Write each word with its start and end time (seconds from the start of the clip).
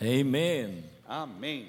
Amen. 0.00 0.84
Amém. 1.08 1.68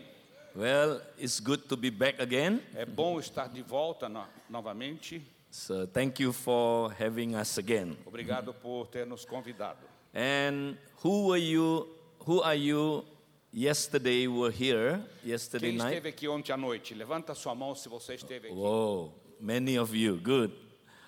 Well, 0.55 1.01
it's 1.17 1.39
good 1.39 1.67
to 1.69 1.77
be 1.77 1.89
back 1.91 2.19
again. 2.19 2.61
É 2.75 2.85
bom 2.85 3.19
estar 3.19 3.47
de 3.47 3.61
volta 3.61 4.09
no- 4.09 4.25
novamente. 4.49 5.21
So 5.51 5.85
thank 5.87 6.19
you 6.21 6.33
for 6.33 6.91
having 6.91 7.35
us 7.35 7.57
again. 7.57 7.95
Obrigado 8.05 8.53
por 8.53 8.87
ter 8.87 9.05
nos 9.05 9.23
convidado. 9.25 9.79
And 10.13 10.75
who 11.03 11.27
were 11.27 11.37
you? 11.39 11.87
Who 12.25 12.41
are 12.41 12.55
you? 12.57 13.05
Yesterday 13.53 14.27
were 14.27 14.51
here. 14.51 15.01
Yesterday 15.23 15.69
Quem 15.71 15.77
night. 15.77 15.95
esteve 15.95 16.09
aqui 16.09 16.27
ontem 16.27 16.51
à 16.51 16.57
noite? 16.57 16.93
Levanta 16.93 17.33
sua 17.33 17.55
mão 17.55 17.73
se 17.75 17.87
você 17.87 18.15
esteve 18.15 18.47
aqui. 18.47 18.55
Whoa, 18.55 19.13
many 19.39 19.77
of 19.79 19.95
you. 19.95 20.17
Good. 20.17 20.51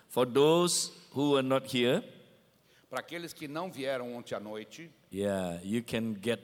For 0.08 0.26
those 0.26 0.92
who 1.14 1.32
were 1.32 1.44
not 1.46 1.68
here, 1.76 2.02
Para 2.90 3.02
aqueles 3.02 3.34
que 3.34 3.48
não 3.48 3.70
vieram 3.72 4.16
ontem 4.16 4.34
à 4.36 4.40
noite, 4.40 4.90
yeah, 5.14 5.60
you 5.64 5.84
can 5.84 6.16
get 6.24 6.40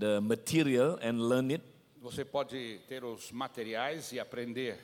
the 0.00 0.20
material 0.20 0.98
and 1.02 1.28
learn 1.28 1.52
it, 1.52 1.62
você 2.02 2.24
pode 2.24 2.80
ter 2.88 3.04
os 3.04 3.30
materiais 3.30 4.10
e 4.12 4.18
aprender. 4.18 4.76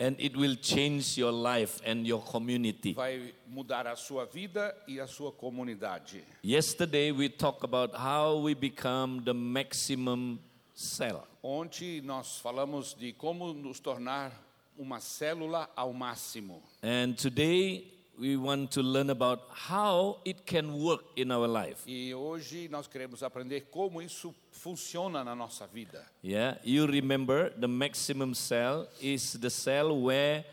and 0.00 0.16
it 0.18 0.36
will 0.36 0.56
change 0.56 1.16
your 1.16 1.32
life 1.32 1.80
and 1.86 2.06
your 2.06 2.20
community. 2.20 2.92
Vai 2.94 3.32
mudar 3.46 3.86
a 3.86 3.96
sua 3.96 4.26
vida 4.26 4.74
e 4.88 5.00
a 5.00 5.06
sua 5.06 5.32
comunidade. 5.32 6.22
Yesterday 6.42 7.12
we 7.12 7.28
talked 7.28 7.64
about 7.64 7.94
how 7.94 8.38
we 8.38 8.54
become 8.54 9.22
the 9.24 9.32
maximum 9.32 10.38
cell. 10.74 11.26
Ontem 11.42 12.00
nós 12.00 12.38
falamos 12.38 12.94
de 12.94 13.12
como 13.12 13.52
nos 13.52 13.78
tornar 13.80 14.32
uma 14.76 15.00
célula 15.00 15.70
ao 15.76 15.92
máximo. 15.92 16.62
And 16.82 17.14
today 17.14 17.93
we 18.18 18.36
want 18.36 18.70
to 18.72 18.82
learn 18.82 19.10
about 19.10 19.40
how 19.50 20.18
it 20.24 20.46
can 20.46 20.72
work 20.80 21.04
in 21.16 21.30
our 21.30 21.48
life. 21.48 21.82
E 21.86 22.14
hoje 22.14 22.68
nós 22.68 22.86
queremos 22.86 23.22
aprender 23.22 23.62
como 23.70 24.00
isso 24.00 24.34
funciona 24.50 25.24
na 25.24 25.34
nossa 25.34 25.66
vida. 25.66 26.04
Yeah, 26.22 26.58
you 26.64 26.86
remember 26.86 27.50
the 27.50 27.68
maximum 27.68 28.34
cell 28.34 28.88
is 29.00 29.32
the 29.40 29.50
cell 29.50 30.00
where 30.02 30.44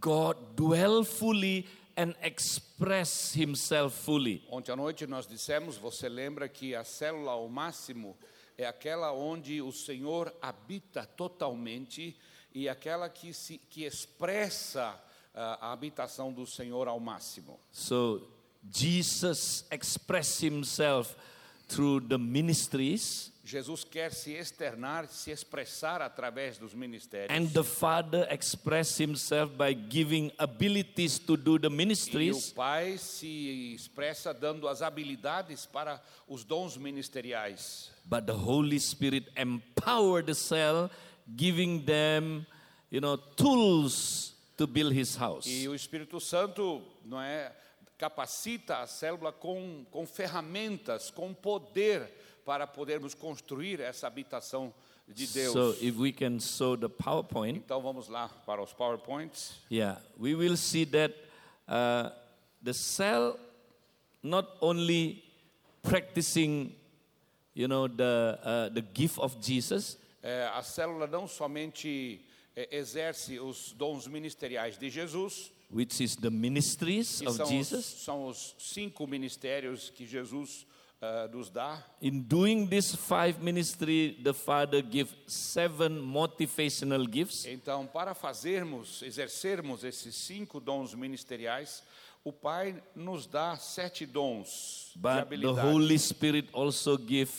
God 0.00 0.36
dwell 0.56 1.04
fully 1.04 1.66
and 1.96 2.14
express 2.22 3.32
himself 3.34 3.94
fully. 4.04 4.42
Ontem 4.50 4.72
à 4.72 4.76
noite 4.76 5.06
nós 5.06 5.26
dissemos, 5.26 5.76
você 5.76 6.08
lembra 6.08 6.48
que 6.48 6.74
a 6.74 6.84
célula 6.84 7.32
ao 7.32 7.48
máximo 7.48 8.16
é 8.58 8.66
aquela 8.66 9.12
onde 9.12 9.60
o 9.60 9.72
Senhor 9.72 10.34
habita 10.40 11.04
totalmente 11.04 12.16
e 12.54 12.68
aquela 12.68 13.08
que 13.08 13.34
se 13.34 13.58
que 13.58 13.84
expressa 13.84 14.98
a 15.36 15.72
habitação 15.72 16.32
do 16.32 16.46
Senhor 16.46 16.88
ao 16.88 16.98
máximo. 16.98 17.60
So 17.70 18.26
Jesus 18.72 19.64
expressed 19.70 20.42
himself 20.42 21.14
through 21.68 22.08
the 22.08 22.18
ministries 22.18 23.32
Jesus 23.46 23.84
quer 23.84 24.12
se 24.12 24.32
externar, 24.34 25.06
se 25.06 25.30
expressar 25.30 26.02
através 26.02 26.58
dos 26.58 26.74
ministérios. 26.74 27.30
and 27.30 27.46
the 27.52 27.62
Father 27.62 28.26
expressed 28.28 28.98
himself 28.98 29.52
by 29.56 29.72
giving 29.72 30.32
abilities 30.36 31.20
to 31.20 31.36
do 31.36 31.56
the 31.56 31.68
E 31.68 31.70
o 31.70 31.70
ministries. 31.70 32.52
Pai 32.52 32.98
se 32.98 33.72
expressa 33.72 34.34
dando 34.34 34.66
as 34.66 34.82
habilidades 34.82 35.64
para 35.64 36.02
os 36.26 36.44
dons 36.44 36.76
ministeriais. 36.76 37.92
But 38.04 38.26
the 38.26 38.34
Holy 38.34 38.80
Spirit 38.80 39.30
empowered 39.36 40.26
the 40.26 40.34
cell, 40.34 40.90
giving 41.36 41.84
them, 41.84 42.44
you 42.90 43.00
know, 43.00 43.16
tools 43.16 44.34
to 44.56 44.66
build 44.66 44.98
his 44.98 45.16
house. 45.16 45.46
E 45.46 45.68
o 45.68 45.74
Espírito 45.74 46.20
Santo, 46.20 46.82
não 47.04 47.20
é, 47.20 47.52
capacita 47.98 48.78
a 48.78 48.86
célula 48.86 49.32
com, 49.32 49.84
com 49.90 50.06
ferramentas, 50.06 51.10
com 51.10 51.32
poder 51.34 52.10
para 52.44 52.66
podermos 52.66 53.14
construir 53.14 53.80
essa 53.80 54.06
habitação 54.06 54.72
de 55.08 55.26
Deus. 55.26 55.52
So 55.52 55.76
if 55.80 55.96
we 55.96 56.12
can 56.12 56.38
show 56.40 56.76
the 56.76 56.88
PowerPoint, 56.88 57.58
então 57.58 57.80
vamos 57.80 58.08
lá 58.08 58.28
para 58.44 58.62
os 58.62 58.72
PowerPoints. 58.72 59.54
yeah, 59.70 60.00
we 60.18 60.34
will 60.34 60.56
see 60.56 60.84
that 60.86 61.14
uh, 61.68 62.10
the 62.62 62.72
cell 62.72 63.38
not 64.22 64.48
only 64.60 65.22
practicing, 65.82 66.72
you 67.54 67.68
know, 67.68 67.88
the 67.88 68.38
uh, 68.42 68.68
the 68.74 68.82
gift 68.94 69.18
of 69.18 69.36
Jesus, 69.40 69.98
É, 70.22 70.50
a 70.52 70.62
célula 70.62 71.06
não 71.06 71.28
somente 71.28 72.20
exerce 72.56 73.38
os 73.38 73.72
dons 73.72 74.06
ministeriais 74.06 74.78
de 74.78 74.88
Jesus, 74.88 75.52
which 75.70 76.02
is 76.02 76.16
the 76.16 76.30
ministries 76.30 77.20
que 77.20 77.28
of 77.28 77.36
são 77.36 77.44
os, 77.44 77.50
Jesus. 77.50 77.84
são 77.84 78.26
os 78.26 78.54
cinco 78.58 79.06
ministérios 79.06 79.90
que 79.90 80.06
Jesus 80.06 80.66
ah, 81.02 81.28
nos 81.30 81.50
dá. 81.50 81.84
In 82.00 82.22
doing 82.22 82.66
this 82.66 82.94
five 82.94 83.38
ministry, 83.42 84.18
the 84.22 84.32
Father 84.32 84.82
give 84.82 85.14
seven 85.26 86.00
motivational 86.00 87.04
gifts. 87.06 87.44
Então, 87.44 87.86
para 87.86 88.14
fazermos, 88.14 89.02
exercermos 89.02 89.84
esses 89.84 90.14
cinco 90.14 90.58
dons 90.58 90.94
ministeriais, 90.94 91.82
o 92.24 92.32
Pai 92.32 92.82
nos 92.94 93.26
dá 93.26 93.56
sete 93.56 94.06
dons 94.06 94.92
de 94.94 95.00
But 95.00 95.12
the 95.12 95.20
habilidade. 95.20 95.68
Holy 95.68 95.98
Spirit 95.98 96.48
also 96.52 96.96
give, 96.96 97.30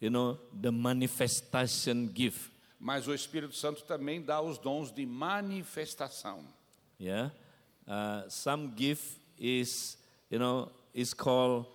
you 0.00 0.08
know, 0.08 0.38
the 0.52 0.70
manifestation 0.70 2.08
gift. 2.14 2.55
Mas 2.86 3.08
o 3.08 3.12
Espírito 3.12 3.56
Santo 3.56 3.82
também 3.82 4.22
dá 4.22 4.40
os 4.40 4.58
dons 4.58 4.92
de 4.92 5.04
manifestação. 5.04 6.44
Yeah, 7.00 7.32
uh, 7.84 8.30
some 8.30 8.72
gift 8.76 9.18
is, 9.36 9.98
you 10.30 10.38
know, 10.38 10.70
is 10.94 11.12
called. 11.12 11.66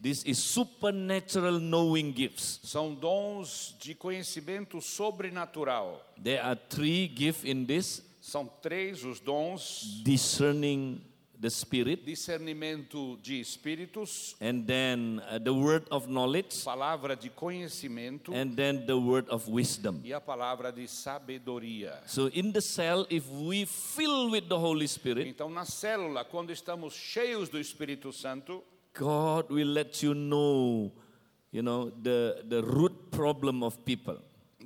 This 0.00 0.24
is 0.24 0.38
supernatural 0.38 1.60
knowing 1.60 2.14
gifts. 2.14 2.60
São 2.64 2.94
dons 2.94 3.76
de 3.78 3.94
conhecimento 3.94 4.80
sobrenatural. 4.80 6.00
There 6.16 6.40
are 6.42 6.58
three 6.70 7.12
gifts 7.14 7.44
in 7.44 7.66
this: 7.66 8.02
São 8.22 8.50
três 8.62 9.04
os 9.04 9.20
dons: 9.20 10.00
discerning 10.02 11.02
the 11.44 11.50
spirit, 11.50 12.06
discernimento 12.06 13.18
de 13.22 13.38
espíritos, 13.38 14.34
and 14.40 14.66
then 14.66 15.20
uh, 15.28 15.38
the 15.38 15.52
word 15.52 15.86
of 15.90 16.08
knowledge, 16.08 16.64
palavra 16.64 17.14
de 17.14 17.28
conhecimento 17.28 18.32
and 18.32 18.56
then 18.56 18.86
the 18.86 18.96
word 18.96 19.28
of 19.28 19.46
wisdom. 19.46 20.00
e 20.02 20.14
a 20.14 20.20
palavra 20.20 20.72
de 20.72 20.86
sabedoria. 20.88 21.98
So 22.06 22.28
in 22.28 22.50
the 22.50 22.62
cell, 22.62 23.06
if 23.10 23.28
we 23.28 23.66
fill 23.66 24.30
with 24.30 24.48
the 24.48 24.58
Holy 24.58 24.86
Spirit, 24.86 25.26
Então, 25.28 25.50
na 25.50 25.66
célula, 25.66 26.24
quando 26.24 26.50
estamos 26.50 26.94
cheios 26.94 27.50
do 27.50 27.60
Espírito 27.60 28.10
Santo, 28.10 28.64
God 28.94 29.50
will 29.50 29.68
let 29.68 30.02
you 30.02 30.14
know, 30.14 30.90
you 31.52 31.60
know, 31.60 31.90
the, 31.90 32.42
the 32.48 32.62
root 32.62 33.10
problem 33.10 33.62
of 33.62 33.84
people. 33.84 34.16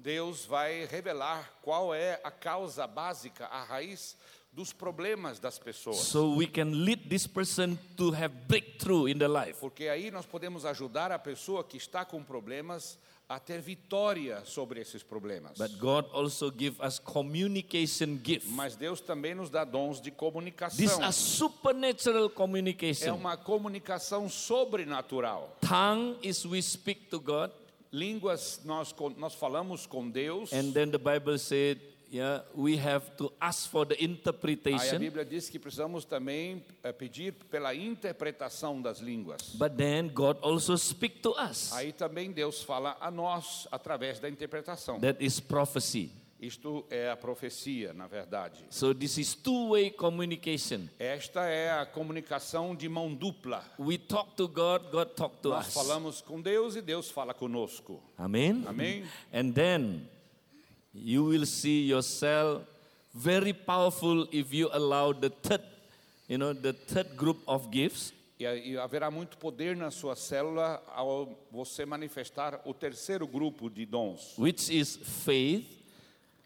Deus 0.00 0.46
vai 0.46 0.86
revelar 0.86 1.58
qual 1.60 1.92
é 1.92 2.20
a 2.22 2.30
causa 2.30 2.86
básica, 2.86 3.46
a 3.46 3.64
raiz 3.64 4.16
dos 4.58 4.72
problemas 4.72 5.38
das 5.38 5.56
pessoas. 5.56 5.98
So 5.98 6.34
we 6.34 6.48
can 6.48 6.84
lead 6.84 7.08
this 7.08 7.28
person 7.28 7.78
to 7.96 8.10
have 8.10 8.34
breakthrough 8.48 9.06
in 9.08 9.16
the 9.16 9.28
life. 9.28 9.54
Porque 9.60 9.86
aí 9.86 10.10
nós 10.10 10.26
podemos 10.26 10.64
ajudar 10.64 11.12
a 11.12 11.18
pessoa 11.18 11.62
que 11.62 11.76
está 11.76 12.04
com 12.04 12.20
problemas 12.24 12.98
a 13.28 13.38
ter 13.38 13.60
vitória 13.60 14.42
sobre 14.44 14.80
esses 14.80 15.04
problemas. 15.04 15.56
But 15.58 15.78
God 15.78 16.06
also 16.12 16.50
give 16.50 16.76
us 16.84 16.98
communication 16.98 18.18
gift. 18.24 18.48
Mas 18.48 18.74
Deus 18.74 19.00
também 19.00 19.32
nos 19.32 19.48
dá 19.48 19.64
dons 19.64 20.00
de 20.00 20.10
comunicação. 20.10 21.04
are 21.04 21.12
supernatural 21.12 22.26
É 22.26 22.28
communication. 22.30 23.14
uma 23.14 23.36
comunicação 23.36 24.28
sobrenatural. 24.28 25.56
Tongue 25.60 26.16
is 26.22 26.44
we 26.44 26.60
speak 26.60 27.06
to 27.10 27.20
God, 27.20 27.50
Línguas 27.92 28.60
nós 28.64 28.92
nós 29.16 29.34
falamos 29.34 29.86
com 29.86 30.10
Deus. 30.10 30.52
and 30.52 30.72
then 30.72 30.90
the 30.90 30.98
Bible 30.98 31.38
said, 31.38 31.78
yeah, 32.12 32.42
we 32.54 32.76
have 32.78 33.10
to 33.16 33.32
ask 33.40 33.68
for 33.70 33.86
the 33.86 33.94
Aí 33.94 34.00
a 34.00 34.04
interpretation. 34.04 34.98
Bíblia 34.98 35.24
diz 35.24 35.48
que 35.48 35.58
precisamos 35.58 36.04
também 36.04 36.64
eh, 36.82 36.92
pedir 36.92 37.32
pela 37.50 37.74
interpretação 37.74 38.80
das 38.80 38.98
línguas. 39.00 39.54
But 39.54 39.76
then 39.76 40.08
God 40.08 40.38
also 40.42 40.76
speak 40.76 41.20
to 41.20 41.34
us. 41.38 41.72
Aí 41.72 41.92
também 41.92 42.32
Deus 42.32 42.62
fala 42.62 42.96
a 43.00 43.10
nós 43.10 43.66
através 43.70 44.18
da 44.18 44.28
interpretação. 44.28 45.00
That 45.00 45.24
is 45.24 45.40
prophecy. 45.40 46.10
Isto 46.40 46.86
é 46.88 47.10
a 47.10 47.16
profecia, 47.16 47.92
na 47.92 48.06
verdade. 48.06 48.64
So 48.70 48.94
this 48.94 49.18
is 49.18 49.34
two-way 49.34 49.90
communication. 49.90 50.88
Esta 50.96 51.46
é 51.46 51.72
a 51.72 51.84
comunicação 51.84 52.76
de 52.76 52.88
mão 52.88 53.12
dupla. 53.12 53.64
We 53.76 53.98
talk 53.98 54.36
to 54.36 54.46
God, 54.46 54.88
God 54.92 55.08
talk 55.16 55.40
to 55.42 55.48
Nós 55.48 55.66
us. 55.66 55.74
falamos 55.74 56.20
com 56.20 56.40
Deus 56.40 56.76
e 56.76 56.80
Deus 56.80 57.10
fala 57.10 57.34
conosco. 57.34 58.00
Amen. 58.16 58.62
Amém. 58.68 59.04
And 59.32 59.52
then 59.52 60.08
you 60.92 61.24
will 61.24 61.46
see 61.46 61.86
yourself 61.86 62.62
very 63.14 63.52
powerful 63.52 64.26
if 64.32 64.52
you 64.52 64.68
allow 64.72 65.12
the 65.12 65.30
third, 65.30 65.62
you 66.28 66.38
know, 66.38 66.52
the 66.52 66.72
third 66.72 67.16
group 67.16 67.38
of 67.46 67.70
gifts. 67.70 68.12
E, 68.38 68.44
e 68.44 68.78
haverá 68.78 69.10
muito 69.10 69.36
poder 69.36 69.76
na 69.76 69.90
sua 69.90 70.14
célula 70.14 70.80
ao 70.94 71.36
você 71.50 71.84
manifestar 71.84 72.60
o 72.64 72.72
terceiro 72.72 73.26
grupo 73.26 73.68
de 73.68 73.84
dons, 73.84 74.34
which 74.38 74.72
is 74.72 74.96
faith, 75.24 75.66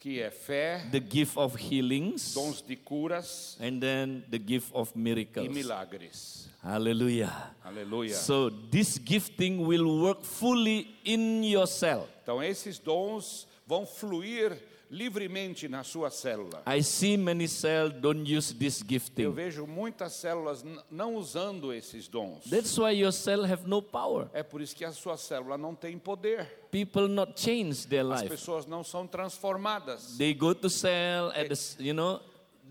que 0.00 0.18
é 0.20 0.30
fé, 0.30 0.88
the 0.90 0.98
gift 0.98 1.36
of 1.36 1.54
healings, 1.56 2.32
dons 2.32 2.62
de 2.62 2.76
curas 2.76 3.58
and 3.60 3.78
then 3.80 4.24
the 4.30 4.38
gift 4.38 4.70
of 4.72 4.90
e 4.96 4.98
miracles. 4.98 5.48
milagres. 5.48 6.48
Hallelujah. 6.62 7.54
Aleluia. 7.62 8.14
So 8.14 8.48
this 8.48 8.96
gifting 8.96 9.66
will 9.66 10.00
work 10.00 10.22
fully 10.22 10.88
in 11.04 11.44
your 11.44 11.66
cell. 11.66 12.08
Então 12.22 12.42
esses 12.42 12.78
dons 12.78 13.46
vão 13.72 13.86
fluir 13.86 14.52
livremente 14.90 15.66
na 15.66 15.82
sua 15.82 16.10
célula. 16.10 16.62
I 16.66 16.82
see 16.82 17.16
many 17.16 17.48
cells 17.48 17.94
don't 17.98 18.30
use 18.30 18.52
this 18.54 18.82
Eu 18.82 18.86
gifting. 18.86 19.30
vejo 19.32 19.66
muitas 19.66 20.12
células 20.12 20.62
não 20.90 21.16
usando 21.16 21.72
esses 21.72 22.06
dons. 22.06 22.44
That's 22.50 22.76
why 22.76 22.90
your 23.00 23.10
cell 23.12 23.46
have 23.46 23.66
no 23.66 23.80
power. 23.80 24.28
É 24.34 24.42
por 24.42 24.60
isso 24.60 24.76
que 24.76 24.84
a 24.84 24.92
sua 24.92 25.16
célula 25.16 25.56
não 25.56 25.74
tem 25.74 25.98
poder. 25.98 26.46
People 26.70 27.08
not 27.08 27.32
change 27.40 27.86
their 27.88 28.04
As 28.12 28.20
life. 28.20 28.28
pessoas 28.28 28.66
não 28.66 28.84
são 28.84 29.06
transformadas. 29.06 30.18
They 30.18 30.34
go 30.34 30.54
to 30.54 30.68
cell 30.68 31.28
at 31.30 31.48
the, 31.48 31.82
you 31.82 31.94
know, 31.94 32.20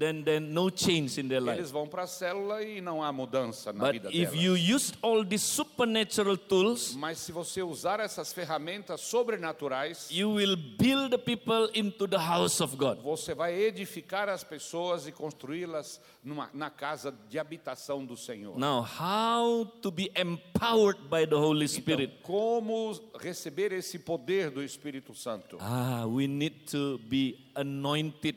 then 0.01 0.23
then 0.23 0.51
no 0.53 0.69
change 0.69 1.19
in 1.21 1.27
their 1.27 1.39
life. 1.41 1.57
Eles 1.59 1.71
vão 1.71 1.87
para 1.87 2.03
a 2.03 2.07
célula 2.07 2.63
e 2.63 2.81
não 2.81 3.03
há 3.03 3.11
mudança 3.11 3.71
na 3.71 3.85
But 3.85 3.93
vida 3.93 4.09
if 4.09 4.31
delas. 4.31 4.43
you 4.43 4.75
use 4.75 4.93
all 5.01 5.23
these 5.25 5.45
supernatural 5.45 6.35
tools, 6.37 6.95
Mas 6.95 7.19
se 7.19 7.31
você 7.31 7.61
usar 7.61 7.99
essas 7.99 8.33
ferramentas 8.33 9.01
sobrenaturais, 9.01 10.07
you 10.11 10.31
will 10.33 10.55
build 10.55 11.09
the 11.11 11.17
people 11.17 11.69
into 11.73 12.07
the 12.07 12.17
house 12.17 12.59
of 12.61 12.75
God. 12.75 12.99
você 13.01 13.33
vai 13.33 13.53
edificar 13.53 14.27
as 14.29 14.43
pessoas 14.43 15.07
e 15.07 15.11
construí-las 15.11 16.01
numa- 16.23 16.49
na 16.53 16.69
casa 16.69 17.13
de 17.29 17.37
habitação 17.39 18.05
do 18.05 18.17
Senhor. 18.17 18.57
Now, 18.57 18.81
how 18.81 19.65
to 19.81 19.91
be 19.91 20.11
empowered 20.15 20.99
by 21.09 21.25
the 21.27 21.35
Holy 21.35 21.65
Então, 21.65 21.75
Spirit? 21.81 22.13
como 22.23 22.99
receber 23.19 23.71
esse 23.71 23.99
poder 23.99 24.49
do 24.49 24.63
Espírito 24.63 25.13
Santo? 25.13 25.57
Ah, 25.59 26.05
we 26.07 26.27
need 26.27 26.65
to 26.71 26.99
be 27.07 27.37
anointed 27.55 28.35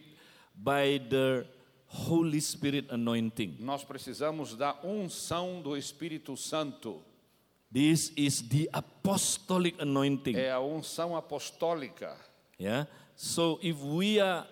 by 0.55 0.99
the 1.09 1.47
Holy 1.87 2.41
Spirit 2.41 2.87
anointing. 2.91 3.57
Nós 3.61 3.85
precisamos 3.85 4.57
da 4.57 4.79
unção 4.83 5.61
do 5.63 5.77
Espírito 5.77 6.37
Santo. 6.37 7.03
This 7.73 8.13
is 8.17 8.43
the 8.43 8.69
apostolic 8.73 9.81
anointing. 9.81 10.37
É 10.37 10.53
a 10.53 10.61
unção 10.61 11.17
apostólica. 11.17 12.17
Yeah. 12.59 12.89
So 13.17 13.59
if 13.63 13.77
we 13.83 14.21
are 14.21 14.47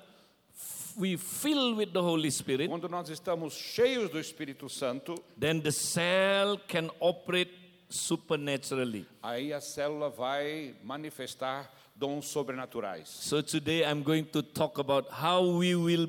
we 0.96 1.16
fill 1.16 1.74
with 1.76 1.92
the 1.92 2.02
Holy 2.02 2.30
Spirit, 2.30 2.68
Quando 2.68 2.88
nós 2.88 3.08
estamos 3.08 3.54
cheios 3.54 4.10
do 4.10 4.18
Espírito 4.18 4.68
Santo, 4.68 5.14
then 5.38 5.60
the 5.60 5.72
cell 5.72 6.58
can 6.68 6.90
operate 7.00 7.61
supernaturally. 7.92 9.06
aí 9.22 9.52
a 9.52 9.60
célula 9.60 10.08
vai 10.10 10.74
manifestar 10.82 11.70
dons 11.94 12.26
sobrenaturais. 12.26 13.08
So 13.08 13.42
today 13.42 13.84
I'm 13.84 14.02
going 14.02 14.24
to 14.32 14.42
talk 14.42 14.78
about 14.78 15.06
how 15.10 15.42
we 15.58 15.74
will 15.74 16.08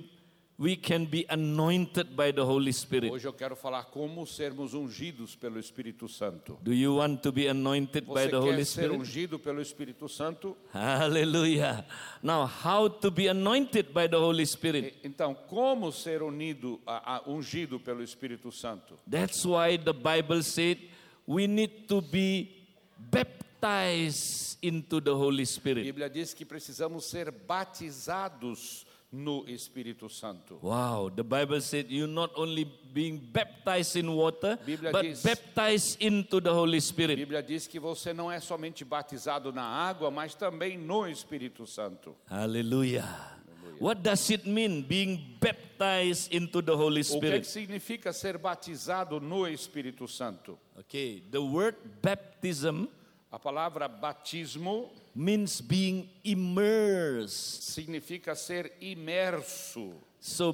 we 0.56 0.76
can 0.76 1.06
be 1.06 1.26
anointed 1.30 2.16
by 2.16 2.32
the 2.32 2.46
Holy 2.46 2.72
Spirit. 2.72 3.12
Hoje 3.12 3.26
eu 3.28 3.34
quero 3.34 3.56
falar 3.56 3.86
como 3.86 4.26
sermos 4.26 4.74
ungidos 4.76 5.36
pelo 5.36 5.60
Espírito 5.60 6.08
Santo. 6.08 6.58
Do 6.62 6.72
you 6.72 6.96
want 6.98 7.22
to 7.24 7.32
be 7.32 7.48
anointed 7.48 8.06
by 8.06 8.14
Você 8.28 8.30
the 8.30 8.38
Holy 8.40 8.56
quer 8.58 8.66
ser 8.66 8.82
Spirit? 8.84 8.98
ungido 9.00 9.40
pelo 9.40 9.62
Espírito 9.62 10.08
Santo? 10.08 10.56
Hallelujah. 10.72 11.84
Now, 12.22 12.46
how 12.46 12.88
to 12.88 13.10
be 13.12 13.28
anointed 13.28 13.94
by 13.94 14.08
the 14.08 14.18
Holy 14.18 14.46
Spirit? 14.46 14.94
Então, 15.04 15.36
como 15.50 15.92
ser 15.92 16.22
unido, 16.22 16.80
a- 16.86 17.16
a- 17.18 17.22
ungido 17.30 17.80
pelo 17.80 18.04
Espírito 18.04 18.52
Santo? 18.52 19.00
That's 19.10 19.44
why 19.46 19.76
the 19.78 19.92
Bible 19.94 20.44
said 20.44 20.78
we 21.28 21.48
need 21.48 21.88
to 21.88 22.02
be 22.02 22.50
baptized 23.10 24.58
into 24.62 25.00
the 25.00 25.14
Holy 25.16 25.44
A 25.44 25.46
Spirit. 25.46 25.86
Bíblia 25.86 26.10
diz 26.10 26.34
que 26.34 26.46
precisamos 26.46 27.06
ser 27.06 27.32
batizados 27.32 28.86
no 29.12 29.46
Espírito 29.48 30.10
Santo. 30.10 30.58
Wow, 30.62 31.12
the 31.16 31.24
Bible 31.24 31.62
said 31.62 31.86
you're 31.90 32.08
not 32.12 32.32
only 32.36 32.66
being 32.94 33.20
baptized 33.32 33.96
in 33.96 34.10
water, 34.12 34.58
Bíblia 34.66 34.92
but 34.92 35.04
diz- 35.04 35.22
baptized 35.24 36.02
into 36.02 36.42
the 36.42 36.52
Holy 36.52 36.78
A 36.78 36.82
Spirit. 36.82 37.16
Bíblia 37.18 37.44
diz 37.44 37.68
que 37.68 37.80
você 37.80 38.12
não 38.12 38.32
é 38.32 38.40
somente 38.40 38.84
batizado 38.84 39.52
na 39.54 39.64
água, 39.64 40.10
mas 40.10 40.34
também 40.34 40.78
no 40.78 41.08
Espírito 41.08 41.68
Santo. 41.68 42.16
Hallelujah. 42.28 43.33
What 43.84 44.02
does 44.02 44.30
it 44.30 44.46
mean 44.48 44.82
being 44.82 45.36
baptized 45.42 46.32
into 46.32 46.62
the 46.62 46.72
Holy 46.74 47.02
O 47.02 47.04
que, 47.04 47.18
Spirit? 47.18 47.42
que 47.44 47.50
significa 47.50 48.14
ser 48.14 48.38
batizado 48.38 49.20
no 49.20 49.46
Espírito 49.46 50.08
Santo? 50.08 50.58
Okay, 50.80 51.22
the 51.30 51.42
word 51.42 51.76
baptism 52.02 52.88
A 53.30 53.38
palavra 53.38 53.90
batismo 53.90 54.90
means 55.14 55.60
being 55.60 56.08
immersed. 56.24 57.62
significa 57.76 58.34
ser 58.38 58.72
imerso. 58.82 59.92
So 60.22 60.54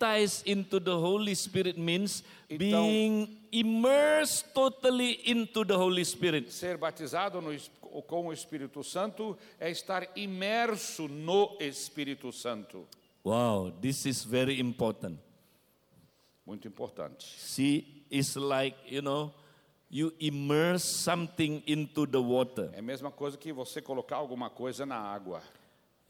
baptized 0.00 0.46
into 0.46 0.80
the 0.80 0.96
Holy 0.96 1.34
Spirit 1.34 1.76
means 1.78 2.22
Então- 2.48 2.58
being 2.58 3.28
immersed 3.52 4.52
totally 4.54 5.20
into 5.26 5.64
the 5.64 5.76
Holy 5.76 6.04
Spirit. 6.04 6.50
Ser 6.52 6.76
batizado 6.78 7.40
no 7.40 7.56
com 8.06 8.26
o 8.28 8.32
Espírito 8.32 8.82
Santo 8.84 9.36
é 9.58 9.70
estar 9.70 10.06
imerso 10.16 11.08
no 11.08 11.56
Espírito 11.60 12.32
Santo. 12.32 12.86
Wow, 13.24 13.72
this 13.80 14.06
is 14.06 14.24
very 14.24 14.58
important. 14.60 15.18
Muito 16.46 16.66
importante. 16.66 17.26
See, 17.38 18.04
it's 18.10 18.36
like, 18.36 18.76
you 18.88 19.02
know, 19.02 19.32
you 19.90 20.12
immerse 20.20 20.84
something 20.84 21.62
into 21.66 22.06
the 22.06 22.20
water. 22.20 22.70
É 22.72 22.78
a 22.78 22.82
mesma 22.82 23.10
coisa 23.10 23.36
que 23.36 23.52
você 23.52 23.82
colocar 23.82 24.16
alguma 24.16 24.48
coisa 24.48 24.86
na 24.86 24.96
água. 24.96 25.42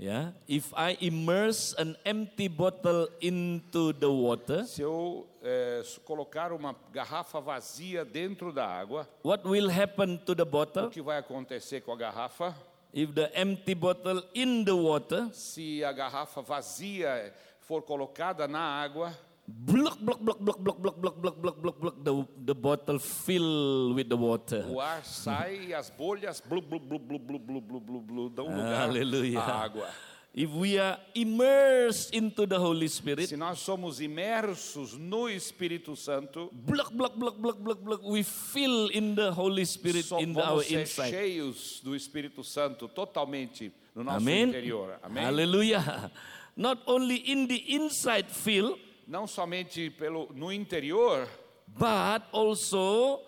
Yeah? 0.00 0.32
If 0.49 0.73
I 0.75 0.97
immerse 1.02 1.75
an 1.76 1.94
empty 2.06 2.49
bottle 2.49 3.06
into 3.20 3.93
the 3.93 4.08
water, 4.11 4.64
Se 4.64 4.81
eu 4.81 5.26
eh, 5.43 5.82
colocar 6.06 6.52
uma 6.52 6.75
garrafa 6.91 7.38
vazia 7.38 8.02
dentro 8.02 8.50
da 8.50 8.67
água, 8.67 9.06
what 9.23 9.47
will 9.47 9.69
happen 9.69 10.17
to 10.25 10.35
the 10.35 10.43
o 10.43 10.47
bottle? 10.47 10.88
que 10.88 11.02
vai 11.02 11.19
acontecer 11.19 11.82
com 11.82 11.93
a 11.93 11.97
garrafa? 11.97 12.55
If 12.94 13.12
the 13.14 13.31
empty 13.38 13.75
bottle 13.75 14.23
in 14.35 14.64
the 14.64 14.75
water, 14.75 15.29
Se 15.35 15.85
a 15.85 15.93
garrafa 15.93 16.41
vazia 16.43 17.31
for 17.61 17.82
colocada 17.82 18.49
na 18.49 18.58
água, 18.82 19.14
block, 19.50 19.99
block, 20.00 20.20
block, 20.20 20.38
block, 20.41 20.58
block, 20.62 20.79
block, 20.82 20.97
block, 21.02 21.20
block, 21.20 21.37
block, 21.43 21.61
block, 21.61 21.81
block, 21.81 22.05
the, 22.05 22.26
the 22.47 22.55
bottle 22.55 22.99
fill 22.99 23.94
with 23.94 24.08
the 24.08 24.17
water. 24.17 24.64
o 24.69 24.79
ar 24.81 25.05
sai 25.05 25.67
e 25.69 25.75
as 25.75 25.91
bolhas 25.91 26.41
blu, 26.41 26.61
blu, 26.62 26.79
blu, 26.79 26.99
blu, 26.99 27.19
blu, 27.19 27.38
blu, 27.38 27.61
blu, 27.61 27.81
blu, 27.81 28.00
blu, 28.00 28.29
dão 28.31 28.47
lugar 28.47 28.88
Hallelujah. 28.88 29.41
à 29.41 29.62
água. 29.64 29.88
If 30.32 30.49
we 30.50 30.79
are 30.79 30.97
immersed 31.12 32.14
into 32.14 32.47
the 32.47 32.56
Holy 32.56 32.88
Spirit, 32.88 33.26
Se 33.26 33.37
nós 33.37 33.58
somos 33.58 34.00
imersos 34.00 34.97
no 34.97 35.29
Espírito 35.29 35.97
Santo, 35.97 36.50
block, 36.52 36.93
block, 36.94 37.17
block, 37.19 37.37
block, 37.37 37.58
block, 37.58 37.81
block, 37.82 38.00
we 38.05 38.23
fill 38.23 38.88
in 38.93 39.17
the 39.17 39.32
Holy 39.32 39.67
Spirit 39.67 40.05
só 40.05 40.20
in 40.20 40.37
our 40.38 40.62
ser 40.62 40.82
inside. 40.82 41.11
cheios 41.11 41.81
do 41.82 41.97
Espírito 41.97 42.44
Santo 42.44 42.87
totalmente 42.87 43.73
no 43.93 44.05
nosso 44.05 44.19
Amen. 44.19 44.49
interior. 44.50 45.00
Amém? 45.02 45.25
Hallelujah. 45.25 46.12
Not 46.57 46.78
only 46.87 47.16
in 47.28 47.49
the 47.49 47.75
inside 47.75 48.26
fill, 48.30 48.78
Não 49.11 49.26
somente 49.26 49.90
pelo 49.90 50.29
no 50.33 50.52
interior, 50.52 51.29
but 51.67 52.23
also, 52.31 53.21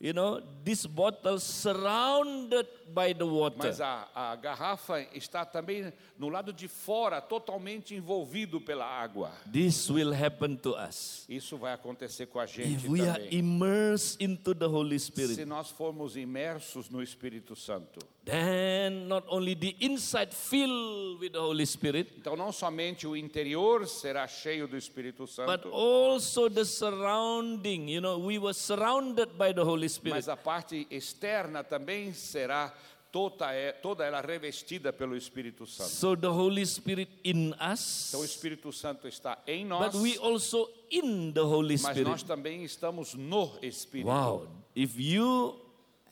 you 0.00 0.14
know, 0.14 0.40
this 0.64 0.86
bottle 0.86 1.38
surrounded 1.38 2.66
by 2.92 3.14
the 3.14 3.24
water. 3.24 3.56
mas 3.58 3.80
a, 3.80 4.08
a 4.14 4.36
garrafa 4.36 5.00
está 5.14 5.44
também 5.44 5.92
no 6.18 6.28
lado 6.28 6.52
de 6.52 6.68
fora, 6.68 7.20
totalmente 7.20 7.94
envolvido 7.94 8.60
pela 8.60 8.84
água. 8.84 9.30
This 9.52 9.88
will 9.90 10.12
happen 10.12 10.56
to 10.56 10.74
us. 10.76 11.24
Isso 11.28 11.56
vai 11.56 11.72
acontecer 11.72 12.26
com 12.26 12.38
a 12.40 12.46
gente 12.46 12.84
If 12.84 12.88
we 12.88 13.00
are 13.08 13.18
também. 13.20 13.38
immersed 13.38 14.22
into 14.22 14.54
the 14.54 14.66
Holy 14.66 14.98
Se 14.98 15.06
Spirit, 15.06 15.44
nós 15.44 15.70
formos 15.70 16.16
imersos 16.16 16.90
no 16.90 17.02
Espírito 17.02 17.54
Santo. 17.56 18.00
then 18.24 19.08
not 19.08 19.24
only 19.28 19.54
the 19.54 19.74
inside 19.80 20.32
filled 20.34 21.18
with 21.20 21.30
the 21.32 21.38
Holy 21.40 21.64
Spirit, 21.66 22.12
Então, 22.18 22.36
não 22.36 22.52
somente 22.52 23.06
o 23.06 23.16
interior 23.16 23.86
será 23.88 24.26
cheio 24.28 24.68
do 24.68 24.76
Espírito 24.76 25.24
but 25.24 25.30
Santo, 25.30 25.68
also 25.72 26.48
the 26.50 26.64
surrounding. 26.64 27.88
You 27.88 28.00
know, 28.00 28.18
we 28.18 28.38
were 28.38 28.52
surrounded 28.54 29.30
by 29.38 29.52
the 29.52 29.62
Holy 29.62 29.88
Spirit. 29.88 30.14
mas 30.16 30.28
a 30.28 30.36
parte 30.36 30.86
externa 30.90 31.64
também 31.64 32.12
será 32.12 32.72
toda, 33.12 33.52
é- 33.52 33.72
toda 33.72 34.04
ela 34.04 34.20
revestida 34.20 34.92
pelo 34.92 35.16
Espírito 35.16 35.66
Santo. 35.66 35.90
So 35.90 36.16
the 36.16 36.28
Holy 36.28 36.64
Spirit 36.66 37.10
in 37.24 37.52
us, 37.72 38.08
Então, 38.10 38.20
o 38.20 38.24
Espírito 38.24 38.72
Santo 38.72 39.06
está 39.08 39.42
em 39.46 39.64
nós, 39.64 39.92
but 39.92 40.00
we 40.02 40.16
also 40.18 40.68
in 40.90 41.32
the 41.32 41.40
Holy 41.40 41.74
mas 41.82 41.96
nós 41.98 42.20
Spirit. 42.20 42.24
também 42.26 42.64
estamos 42.64 43.14
no 43.14 43.50
Espírito. 43.62 44.08
Wow. 44.08 44.46
If 44.74 44.98
you 44.98 45.60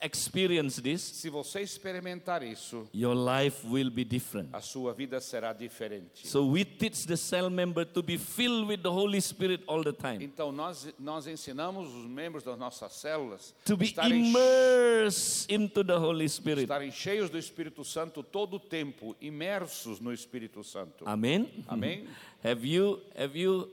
experience 0.00 0.81
this, 0.81 1.02
Se 1.02 1.28
você 1.31 1.61
experimentar 1.61 2.43
isso, 2.43 2.88
your 2.95 3.14
life 3.14 3.67
will 3.67 3.90
be 3.90 4.05
different. 4.05 4.49
a 4.52 4.61
sua 4.61 4.93
vida 4.95 5.21
será 5.21 5.52
diferente. 5.52 6.26
So 6.28 6.47
we 6.47 6.64
teach 6.64 7.07
the 7.07 7.17
cell 7.17 7.50
member 7.50 7.85
to 7.85 8.02
be 8.02 8.17
filled 8.17 8.69
with 8.69 8.83
the 8.83 8.90
Holy 8.90 9.21
Spirit 9.21 9.62
all 9.67 9.83
the 9.83 9.93
time, 9.93 10.23
Então 10.25 10.52
nós 10.52 10.88
nós 10.99 11.26
ensinamos 11.26 11.88
os 11.95 12.07
membros 12.07 12.45
das 12.45 12.59
nossas 12.59 12.93
células 12.93 13.55
to 13.64 13.76
be 13.76 13.93
immersed 14.02 15.52
into 15.52 15.83
the 15.85 15.97
Holy 15.99 16.28
Spirit. 16.28 16.62
estarem 16.62 16.90
cheios 16.90 17.31
do 17.31 17.38
Espírito 17.38 17.85
Santo 17.85 18.23
todo 18.23 18.55
o 18.57 18.61
tempo, 18.61 19.17
imersos 19.21 20.00
no 20.00 20.12
Espírito 20.12 20.62
Santo. 20.62 21.05
Amen. 21.07 21.49
Amém? 21.67 22.07
Have 22.45 22.64
you 22.64 23.00
have 23.17 23.37
you 23.37 23.69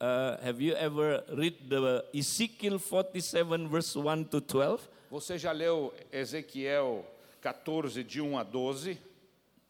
uh, 0.00 0.36
have 0.42 0.60
you 0.60 0.74
ever 0.74 1.22
read 1.32 1.54
the 1.68 2.04
Ezekiel 2.12 2.78
47 2.80 3.68
verse 3.68 3.94
1 3.96 4.24
to 4.30 4.40
12? 4.40 4.80
Você 5.10 5.36
já 5.38 5.52
leu 5.52 5.92
Ezequiel 6.12 7.04
14 7.40 8.04
de 8.04 8.20
1 8.20 8.38
a 8.38 8.42
12? 8.42 8.98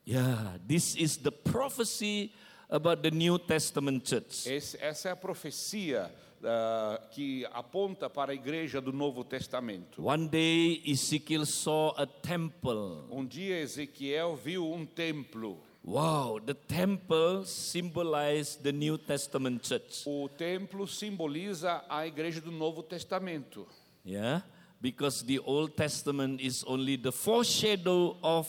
Yeah, 0.07 0.59
this 0.67 0.97
is 0.97 1.17
the 1.17 1.31
prophecy 1.31 2.33
about 2.69 3.03
the 3.03 3.11
New 3.11 3.39
Testament 3.39 4.07
church. 4.09 4.47
Esse- 4.49 4.77
essa 4.81 5.09
é 5.09 5.13
a 5.13 5.17
profecia 5.17 6.11
ah, 6.43 7.01
que 7.11 7.47
aponta 7.53 8.09
para 8.11 8.33
a 8.33 8.35
igreja 8.35 8.81
do 8.81 8.93
Novo 8.93 9.23
Testamento. 9.25 10.03
One 10.07 10.27
day 10.29 10.83
Ezekiel 10.87 11.45
saw 11.47 11.95
a 11.97 12.07
temple. 12.07 13.05
Um 13.11 13.25
dia 13.27 13.61
Ezequiel 13.61 14.37
viu 14.37 14.71
um 14.73 14.85
templo. 14.87 15.59
Wow, 15.83 16.41
the 16.41 16.53
temple 16.55 17.45
symbolized 17.47 18.63
the 18.63 18.73
New 18.73 18.99
Testament 18.99 19.67
church. 19.67 20.03
O 20.07 20.29
templo 20.29 20.87
simboliza 20.87 21.83
a 21.89 22.07
igreja 22.07 22.41
do 22.41 22.51
Novo 22.51 22.83
Testamento. 22.83 23.67
Yeah, 24.05 24.43
because 24.81 25.23
the 25.25 25.39
Old 25.41 25.77
Testament 25.77 26.41
is 26.41 26.65
only 26.67 26.97
the 26.97 27.13
foreshadow 27.13 28.17
of 28.23 28.49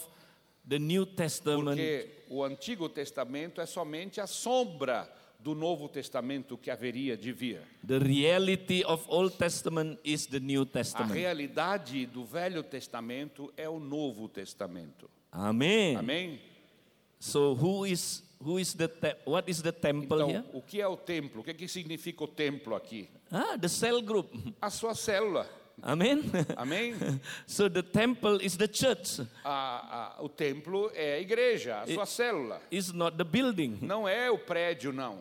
the 0.67 0.79
New 0.79 1.05
Testament. 1.05 1.77
Porque 1.77 2.09
o 2.29 2.43
Antigo 2.43 2.89
Testamento 2.89 3.59
é 3.59 3.65
somente 3.65 4.21
a 4.21 4.27
sombra 4.27 5.09
do 5.39 5.55
Novo 5.55 5.89
Testamento 5.89 6.57
que 6.57 6.69
haveria 6.69 7.17
de 7.17 7.31
vir. 7.31 7.61
The 7.85 7.99
reality 7.99 8.83
of 8.85 9.03
Old 9.07 9.37
Testament 9.37 9.99
is 10.03 10.27
the 10.27 10.39
New 10.39 10.61
A 10.61 10.65
Testament. 10.65 11.13
realidade 11.13 12.05
do 12.05 12.23
Velho 12.23 12.63
Testamento 12.63 13.51
é 13.57 13.67
o 13.67 13.79
Novo 13.79 14.29
Testamento. 14.29 15.09
Amen. 15.31 15.97
Amém? 15.97 16.39
So 17.19 17.53
who 17.53 17.85
is 17.85 18.23
who 18.39 18.59
is 18.59 18.73
the 18.73 18.89
what 19.25 19.49
is 19.49 19.61
the 19.61 19.71
temple 19.71 20.25
here? 20.25 20.39
Então, 20.39 20.59
o 20.59 20.61
que 20.61 20.81
é 20.81 20.87
o 20.87 20.97
templo? 20.97 21.41
O 21.41 21.43
que, 21.43 21.53
que 21.53 21.67
significa 21.67 22.23
o 22.23 22.27
templo 22.27 22.75
aqui? 22.75 23.09
Ah, 23.31 23.57
the 23.57 23.67
cell 23.67 24.01
group. 24.01 24.31
A 24.61 24.69
sua 24.69 24.93
célula. 24.93 25.47
Amen. 25.83 26.21
Amém? 26.55 26.93
so 27.47 27.67
the 27.69 27.81
temple 27.81 28.39
is 28.41 28.55
the 28.57 28.67
church. 28.67 29.19
A- 29.43 30.15
a- 30.19 30.23
o 30.23 30.29
templo 30.29 30.91
é 30.93 31.15
a 31.15 31.19
igreja, 31.19 31.81
a 31.81 31.87
sua 31.87 32.05
célula. 32.05 32.61
It's 32.71 32.91
not 32.93 33.17
the 33.17 33.23
building. 33.23 33.79
Não 33.81 34.07
é 34.07 34.29
o 34.29 34.37
prédio, 34.37 34.93
não. 34.93 35.19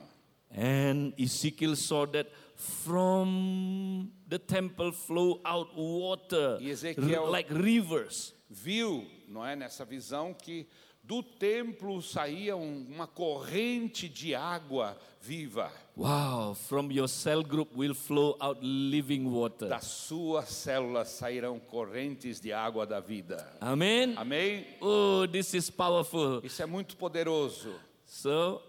And 0.53 1.13
Ezekiel 1.17 1.77
saw 1.77 2.07
that 2.09 2.29
from 2.55 4.09
the 4.29 4.39
temple 4.39 4.93
flow 4.93 5.41
out 5.45 5.71
water 5.77 6.59
E 6.61 6.69
Ezequiel- 6.71 7.31
like 7.31 7.53
rivers. 7.53 8.35
Viu, 8.49 9.07
não 9.29 9.47
é, 9.47 9.55
nessa 9.55 9.85
visão 9.85 10.35
que 10.35 10.67
do 11.11 11.25
templo 11.25 12.01
saía 12.01 12.55
um- 12.57 12.87
uma 12.89 13.05
corrente 13.09 14.09
de 14.09 14.33
água 14.33 14.97
viva. 15.21 15.73
Wow, 15.97 16.55
from 16.55 16.93
your 16.93 17.09
cell 17.09 17.43
group 17.43 17.77
will 17.77 17.97
flow 17.97 18.37
out 18.41 18.61
living 18.63 19.27
water. 19.27 19.69
Das 19.69 19.87
suas 19.87 20.49
células 20.51 21.09
sairão 21.09 21.59
correntes 21.59 22.41
de 22.41 22.53
água 22.53 22.87
da 22.87 23.01
vida. 23.01 23.45
Amen. 23.61 24.15
Amém? 24.17 24.65
Oh, 24.81 25.27
this 25.27 25.53
is 25.53 25.69
powerful. 25.69 26.41
Isso 26.45 26.63
é 26.63 26.67
muito 26.67 26.97
poderoso. 26.97 27.75
So, 28.07 28.63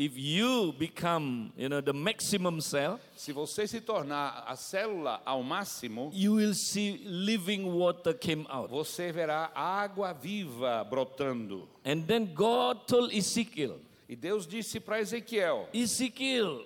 if 0.00 0.12
you 0.16 0.72
become, 0.78 1.52
you 1.56 1.68
know, 1.68 1.80
the 1.80 1.92
maximum 1.92 2.60
cell, 2.60 3.00
Se 3.16 3.32
você 3.32 3.66
se 3.66 3.80
tornar 3.80 4.44
a 4.46 4.54
célula 4.54 5.20
ao 5.26 5.42
máximo, 5.42 6.10
you 6.14 6.34
will 6.36 6.54
see 6.54 7.02
living 7.04 7.64
water 7.64 8.14
came 8.14 8.46
out. 8.48 8.70
você 8.70 9.10
verá 9.10 9.50
água 9.52 10.12
viva 10.12 10.84
brotando. 10.84 11.68
And 11.84 12.02
then 12.06 12.26
God 12.32 12.86
told 12.86 13.12
Ezekiel, 13.12 13.80
E 14.08 14.14
Deus 14.14 14.46
disse 14.46 14.78
para 14.78 15.00
Ezequiel: 15.00 15.68
Ezekiel, 15.74 16.64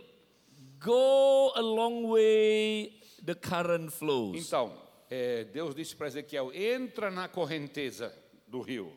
go 0.79 1.53
a 1.57 1.61
long 1.63 2.05
way 2.09 2.93
the 3.25 3.35
current 3.35 3.91
flows. 3.91 4.47
Então, 4.47 4.73
eh, 5.11 5.45
Deus 5.53 5.75
disse 5.75 5.97
para 5.97 6.09
Ezequiel: 6.09 6.53
entra 6.55 7.11
na 7.11 7.29
correnteza 7.29 8.13
do 8.47 8.61
rio. 8.61 8.93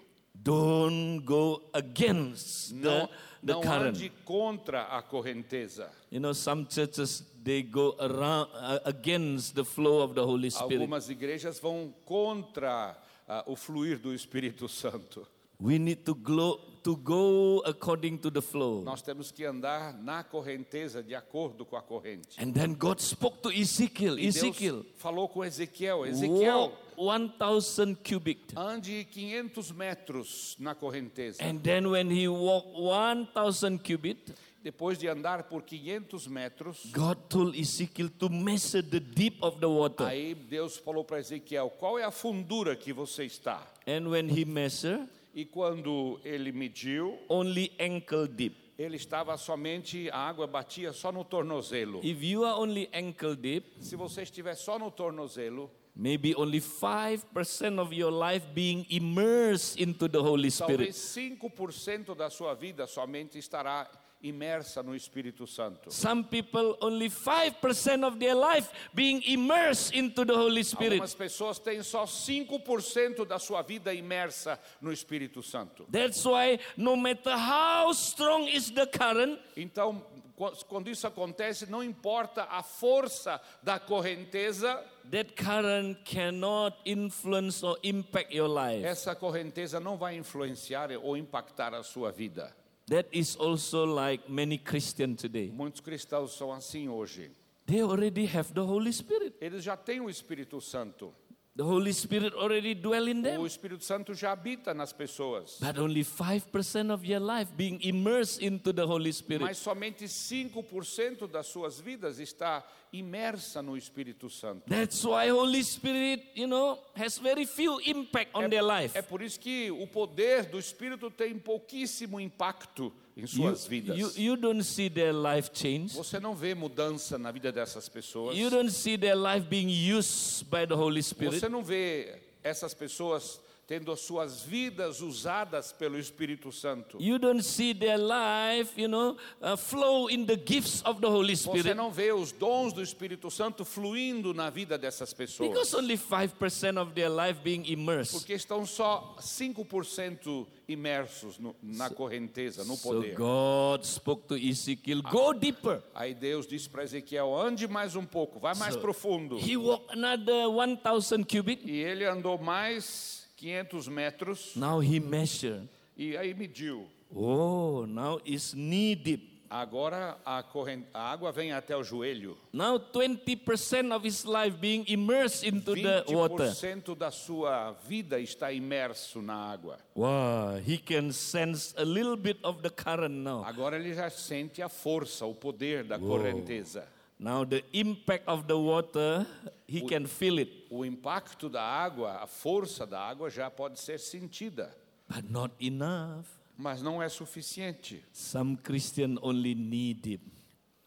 Don't 0.45 1.21
go 1.25 1.63
against 1.73 2.71
Não, 2.71 3.07
the, 3.07 3.13
the 3.43 3.53
não 3.53 3.61
current. 3.61 3.87
ande 3.97 4.11
contra 4.23 4.83
a 4.83 5.01
correnteza. 5.01 5.89
You 6.11 6.19
know, 6.19 6.33
some 6.35 6.67
churches 6.69 7.23
they 7.43 7.63
go 7.63 7.95
around 7.99 8.49
uh, 8.53 8.79
against 8.85 9.55
the 9.55 9.65
flow 9.65 10.03
of 10.03 10.13
the 10.13 10.21
Holy 10.23 10.51
Spirit. 10.51 10.75
Algumas 10.81 11.09
igrejas 11.09 11.59
vão 11.59 11.91
contra 12.05 12.95
ah, 13.27 13.43
o 13.47 13.55
fluir 13.55 13.97
do 13.97 14.13
Espírito 14.13 14.69
Santo. 14.69 15.27
We 15.59 15.79
need 15.79 16.03
to 16.05 16.13
go 16.13 16.59
to 16.85 16.95
go 16.97 17.63
according 17.65 18.15
to 18.19 18.29
the 18.29 18.41
flow. 18.41 18.83
Nós 18.83 19.01
temos 19.01 19.31
que 19.31 19.43
andar 19.43 19.91
na 20.03 20.23
correnteza 20.23 21.01
de 21.01 21.15
acordo 21.15 21.65
com 21.65 21.75
a 21.75 21.81
corrente. 21.81 22.39
And 22.39 22.53
then 22.53 22.75
God 22.75 22.99
spoke 22.99 23.41
to 23.41 23.51
Ezekiel. 23.51 24.19
E 24.19 24.27
Ezekiel, 24.27 24.83
Deus 24.83 24.95
falou 24.97 25.27
com 25.27 25.43
Ezequiel: 25.43 26.05
Ezequiel, 26.05 26.71
walk 26.95 27.33
1,000 27.39 27.95
cubic. 27.95 28.53
ande 28.55 29.03
500 29.11 29.71
metros 29.71 30.55
na 30.59 30.75
correnteza. 30.75 31.43
And 31.43 31.57
then 31.57 31.87
when 31.87 32.11
he 32.11 32.27
walked 32.27 32.77
1,000 32.77 33.79
cubit, 33.79 34.35
Depois 34.61 34.97
de 34.97 35.07
andar 35.07 35.43
por 35.43 35.61
500 35.61 36.27
metros, 36.27 36.91
God 36.91 37.17
told 37.29 37.55
Ezekiel 37.55 38.09
to 38.09 38.29
measure 38.29 38.81
the 38.81 38.99
deep 38.99 39.37
of 39.41 39.59
the 39.59 39.67
water. 39.67 40.05
aí 40.05 40.35
Deus 40.35 40.77
falou 40.77 41.03
para 41.03 41.19
Ezequiel: 41.19 41.71
qual 41.79 41.97
é 41.97 42.03
a 42.03 42.11
fundura 42.11 42.75
que 42.75 42.93
você 42.93 43.25
está? 43.25 43.61
And 43.87 44.07
when 44.07 44.27
he 44.29 44.45
measured, 44.45 45.07
E 45.35 45.43
quando 45.43 46.17
ele 46.23 46.53
mediu, 46.53 47.19
only 47.27 47.73
ankle 47.77 48.25
deep. 48.25 48.55
ele 48.77 48.95
estava 48.95 49.35
somente, 49.37 50.09
a 50.09 50.17
água 50.17 50.47
batia 50.47 50.93
só 50.93 51.11
no 51.11 51.25
tornozelo. 51.25 51.99
If 52.03 52.23
you 52.23 52.45
are 52.45 52.57
only 52.57 52.89
ankle 52.93 53.35
deep, 53.35 53.65
Se 53.81 53.97
você 53.97 54.21
estiver 54.21 54.55
só 54.55 54.79
no 54.79 54.89
tornozelo, 54.89 55.69
maybe 55.93 56.33
only 56.37 56.61
5% 56.61 57.79
of 57.79 57.93
your 57.93 58.11
life 58.11 58.45
being 58.53 58.85
immersed 58.89 59.77
into 59.77 60.07
the 60.07 60.19
Holy 60.19 60.49
Spirit. 60.49 60.77
talvez 60.77 61.15
5% 61.15 62.15
da 62.15 62.29
sua 62.29 62.53
vida 62.53 62.87
somente 62.87 63.37
estará 63.37 63.89
imersa 64.21 64.81
no 64.81 64.95
Espírito 64.95 65.45
Santo. 65.45 65.91
Some 65.91 66.23
people 66.23 66.77
only 66.81 67.09
5% 67.09 68.03
of 68.03 68.17
their 68.19 68.33
life 68.35 68.69
being 68.93 69.21
immersed 69.25 69.93
into 69.93 70.25
the 70.25 70.33
Holy 70.35 70.63
Spirit. 70.63 70.93
Algumas 70.99 71.13
pessoas 71.15 71.59
têm 71.59 71.83
só 71.83 72.05
5% 72.05 73.25
da 73.25 73.37
sua 73.39 73.61
vida 73.61 73.93
imersa 73.93 74.59
no 74.81 74.91
Espírito 74.91 75.41
Santo. 75.43 75.85
That's 75.91 76.25
why 76.25 76.59
no 76.77 76.95
matter 76.95 77.37
how 77.37 77.91
strong 77.91 78.47
is 78.47 78.71
the 78.71 78.87
current, 78.87 79.39
Então, 79.55 80.01
qu- 80.35 80.65
quando 80.67 80.89
isso 80.89 81.05
acontece, 81.05 81.69
não 81.69 81.83
importa 81.83 82.43
a 82.49 82.63
força 82.63 83.39
da 83.61 83.79
correnteza, 83.79 84.83
that 85.11 85.33
current 85.35 85.99
cannot 86.03 86.75
influence 86.85 87.63
or 87.63 87.77
impact 87.83 88.33
your 88.35 88.47
life. 88.49 88.83
essa 88.83 89.13
correnteza 89.15 89.79
não 89.79 89.97
vai 89.97 90.15
influenciar 90.15 90.89
ou 91.03 91.15
impactar 91.15 91.75
a 91.75 91.83
sua 91.83 92.11
vida. 92.11 92.51
That 92.87 93.07
is 93.11 93.35
also 93.35 93.83
like 93.83 94.29
many 94.29 94.59
Christians 94.59 95.21
today. 95.21 95.49
Muitos 95.51 95.81
cristãos 95.81 96.37
são 96.37 96.51
assim 96.51 96.87
hoje. 96.87 97.31
They 97.65 97.81
already 97.81 98.25
have 98.27 98.53
the 98.53 98.61
Holy 98.61 98.93
Spirit. 98.93 99.33
Eles 99.41 99.63
já 99.63 99.75
têm 99.75 100.01
o 100.01 100.09
Espírito 100.09 100.61
Santo. 100.61 101.11
The 101.55 101.63
Holy 101.63 101.93
Spirit 101.93 102.35
already 102.35 102.75
dwell 102.75 103.07
in 103.07 103.19
O 103.19 103.23
them. 103.23 103.45
Espírito 103.45 103.83
Santo 103.83 104.13
já 104.13 104.33
habita 104.33 104.73
nas 104.73 104.91
pessoas. 104.91 105.57
But 105.59 105.79
only 105.79 106.03
5% 106.03 106.93
of 106.93 107.05
your 107.05 107.21
life 107.21 107.53
being 107.55 107.79
immersed 107.81 108.43
into 108.43 108.73
the 108.73 108.83
Holy 108.85 109.11
Spirit. 109.11 109.41
Mas 109.41 109.57
somente 109.57 110.03
5% 110.05 111.27
das 111.27 111.47
suas 111.47 111.79
vidas 111.79 112.19
está 112.19 112.61
imersa 112.99 113.61
no 113.61 113.77
Espírito 113.77 114.29
Santo. 114.29 114.63
That's 114.67 115.03
why 115.03 115.29
Holy 115.29 115.63
Spirit, 115.63 116.23
you 116.35 116.47
know, 116.47 116.79
has 116.95 117.17
very 117.17 117.45
few 117.45 117.79
impact 117.85 118.31
on 118.33 118.49
their 118.49 118.63
life. 118.63 118.97
É 118.97 119.01
por 119.01 119.21
isso 119.21 119.39
que 119.39 119.71
o 119.71 119.87
poder 119.87 120.45
do 120.45 120.59
Espírito 120.59 121.09
tem 121.09 121.37
pouquíssimo 121.37 122.19
impacto 122.19 122.93
em 123.15 123.21
You, 123.21 123.27
suas 123.27 123.65
vidas. 123.65 123.97
you, 123.97 124.11
you 124.17 124.35
don't 124.35 124.63
see 124.63 124.89
their 124.89 125.13
life 125.13 125.49
change. 125.53 125.95
Você 125.95 126.19
não 126.19 126.35
vê 126.35 126.53
mudança 126.53 127.17
na 127.17 127.31
vida 127.31 127.51
dessas 127.51 127.87
pessoas. 127.87 128.37
You 128.37 128.49
don't 128.49 128.71
see 128.71 128.97
their 128.97 129.15
life 129.15 129.47
being 129.47 129.69
used 129.69 130.45
by 130.49 130.65
the 130.67 130.75
Holy 130.75 131.01
Spirit. 131.01 131.39
Você 131.39 131.47
não 131.49 131.63
vê 131.63 132.21
essas 132.43 132.73
pessoas 132.73 133.39
tendo 133.67 133.91
as 133.91 134.01
suas 134.01 134.43
vidas 134.43 135.01
usadas 135.01 135.71
pelo 135.71 135.97
Espírito 135.97 136.51
Santo. 136.51 136.97
You 137.01 137.17
don't 137.17 137.41
see 137.43 137.73
their 137.73 137.97
life, 137.97 138.79
you 138.79 138.87
know, 138.87 139.17
uh, 139.41 139.57
flow 139.57 140.07
in 140.07 140.23
the 140.25 140.35
gifts 140.37 140.83
of 140.85 141.01
the 141.01 141.07
Holy 141.07 141.35
Você 141.35 141.49
Spirit. 141.59 141.73
não 141.73 141.91
vê 141.91 142.11
os 142.13 142.31
dons 142.31 142.73
do 142.73 142.81
Espírito 142.83 143.31
Santo 143.31 143.65
fluindo 143.65 144.33
na 144.35 144.51
vida 144.51 144.77
dessas 144.77 145.13
pessoas. 145.13 145.49
Because 145.49 145.75
only 145.75 145.97
5% 145.97 146.77
of 146.79 146.93
their 146.93 147.09
life 147.09 147.39
being 147.43 147.63
immersed. 147.65 148.13
Porque 148.13 148.33
estão 148.33 148.65
só 148.67 149.15
5% 149.19 150.45
imersos 150.67 151.37
no- 151.39 151.55
na 151.61 151.89
correnteza, 151.89 152.63
no 152.63 152.75
So 152.75 152.89
poder. 152.93 153.15
God 153.15 153.83
spoke 153.83 154.27
to 154.27 154.35
Ezekiel, 154.37 155.01
go 155.01 155.33
deeper. 155.33 155.81
Aí 155.93 156.13
Deus 156.13 156.45
disse 156.47 156.69
para 156.69 156.83
Ezequiel: 156.83 157.35
ande 157.35 157.67
mais 157.67 157.95
um 157.95 158.05
pouco, 158.05 158.39
vai 158.39 158.53
mais 158.55 158.73
So, 158.75 158.79
profundo. 158.79 159.37
He 159.39 159.57
walked 159.57 159.91
another 159.91 160.47
1,000 160.49 161.23
cubic. 161.23 161.65
E 161.69 161.77
ele 161.79 162.05
andou 162.05 162.37
mais 162.37 163.24
500 163.37 163.87
metros 163.89 164.55
Now 164.55 164.79
he 164.81 164.99
measured. 164.99 165.67
e 165.97 166.15
aí 166.17 166.33
mediu. 166.33 166.87
Oh, 167.13 167.85
now 167.85 168.19
it's 168.25 168.53
knee 168.53 168.95
deep. 168.95 169.33
Agora 169.47 170.17
a, 170.25 170.41
corren- 170.41 170.83
a 170.93 171.11
água 171.11 171.31
vem 171.31 171.51
até 171.53 171.77
o 171.77 171.83
joelho. 171.83 172.35
Now 172.51 172.79
20% 172.79 173.93
of 173.95 174.03
his 174.03 174.25
life 174.25 174.57
being 174.59 174.83
immersed 174.87 175.43
into 175.45 175.75
the 175.75 176.03
water. 176.09 176.45
20% 176.49 176.95
da 176.97 177.11
sua 177.11 177.71
vida 177.87 178.19
está 178.19 178.51
imerso 178.51 179.21
na 179.21 179.35
água. 179.35 179.77
Wow, 179.95 180.57
he 180.65 180.77
can 180.77 181.11
sense 181.11 181.73
a 181.77 181.85
little 181.85 182.17
bit 182.17 182.39
of 182.43 182.63
the 182.63 182.69
current 182.71 183.13
now. 183.23 183.43
Agora 183.45 183.77
ele 183.77 183.93
já 183.93 184.09
sente 184.09 184.61
a 184.63 184.67
força, 184.67 185.25
o 185.25 185.33
poder 185.35 185.83
da 185.83 185.99
correnteza. 185.99 186.85
Now 187.17 187.45
the 187.45 187.63
impact 187.73 188.27
of 188.27 188.43
the 188.45 188.57
water, 188.57 189.25
he 189.67 189.81
can 189.87 190.05
feel 190.05 190.37
it, 190.39 190.67
O 190.69 190.83
impacto 190.85 191.47
da 191.49 191.61
água, 191.61 192.21
a 192.21 192.27
força 192.27 192.85
da 192.85 192.99
água 192.99 193.29
já 193.29 193.49
pode 193.49 193.79
ser 193.79 193.99
sentida, 193.99 194.75
but 195.07 195.29
not 195.29 195.53
enough. 195.65 196.25
mas 196.57 196.81
não 196.81 197.01
é 197.01 197.07
suficiente. 197.07 198.03
Some 198.11 198.57
Christian 198.57 199.15
only 199.21 199.55
knee 199.55 199.93
deep. 199.93 200.23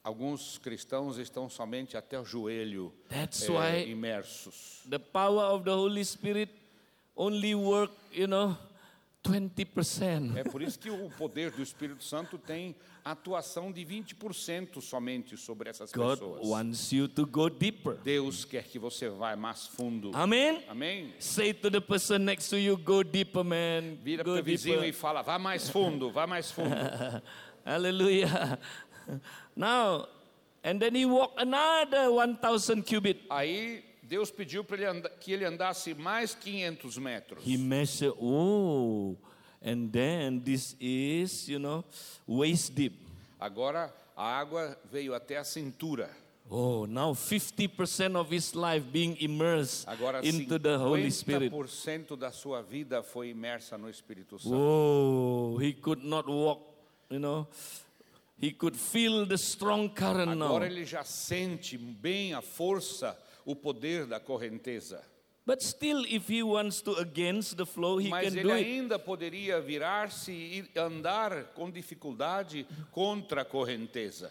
Alguns 0.05 0.59
cristãos 0.59 1.19
estão 1.19 1.49
somente 1.51 1.97
até 1.97 2.19
o 2.19 2.25
joelho 2.25 2.93
That's 3.09 3.49
eh, 3.49 3.53
why 3.53 3.91
imersos. 3.91 4.83
the 4.89 4.99
power 4.99 5.55
of 5.55 5.65
the 5.65 5.71
Holy 5.73 6.05
Spirit 6.05 6.51
only 7.17 7.55
work, 7.55 7.93
you 8.13 8.27
know, 8.27 8.57
20%. 9.27 10.37
É 10.37 10.45
por 10.45 10.63
isso 10.63 10.79
que 10.79 10.91
o 10.91 11.11
poder 11.11 11.51
do 11.51 11.63
Espírito 11.63 12.03
Santo 12.05 12.39
tem 12.39 12.75
atuação 13.05 13.71
de 13.73 13.85
20% 13.85 14.81
somente 14.81 15.37
sobre 15.37 15.69
essas 15.71 15.93
God 15.93 16.19
pessoas. 16.19 16.47
wants 16.47 16.93
you 16.93 17.09
to 17.09 17.27
go 17.27 17.49
deeper. 17.51 17.97
Deus 18.03 18.45
quer 18.45 18.65
que 18.65 18.79
você 18.79 19.09
vá 19.09 19.35
mais 19.37 19.67
fundo. 19.67 20.11
Amen. 20.15 20.65
Amém? 20.69 21.15
Say 21.19 21.53
to 21.53 21.71
the 21.71 21.81
person 21.81 22.19
next 22.19 22.49
to 22.51 22.57
you, 22.59 22.77
go 22.77 23.03
deeper, 23.03 23.45
man. 23.45 23.97
Vira 24.03 24.23
Go 24.23 24.33
para 24.33 24.41
o 24.41 24.45
vizinho 24.45 24.85
e 24.85 24.93
fala: 24.93 25.23
vá 25.23 25.39
mais 25.39 25.69
fundo, 25.69 26.11
vá 26.11 26.27
mais 26.27 26.51
fundo. 26.51 26.71
Hallelujah. 27.65 28.59
Now, 29.57 30.07
and 30.63 30.81
then 30.81 30.95
he 30.95 31.05
walked 31.05 31.41
another 31.41 32.11
1,000 32.11 32.83
cubit. 32.85 33.21
Aí 33.31 33.83
Deus 34.09 34.31
pediu 34.31 34.65
para 34.65 34.91
ele 34.91 35.03
que 35.21 35.33
ele 35.33 35.45
andasse 35.45 35.93
mais 35.93 36.35
500 36.35 36.97
metros. 36.97 37.45
He 37.47 37.59
measured, 37.59 38.17
oh, 38.19 39.17
and 39.62 39.91
then 39.93 40.41
this 40.41 40.75
is, 40.81 41.47
you 41.47 41.59
know, 41.59 41.85
waist 42.27 42.75
deep. 42.75 42.97
Agora 43.38 43.93
a 44.17 44.25
água 44.25 44.77
veio 44.91 45.15
até 45.15 45.37
a 45.37 45.45
cintura. 45.45 46.09
Oh, 46.50 46.87
now 46.87 47.12
50% 47.12 48.17
of 48.17 48.31
his 48.31 48.55
life 48.55 48.83
being 48.91 49.15
immersed 49.21 49.87
Agora 49.87 50.23
into 50.23 50.59
the 50.59 50.79
Holy 50.79 51.11
Spirit. 51.11 51.53
50% 51.53 52.17
da 52.17 52.33
sua 52.33 52.62
vida 52.62 53.03
foi 53.03 53.29
imersa 53.29 53.77
no 53.77 53.91
Espírito 53.91 54.38
Santo. 54.38 54.57
Oh, 54.57 55.59
he 55.59 55.75
could 55.75 56.03
not 56.03 56.27
walk, 56.27 56.62
you 57.11 57.19
know. 57.19 57.47
He 58.41 58.53
could 58.53 58.75
feel 58.75 59.27
the 59.27 59.37
strong 59.37 59.91
current 59.91 60.38
now. 60.38 60.47
Agora 60.47 60.67
ele 60.67 60.87
já 60.87 61.05
sente 61.05 61.77
bem 61.77 62.33
a 62.33 62.41
força, 62.41 63.15
o 63.49 63.57
poder 63.57 64.05
da 64.07 64.21
correnteza. 64.21 65.02
But 65.47 65.62
still, 65.62 66.05
if 66.05 66.28
he 66.28 66.43
wants 66.43 66.83
to 66.83 66.97
against 66.99 67.57
the 67.57 67.64
flow, 67.64 67.97
he 67.99 68.11
Mas 68.11 68.28
can 68.28 68.38
ele 68.38 68.43
do 68.43 68.52
it. 68.52 68.67
ainda 68.67 68.99
poderia 68.99 69.59
virar-se 69.62 70.31
e 70.31 70.78
andar 70.78 71.55
com 71.55 71.71
dificuldade 71.71 72.67
contra 72.93 73.40
a 73.40 73.45
correnteza. 73.47 74.31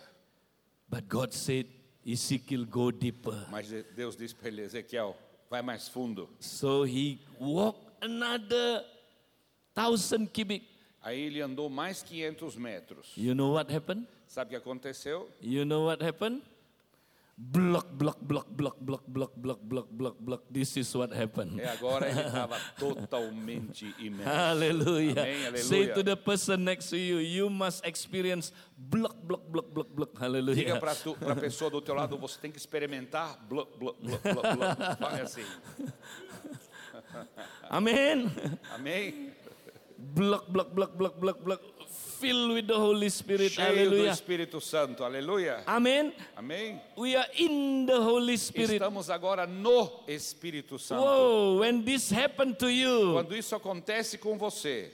But 0.88 1.08
God 1.10 1.34
said, 1.34 1.66
Ezekiel, 2.06 2.66
go 2.68 2.92
deeper. 2.92 3.48
Mas 3.50 3.68
Deus 3.96 4.16
disse 4.16 4.36
para 4.36 4.50
ele, 4.50 4.62
Ezequiel, 4.62 5.18
vai 5.50 5.64
mais 5.64 5.88
fundo. 5.90 6.30
So 6.40 6.84
he 6.86 7.18
walked 7.40 7.88
another 8.02 8.86
thousand 9.74 10.28
cubic. 10.28 10.64
Aí 11.02 11.20
ele 11.22 11.42
andou 11.42 11.68
mais 11.70 12.04
500 12.04 12.56
metros. 12.58 13.08
You 13.18 13.34
know 13.34 13.54
what 13.54 13.74
happened? 13.74 14.06
Sabe 14.28 14.50
o 14.50 14.50
que 14.52 14.56
aconteceu? 14.58 15.28
You 15.42 15.66
know 15.66 15.88
what 15.88 16.04
happened? 16.06 16.44
Block, 17.40 17.94
block, 17.94 18.18
block, 18.26 18.50
block, 18.50 18.78
block, 18.82 19.04
block, 19.06 19.32
block, 19.38 19.60
block, 19.62 19.88
block, 19.94 20.18
block. 20.18 20.42
This 20.50 20.76
is 20.76 20.90
what 20.96 21.14
happened. 21.14 21.62
É, 21.62 21.70
agora 21.70 22.10
ele 22.10 22.20
estava 22.20 22.58
totalmente 22.80 23.94
imerso. 24.00 24.28
Hallelujah. 24.28 25.22
Amém, 25.22 25.46
aleluia. 25.46 25.64
Say 25.64 25.94
to 25.94 26.02
the 26.02 26.16
person 26.16 26.64
next 26.66 26.90
to 26.90 26.98
you, 26.98 27.22
you 27.22 27.48
must 27.48 27.86
experience 27.86 28.52
block, 28.76 29.16
block, 29.22 29.44
block, 29.52 29.70
block, 29.70 29.90
block. 29.94 30.14
Diga 30.14 30.26
Hallelujah. 30.26 30.80
para 30.80 30.94
a 31.32 31.36
pessoa 31.36 31.70
do 31.70 31.80
teu 31.80 31.94
lado, 31.94 32.18
você 32.18 32.40
tem 32.42 32.50
que 32.50 32.58
experimentar. 32.58 33.38
Bloc, 33.48 33.70
bloc, 33.78 34.02
bloc, 34.02 34.20
bloc, 34.24 34.56
bloc. 34.58 34.98
Fale 34.98 35.22
assim. 35.22 35.46
Amen. 37.70 38.32
Amém? 38.74 39.32
Block, 39.96 40.50
block, 40.50 40.74
block, 40.74 40.98
block, 40.98 41.20
block, 41.20 41.44
block. 41.44 41.77
Filled 42.20 42.54
with 42.54 42.68
the 42.68 42.74
Holy 42.76 43.10
Spirit. 43.10 43.52
Cheio 43.52 43.68
do 43.74 43.76
Hallelujah. 43.80 44.12
Espírito 44.12 44.60
Santo. 44.62 45.04
Aleluia. 45.04 45.64
Amen. 45.68 46.12
Amém? 46.36 46.80
We 46.98 47.16
are 47.16 47.28
in 47.38 47.86
the 47.86 48.02
Holy 48.02 48.38
Spirit. 48.38 48.82
Estamos 48.82 49.10
agora 49.10 49.46
no 49.46 50.04
Espírito 50.08 50.80
Santo. 50.80 51.04
Whoa, 51.04 51.60
when 51.60 51.84
this 51.86 52.10
happened 52.12 52.58
to 52.60 52.70
you, 52.72 53.14
Quando 53.14 53.36
isso 53.36 53.56
acontece 53.56 54.18
com 54.18 54.38
você, 54.38 54.90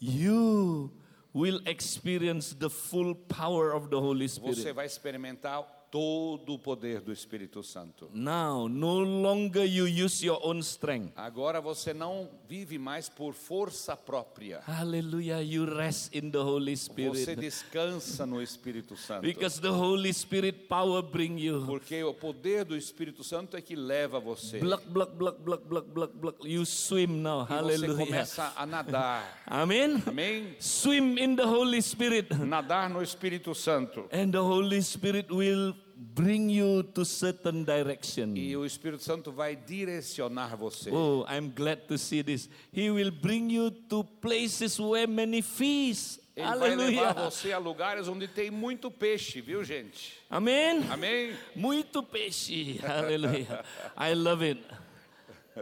you 0.00 0.90
will 1.32 1.60
experience 1.66 2.54
the 2.54 2.68
full 2.70 3.14
power 3.14 3.72
of 3.72 3.88
the 3.90 3.96
Holy 3.96 4.26
você 4.26 4.40
Spirit. 4.54 4.72
vai 4.72 4.86
experimentar 4.86 5.64
todo 5.96 6.52
o 6.52 6.58
poder 6.58 7.00
do 7.00 7.10
Espírito 7.10 7.62
Santo. 7.62 8.10
Now, 8.12 8.68
no 8.68 8.98
longer 8.98 9.64
you 9.64 9.86
use 9.86 10.22
your 10.22 10.38
own 10.42 10.58
strength. 10.58 11.14
Agora 11.16 11.58
você 11.58 11.94
não 11.94 12.28
vive 12.46 12.78
mais 12.78 13.08
por 13.08 13.32
força 13.32 13.96
própria. 13.96 14.60
Hallelujah, 14.66 15.40
you 15.40 15.64
rest 15.64 16.14
in 16.14 16.30
the 16.30 16.38
Holy 16.38 16.76
Você 16.76 16.84
Spirit. 16.84 17.36
descansa 17.36 18.26
no 18.26 18.42
Espírito 18.42 18.94
Santo. 18.94 19.22
Because 19.22 19.58
the 19.58 19.70
Holy 19.70 20.12
Spirit 20.12 20.66
power 20.68 21.02
bring 21.02 21.38
you. 21.38 21.64
Porque 21.64 22.04
o 22.04 22.12
poder 22.12 22.66
do 22.66 22.76
Espírito 22.76 23.24
Santo 23.24 23.56
é 23.56 23.62
que 23.62 23.74
leva 23.74 24.20
você. 24.20 24.58
Block, 24.58 24.86
block, 24.88 25.14
block, 25.16 25.40
block, 25.40 25.64
block, 25.66 25.88
block, 25.88 26.14
block. 26.14 26.46
You 26.46 26.66
swim 26.66 27.22
now. 27.22 27.44
E 27.44 27.46
você 27.46 27.54
Hallelujah. 27.54 28.04
começa 28.04 28.52
a 28.54 28.66
nadar. 28.66 29.44
Amen. 29.48 30.02
Amém? 30.06 30.56
Swim 30.60 31.16
in 31.18 31.36
the 31.36 31.46
Holy 31.46 31.80
Spirit. 31.80 32.34
Nadar 32.34 32.90
no 32.90 33.00
Espírito 33.02 33.54
Santo. 33.54 34.10
And 34.12 34.30
the 34.30 34.42
Holy 34.42 34.82
Spirit 34.82 35.32
will 35.32 35.74
bring 35.96 36.50
you 36.50 36.82
to 36.82 37.04
certain 37.04 37.64
direction. 37.64 38.36
E 38.36 38.54
o 38.56 38.66
Espírito 38.66 39.02
Santo 39.02 39.32
vai 39.32 39.56
direcionar 39.56 40.54
você. 40.56 40.90
Oh, 40.90 41.24
I'm 41.28 41.50
glad 41.54 41.86
to 41.88 41.96
see 41.96 42.22
this. 42.22 42.48
He 42.70 42.90
will 42.90 43.10
bring 43.10 43.50
you 43.50 43.70
to 43.70 44.04
places 44.04 44.78
where 44.78 45.06
many 45.06 45.40
fish. 45.40 46.18
Ele 46.36 46.58
vai 46.58 46.76
levar 46.76 47.14
você 47.14 47.50
a 47.50 47.58
lugares 47.58 48.08
onde 48.08 48.28
tem 48.28 48.50
muito 48.50 48.90
peixe, 48.90 49.40
viu, 49.40 49.64
gente? 49.64 50.12
Amen. 50.28 50.84
Amém? 50.90 51.34
Muito 51.54 52.02
peixe. 52.02 52.78
Hallelujah. 52.82 53.64
I 53.96 54.12
love 54.12 54.44
it. 54.44 54.62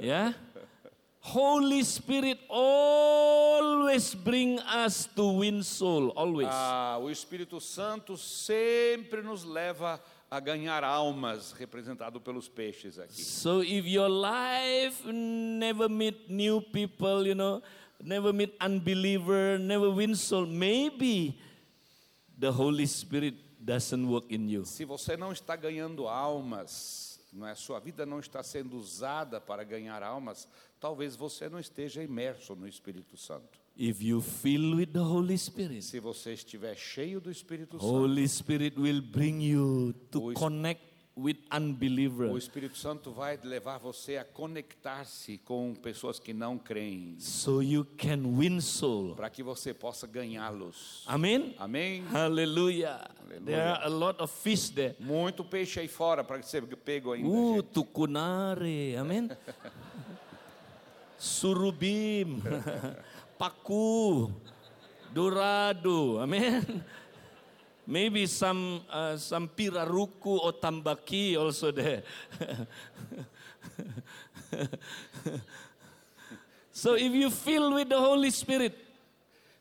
Yeah? 0.02 0.34
Holy 1.20 1.82
Spirit 1.84 2.40
always 2.50 4.14
bring 4.14 4.58
us 4.58 5.08
to 5.14 5.38
win 5.38 5.62
soul. 5.62 6.12
Always. 6.16 6.48
Ah, 6.50 6.98
o 7.00 7.08
Espírito 7.08 7.60
Santo 7.60 8.16
sempre 8.16 9.22
nos 9.22 9.44
leva 9.44 9.94
a 9.94 10.00
ganhar 10.40 10.84
almas, 10.84 11.52
representado 11.52 12.20
pelos 12.20 12.48
peixes 12.48 12.98
aqui. 12.98 13.22
So 13.22 13.62
if 13.62 13.86
your 13.86 14.08
life 14.08 15.06
never 15.10 15.88
meet 15.88 16.30
new 16.30 16.60
people, 16.60 17.26
you 17.26 17.34
know, 17.34 17.62
never 18.02 18.32
meet 18.32 18.54
unbeliever, 18.60 19.58
never 19.58 19.90
win 19.90 20.14
soul, 20.14 20.46
maybe 20.46 21.38
the 22.38 22.50
Holy 22.50 22.86
Spirit 22.86 23.36
doesn't 23.58 24.06
work 24.06 24.32
in 24.34 24.48
you. 24.48 24.64
Se 24.64 24.84
você 24.84 25.16
não 25.16 25.32
está 25.32 25.56
ganhando 25.56 26.06
almas, 26.06 27.20
não 27.32 27.46
é? 27.46 27.54
sua 27.54 27.80
vida 27.80 28.04
não 28.04 28.20
está 28.20 28.42
sendo 28.42 28.76
usada 28.76 29.40
para 29.40 29.64
ganhar 29.64 30.02
almas, 30.02 30.46
talvez 30.78 31.16
você 31.16 31.48
não 31.48 31.58
esteja 31.58 32.02
imerso 32.02 32.54
no 32.54 32.68
Espírito 32.68 33.16
Santo. 33.16 33.63
If 33.76 34.00
you 34.00 34.20
fill 34.20 34.76
with 34.76 34.92
the 34.92 35.00
Holy 35.00 35.36
Spirit, 35.36 35.82
Se 35.82 35.98
você 35.98 36.32
estiver 36.32 36.76
cheio 36.76 37.20
do 37.20 37.28
Espírito 37.30 37.72
Santo, 37.76 37.84
Holy 37.92 38.28
Spirit 38.28 38.78
will 38.78 39.02
bring 39.02 39.42
you 39.42 39.92
to 40.12 40.30
O 40.30 40.32
connect 40.32 40.80
with 41.16 41.38
O 41.50 41.56
unbelievers 41.56 42.44
Espírito 42.44 42.78
Santo 42.78 43.10
vai 43.10 43.36
levar 43.42 43.78
você 43.78 44.16
a 44.16 44.24
conectar-se 44.24 45.38
com 45.38 45.74
pessoas 45.74 46.20
que 46.20 46.32
não 46.32 46.56
creem, 46.56 47.16
so 47.18 47.60
you 47.60 47.84
can 47.96 48.36
win 48.36 48.60
soul. 48.60 49.16
para 49.16 49.28
que 49.28 49.42
você 49.42 49.74
possa 49.74 50.06
ganhá-los. 50.06 51.02
Amen. 51.06 51.56
Amém? 51.58 52.04
Hallelujah. 52.12 53.10
There 53.44 53.60
are 53.60 53.84
a 53.84 53.88
lot 53.88 54.22
of 54.22 54.32
fish 54.32 54.68
there. 54.70 54.94
Muito 55.00 55.42
peixe 55.44 55.80
aí 55.80 55.88
fora 55.88 56.22
para 56.22 56.38
que 56.38 56.46
você 56.46 56.62
pego 56.62 57.10
ainda. 57.12 57.28
Uh, 57.28 57.56
gente. 57.56 57.68
tukunare. 57.72 58.96
Amen. 58.96 59.30
Surubim. 61.18 62.40
Paku. 63.38 64.32
Dorado. 65.12 66.20
Amen. 66.20 66.84
Maybe 67.86 68.26
some 68.26 68.80
uh, 68.90 69.16
some 69.16 69.48
piraruku 69.48 70.38
or 70.40 70.52
tambaki 70.52 71.36
also 71.36 71.70
there. 71.70 72.02
so 76.72 76.94
if 76.94 77.12
you 77.12 77.30
fill 77.30 77.74
with 77.74 77.88
the 77.90 77.98
Holy 77.98 78.30
Spirit, 78.30 78.84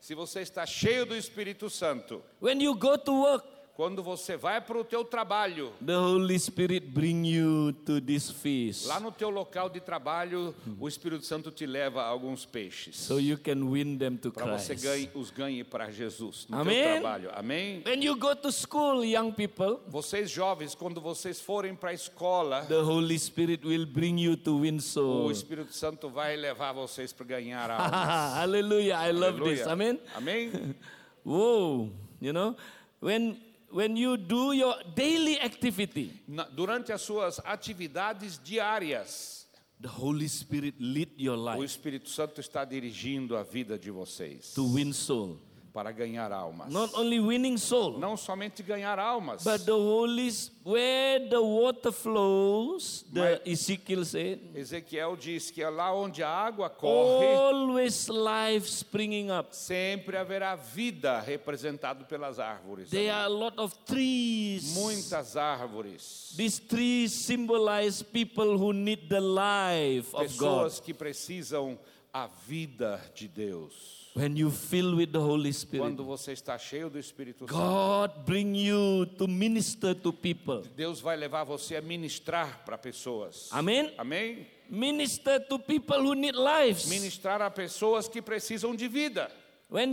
Se 0.04 0.14
você 0.14 0.42
está 0.42 0.66
cheio 0.66 1.06
do 1.06 1.16
Espírito 1.16 1.70
Santo, 1.70 2.22
when 2.42 2.60
you 2.60 2.76
go 2.76 2.98
to 2.98 3.22
work, 3.22 3.46
quando 3.76 4.04
você 4.04 4.38
vai 4.38 4.62
para 4.62 4.78
o 4.78 4.84
teu 4.84 5.04
trabalho, 5.04 5.74
the 5.84 5.98
Holy 5.98 6.40
Spirit 6.40 6.86
bring 6.86 7.26
you 7.26 7.74
to 7.86 8.00
this 8.00 8.30
feast. 8.30 8.86
lá 8.88 9.00
no 9.00 9.12
teu 9.12 9.32
local 9.32 9.68
de 9.68 9.80
trabalho, 9.80 10.54
o 10.80 10.88
Espírito 10.88 11.26
Santo 11.26 11.50
te 11.50 11.66
leva 11.66 12.04
alguns 12.04 12.46
peixes. 12.46 12.96
So 12.96 13.20
you 13.20 13.36
can 13.38 13.72
win 13.72 13.98
them 13.98 14.16
to 14.18 14.32
Para 14.32 14.58
você 14.58 14.76
ganhe, 14.76 15.10
os 15.16 15.32
ganhe 15.32 15.64
para 15.64 15.90
Jesus 15.90 16.46
no 16.48 16.60
Amém. 16.60 16.84
teu 16.84 16.92
trabalho. 17.02 17.30
Amém? 17.34 17.82
When 17.86 18.04
you 18.04 18.16
go 18.16 18.36
to 18.36 18.52
school, 18.52 19.04
young 19.04 19.32
people, 19.32 19.80
Vocês 19.88 20.30
jovens, 20.30 20.76
quando 20.76 21.02
vocês 21.02 21.42
forem 21.42 21.76
para 21.76 21.90
a 21.90 21.94
escola, 21.94 22.66
the 22.66 22.76
Holy 22.82 23.18
Spirit 23.18 23.66
will 23.66 23.88
bring 23.88 24.20
you 24.22 24.38
to 24.38 24.60
win 24.60 24.76
o 24.76 24.82
souls. 24.82 25.38
Espírito 25.38 25.74
Santo 25.74 26.10
vai 26.10 26.36
levar 26.36 26.74
vocês 26.74 27.12
para 27.12 27.26
ganhar 27.26 27.70
almas. 27.72 28.34
Hallelujah. 28.38 29.08
I 29.08 29.12
love 29.12 29.40
this. 29.50 29.62
Aleluia. 29.66 29.72
Amen. 29.72 30.00
Amém? 30.16 30.76
Whoa. 31.26 31.90
You 32.22 32.34
know, 32.34 32.56
when 33.02 33.38
when 33.74 33.98
you 33.98 34.16
do 34.18 34.54
your 34.54 34.76
daily 34.96 35.40
activity, 35.40 36.22
Na- 36.28 36.44
durante 36.46 36.92
as 36.92 37.02
suas 37.02 37.40
atividades 37.44 38.38
diárias, 38.38 39.48
the 39.82 39.88
Holy 39.90 40.28
Spirit 40.30 40.76
lead 40.80 41.10
your 41.18 41.38
o 41.38 41.44
life 41.44 41.64
Espírito 41.66 42.10
Santo 42.10 42.40
está 42.40 42.64
dirigindo 42.64 43.36
a 43.36 43.44
vida 43.44 43.78
de 43.78 43.92
vocês 43.92 44.54
to 44.54 44.64
win 44.74 44.94
soul. 44.94 45.40
Para 45.74 45.92
ganhar 45.92 46.32
almas. 46.32 46.72
Not 46.72 46.94
only 46.94 47.20
winning 47.20 47.58
soul, 47.58 47.98
Não 47.98 48.16
somente 48.16 48.62
ganhar 48.62 49.00
almas, 49.00 49.44
but 49.44 49.66
the 49.66 49.72
Holy 49.72 50.30
where 50.64 51.20
the 51.30 51.42
water 51.42 51.92
flows, 51.92 53.04
the 53.12 53.20
Mas- 53.20 53.42
Ezekiel 53.44 54.06
said, 54.06 54.40
Ezequiel 54.56 55.18
diz 55.18 55.50
que 55.50 55.64
é 55.64 55.70
lá 55.70 55.92
onde 55.92 56.22
a 56.22 56.30
água 56.30 56.70
corre, 56.70 57.26
always 57.36 58.08
life 58.08 58.68
springing 58.70 59.32
up. 59.32 59.56
sempre 59.56 60.16
haverá 60.16 60.56
vida 60.56 61.20
representado 61.20 62.06
pelas 62.06 62.38
árvores. 62.38 62.92
There 62.92 63.10
are 63.10 63.26
a 63.26 63.30
lot 63.30 63.58
of 63.60 63.74
trees. 63.86 64.76
Muitas 64.76 65.36
árvores. 65.36 66.34
These 66.38 66.60
trees 66.62 67.12
symbolize 67.14 68.04
people 68.04 68.58
who 68.58 68.74
need 68.74 69.10
the 69.10 69.20
life 69.20 70.14
of 70.14 70.28
God. 70.38 70.68
Pessoas 70.70 70.80
que 70.80 70.94
precisam 70.94 71.80
a 72.14 72.28
vida 72.48 73.02
de 73.16 73.28
Deus. 73.28 74.03
When 74.15 74.38
you 74.38 74.52
fill 74.52 74.95
with 74.95 75.12
the 75.12 75.19
Holy 75.19 75.52
Spirit, 75.52 75.82
Quando 75.82 76.04
você 76.04 76.34
está 76.34 76.56
cheio 76.58 76.88
do 76.88 76.99
Espírito 76.99 77.47
Santo, 77.47 77.54
God 77.54 78.26
bring 78.26 78.56
you 78.56 79.08
to 79.17 79.28
minister 79.28 79.95
to 79.95 80.13
people. 80.13 80.62
Deus 80.76 80.99
vai 80.99 81.17
levar 81.17 81.43
você 81.43 81.76
a 81.76 81.82
ministrar 81.82 82.63
para 82.63 82.78
pessoas. 82.78 83.49
Amen. 83.52 83.91
Amém? 83.97 84.45
Minister 84.69 85.39
to 85.47 85.58
people 85.58 85.97
who 85.97 86.13
need 86.13 86.36
lives. 86.36 86.86
Ministrar 86.88 87.41
a 87.41 87.49
pessoas 87.49 88.08
que 88.08 88.21
precisam 88.21 88.76
de 88.76 88.88
vida. 88.88 89.32
When 89.73 89.91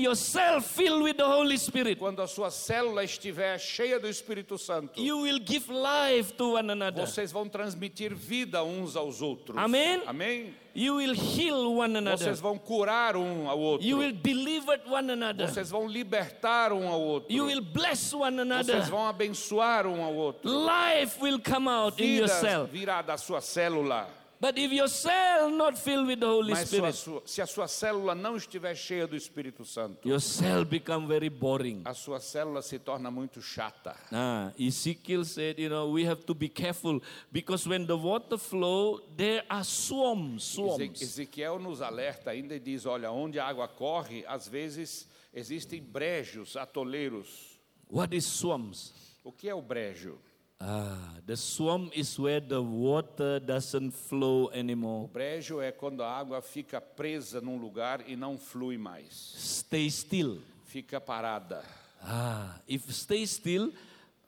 filled 0.61 1.03
with 1.03 1.17
the 1.17 1.25
Holy 1.25 1.57
Spirit, 1.57 1.99
Quando 1.99 2.21
a 2.21 2.27
sua 2.27 2.51
célula 2.51 3.03
estiver 3.03 3.59
cheia 3.59 3.99
do 3.99 4.07
Espírito 4.07 4.59
Santo, 4.59 5.01
you 5.01 5.23
will 5.23 5.39
give 5.39 5.71
life 5.71 6.35
to 6.35 6.57
one 6.57 6.71
another. 6.71 7.07
vocês 7.07 7.33
vão 7.33 7.49
transmitir 7.49 8.15
vida 8.15 8.63
uns 8.63 8.95
aos 8.97 9.23
outros. 9.23 9.57
Amém. 9.57 10.03
Amém? 10.05 10.55
You 10.75 10.97
will 10.97 11.15
heal 11.15 11.77
one 11.77 11.97
another. 11.97 12.17
Vocês 12.19 12.41
vão 12.41 12.57
curar 12.59 13.17
um 13.17 13.49
ao 13.49 13.59
outro. 13.59 13.87
You 13.87 13.99
will 13.99 14.13
deliver 14.13 14.81
one 14.89 15.11
another. 15.13 15.49
Vocês 15.49 15.71
vão 15.71 15.87
libertar 15.87 16.73
um 16.73 16.89
ao 16.89 17.01
outro. 17.01 17.33
You 17.33 17.47
will 17.47 17.61
bless 17.63 18.15
one 18.15 18.41
another. 18.41 18.77
Vocês 18.77 18.89
vão 18.89 19.07
abençoar 19.07 19.87
um 19.87 20.03
ao 20.05 20.15
outro. 20.15 20.49
Life 20.49 21.21
will 21.21 21.41
come 21.41 21.69
out 21.69 22.01
in 22.03 22.07
Vida 22.07 22.21
yourself. 22.33 22.71
virá 22.71 23.03
da 23.03 23.17
sua 23.17 23.41
célula. 23.41 24.09
But 24.41 24.57
if 24.57 24.73
your 24.73 24.89
cell 24.89 25.51
not 25.51 25.77
filled 25.77 26.07
with 26.07 26.21
the 26.21 26.27
Holy 26.27 26.53
Mas 26.55 26.67
Spirit, 26.71 26.95
sua- 26.95 27.23
se 27.27 27.43
a 27.43 27.47
sua 27.47 27.69
célula 27.69 28.15
não 28.15 28.37
estiver 28.37 28.75
cheia 28.75 29.07
do 29.07 29.15
Espírito 29.15 29.67
Santo, 29.67 30.09
your 30.09 30.19
cell 30.19 30.65
become 30.65 31.07
very 31.07 31.29
boring. 31.29 31.83
a 31.85 31.93
sua 31.93 32.19
célula 32.21 32.63
se 32.63 32.79
torna 32.79 33.11
muito 33.11 33.43
chata. 33.43 33.95
Ah, 34.11 34.51
Ezekiel 34.59 35.27
said, 35.27 35.59
you 35.59 35.69
know, 35.69 35.91
we 35.91 36.05
have 36.07 36.25
to 36.25 36.35
be 36.35 36.49
careful 36.49 37.03
because 37.31 37.69
when 37.69 37.85
the 37.87 37.95
water 37.97 38.39
flow, 38.39 39.01
there 39.15 39.45
are 39.51 39.63
swarms, 39.63 40.43
swarms. 40.45 41.03
Ezequiel 41.03 41.59
nos 41.59 41.83
alerta 41.83 42.31
ainda 42.31 42.55
e 42.55 42.59
diz: 42.59 42.87
olha, 42.87 43.13
onde 43.13 43.39
a 43.39 43.45
água 43.47 43.69
corre, 43.69 44.25
às 44.27 44.49
vezes 44.49 45.07
existem 45.35 45.83
brejos, 45.83 46.57
atoleiros. 46.57 47.61
What 47.91 48.17
is 48.17 48.25
swarms? 48.25 48.95
O 49.23 49.31
que 49.33 49.51
é 49.51 49.55
o 49.55 49.61
brejo? 49.61 50.19
Ah, 50.63 51.15
the 51.27 51.37
swarm 51.37 51.91
is 51.95 52.19
where 52.19 52.39
the 52.41 52.61
water 52.61 53.41
doesn't 53.41 53.93
flow 53.93 54.49
O 54.49 54.51
anymore. 54.53 55.09
brejo 55.11 55.59
é 55.61 55.73
quando 55.73 56.03
a 56.03 56.11
água 56.11 56.43
fica 56.43 56.79
presa 56.81 57.41
num 57.41 57.57
lugar 57.57 58.05
e 58.07 58.15
não 58.15 58.37
flui 58.37 58.77
mais, 58.77 59.35
Stay 59.39 59.89
still. 59.91 60.43
fica 60.67 61.01
parada. 61.01 61.65
Ah, 62.03 62.61
if 62.69 62.91
stay 62.93 63.27
still, 63.27 63.73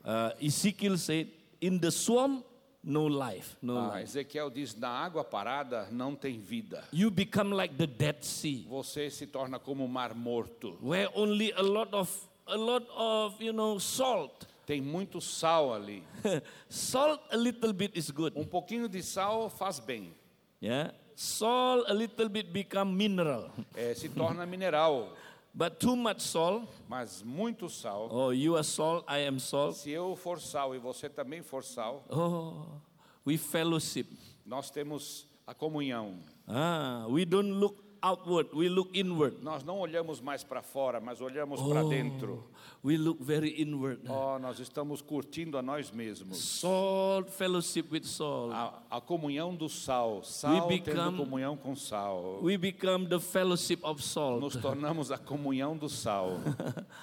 uh, 0.05 0.31
Ezekiel 0.40 0.97
said, 0.97 1.29
in 1.61 1.79
the 1.79 1.90
swarm, 1.90 2.42
no 2.83 3.07
life, 3.09 3.57
no 3.61 3.77
Ah, 3.79 3.97
life. 3.97 4.05
Ezequiel 4.05 4.51
diz: 4.51 4.75
na 4.75 4.88
água 4.88 5.23
parada 5.23 5.87
não 5.92 6.14
tem 6.16 6.40
vida. 6.40 6.83
You 6.92 7.11
become 7.11 7.55
like 7.55 7.75
the 7.77 7.87
Dead 7.87 8.23
Sea. 8.25 8.66
Você 8.71 9.11
se 9.11 9.27
torna 9.27 9.59
como 9.59 9.85
o 9.85 9.88
mar 9.88 10.14
morto. 10.14 10.79
where 10.81 11.09
only 11.14 11.53
a 11.53 11.62
lot 11.62 11.92
of 11.95 12.11
a 12.47 12.57
lot 12.57 12.87
of 12.97 13.38
you 13.40 13.53
know 13.53 13.79
salt 13.79 14.47
Tem 14.66 14.81
muito 14.81 15.20
sal 15.20 15.75
ali. 15.75 16.03
salt 16.68 17.20
a 17.31 17.37
little 17.37 17.72
bit 17.72 17.98
is 17.98 18.11
good 18.11 18.33
Um 18.38 18.44
pouquinho 18.44 18.88
de 18.88 19.03
sal 19.03 19.48
faz 19.51 19.79
bem. 19.81 20.14
yeah 20.61 20.92
salt 21.14 21.85
a 21.90 21.92
little 21.92 22.29
bit 22.29 22.51
become 22.53 22.92
mineral 22.96 23.51
É, 23.77 23.94
se 23.94 24.09
torna 24.09 24.46
mineral. 24.46 25.12
but 25.55 25.79
too 25.79 25.94
much 25.96 26.20
salt 26.22 26.68
Mas 26.88 27.22
muito 27.22 27.68
sal. 27.68 28.09
oh 28.11 28.31
you 28.33 28.55
are 28.57 28.64
salt 28.64 29.05
i 29.09 29.27
am 29.27 29.38
salt 29.38 29.77
Se 29.77 29.90
eu 29.90 30.16
for 30.16 30.40
sal 30.40 30.75
e 30.75 30.79
você 30.79 31.09
também 31.11 31.42
for 31.42 31.62
sal, 31.64 32.05
oh 32.09 32.81
we 33.27 33.37
fellowship 33.37 34.07
nós 34.46 34.70
temos 34.70 35.27
a 35.46 35.53
comunhão. 35.55 36.18
ah 36.48 37.05
we 37.09 37.25
don't 37.25 37.51
look 37.53 37.77
outward 38.03 38.49
we 38.53 38.69
look 38.69 38.91
inward 38.99 39.37
Nós 39.43 39.62
não 39.62 39.79
olhamos 39.79 40.21
mais 40.21 40.43
para 40.43 40.61
fora, 40.61 41.01
mas 41.01 41.21
olhamos 41.21 41.61
para 41.61 41.83
dentro. 41.85 42.45
we 42.85 42.97
look 42.97 43.23
very 43.23 43.62
inward 43.62 44.01
Oh, 44.09 44.38
nós 44.38 44.59
estamos 44.59 45.01
curtindo 45.01 45.57
a 45.57 45.62
nós 45.62 45.91
mesmos. 45.91 46.38
salt 46.38 47.29
fellowship 47.31 47.85
with 47.93 48.05
salt 48.05 48.53
A, 48.53 48.97
a 48.97 49.01
comunhão 49.01 49.55
do 49.55 49.69
sal. 49.69 50.23
Sal 50.25 50.67
We 50.69 50.81
tendo 50.81 50.85
become- 50.97 51.17
comunhão 51.19 51.57
com 51.57 51.77
sal. 51.77 52.38
we 52.43 52.57
become 52.59 53.07
the 53.09 53.21
fellowship 53.21 53.79
of 53.85 54.03
salt 54.03 54.41
Nos 54.41 54.57
tornamos 54.57 55.11
a 55.12 55.19
comunhão 55.19 55.77
do 55.77 55.88
sal. 55.88 56.38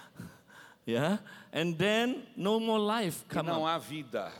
yeah 0.85 1.19
and 1.53 1.73
then 1.77 2.23
no 2.35 2.59
more 2.59 2.79
life 2.79 3.23
E 3.29 3.33
come 3.33 3.47
não 3.49 3.61
up 3.63 3.69
há 3.69 3.77
vida, 3.77 4.31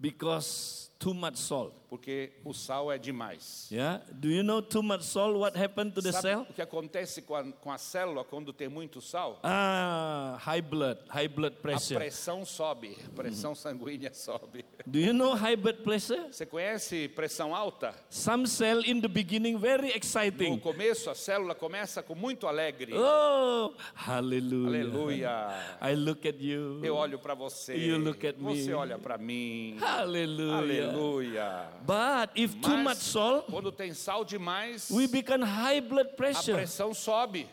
because 0.00 0.90
too 0.98 1.14
much 1.14 1.36
salt 1.38 1.72
porque 1.88 2.32
o 2.44 2.52
sal 2.52 2.90
é 2.90 2.98
demais. 2.98 3.68
Yeah. 3.70 4.02
Do 4.12 4.28
you 4.28 4.42
know 4.42 4.60
too 4.60 4.82
much 4.82 5.02
salt? 5.02 5.36
What 5.36 5.56
happened 5.56 5.92
to 5.94 6.02
the 6.02 6.10
Sabe 6.10 6.22
cell? 6.22 6.46
o 6.50 6.52
que 6.52 6.60
acontece 6.60 7.22
com 7.22 7.34
a, 7.36 7.44
com 7.44 7.70
a 7.70 7.78
célula 7.78 8.24
quando 8.24 8.52
tem 8.52 8.68
muito 8.68 9.00
sal? 9.00 9.38
Ah, 9.42 10.36
high 10.40 10.60
blood, 10.60 10.98
high 11.08 11.28
blood 11.28 11.54
A 11.56 11.60
pressure. 11.62 11.94
pressão 12.00 12.44
sobe, 12.44 12.96
a 13.06 13.10
pressão 13.14 13.54
sanguínea 13.54 14.12
sobe. 14.12 14.64
Do 14.84 14.98
you 14.98 15.12
know 15.12 15.34
high 15.34 15.54
blood 15.56 15.78
pressure? 15.82 16.20
Você 16.32 16.44
conhece 16.44 17.08
pressão 17.08 17.54
alta? 17.54 17.94
Some 18.10 18.46
cell 18.48 18.82
in 18.84 19.00
the 19.00 19.08
beginning 19.08 19.56
very 19.56 19.88
No 19.88 19.94
exciting. 19.96 20.58
começo, 20.58 21.08
a 21.08 21.14
célula 21.14 21.54
começa 21.54 22.02
com 22.02 22.16
muito 22.16 22.48
alegre. 22.48 22.92
Oh, 22.94 23.72
hallelujah. 23.94 24.68
Aleluia. 24.68 25.48
I 25.82 25.94
look 25.94 26.26
at 26.26 26.40
you. 26.40 26.84
Eu 26.84 26.96
olho 26.96 27.18
para 27.18 27.34
você. 27.34 27.76
You 27.76 27.98
look 27.98 28.26
at 28.26 28.36
Você 28.38 28.66
me. 28.68 28.74
olha 28.74 28.98
para 28.98 29.16
mim. 29.16 29.76
Hallelujah. 29.80 30.56
Aleluia. 30.58 30.95
But 31.86 32.30
if 32.34 32.54
too 32.60 32.76
much 32.76 32.84
Mas 32.84 32.98
salt, 32.98 33.46
quando 33.50 33.72
tem 33.72 33.92
sal 33.94 34.24
demais, 34.24 34.90
we 34.90 35.06
become 35.06 35.42
high 35.44 35.80
blood 35.80 36.08
a 36.12 36.16
pressure. 36.16 36.54
pressão 36.54 36.94
sobe. 36.94 37.46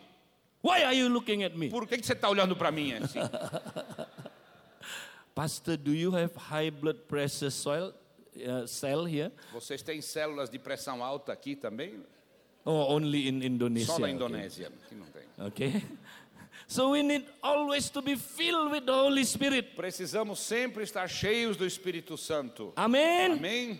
Why 0.61 0.83
are 0.83 0.93
you 0.93 1.09
looking 1.09 1.43
at 1.43 1.55
me? 1.57 1.69
Por 1.69 1.85
que, 1.87 1.97
que 1.97 2.05
você 2.05 2.13
está 2.13 2.29
olhando 2.29 2.55
para 2.55 2.71
mim 2.71 2.93
assim? 2.93 3.19
Pastor, 5.35 5.77
do 5.77 5.93
you 5.93 6.11
have 6.15 6.35
high 6.35 6.69
blood 6.69 6.99
pressure 7.07 7.49
soil, 7.51 7.93
uh, 8.37 8.67
cell 8.67 9.05
here? 9.07 9.31
Vocês 9.51 9.81
têm 9.81 9.99
células 10.01 10.49
de 10.49 10.59
pressão 10.59 11.03
alta 11.03 11.33
aqui 11.33 11.55
também? 11.55 12.03
Or 12.65 12.91
only 12.91 13.27
in 13.27 13.43
Indonesia? 13.43 13.87
Só 13.87 13.99
na 13.99 14.05
Okay. 14.07 14.15
Indonésia, 14.15 14.71
que 14.87 14.95
não 14.95 15.05
tem. 15.07 15.23
Okay. 15.47 15.83
So 16.67 16.91
we 16.91 17.03
need 17.03 17.25
always 17.41 17.89
to 17.91 18.01
be 18.01 18.15
filled 18.15 18.71
with 18.71 18.85
the 18.85 18.93
Holy 18.93 19.23
Spirit. 19.25 19.75
Precisamos 19.75 20.39
sempre 20.39 20.83
estar 20.83 21.07
cheios 21.07 21.55
do 21.57 21.65
Espírito 21.65 22.17
Santo. 22.17 22.73
Amen. 22.77 23.33
Amém? 23.37 23.79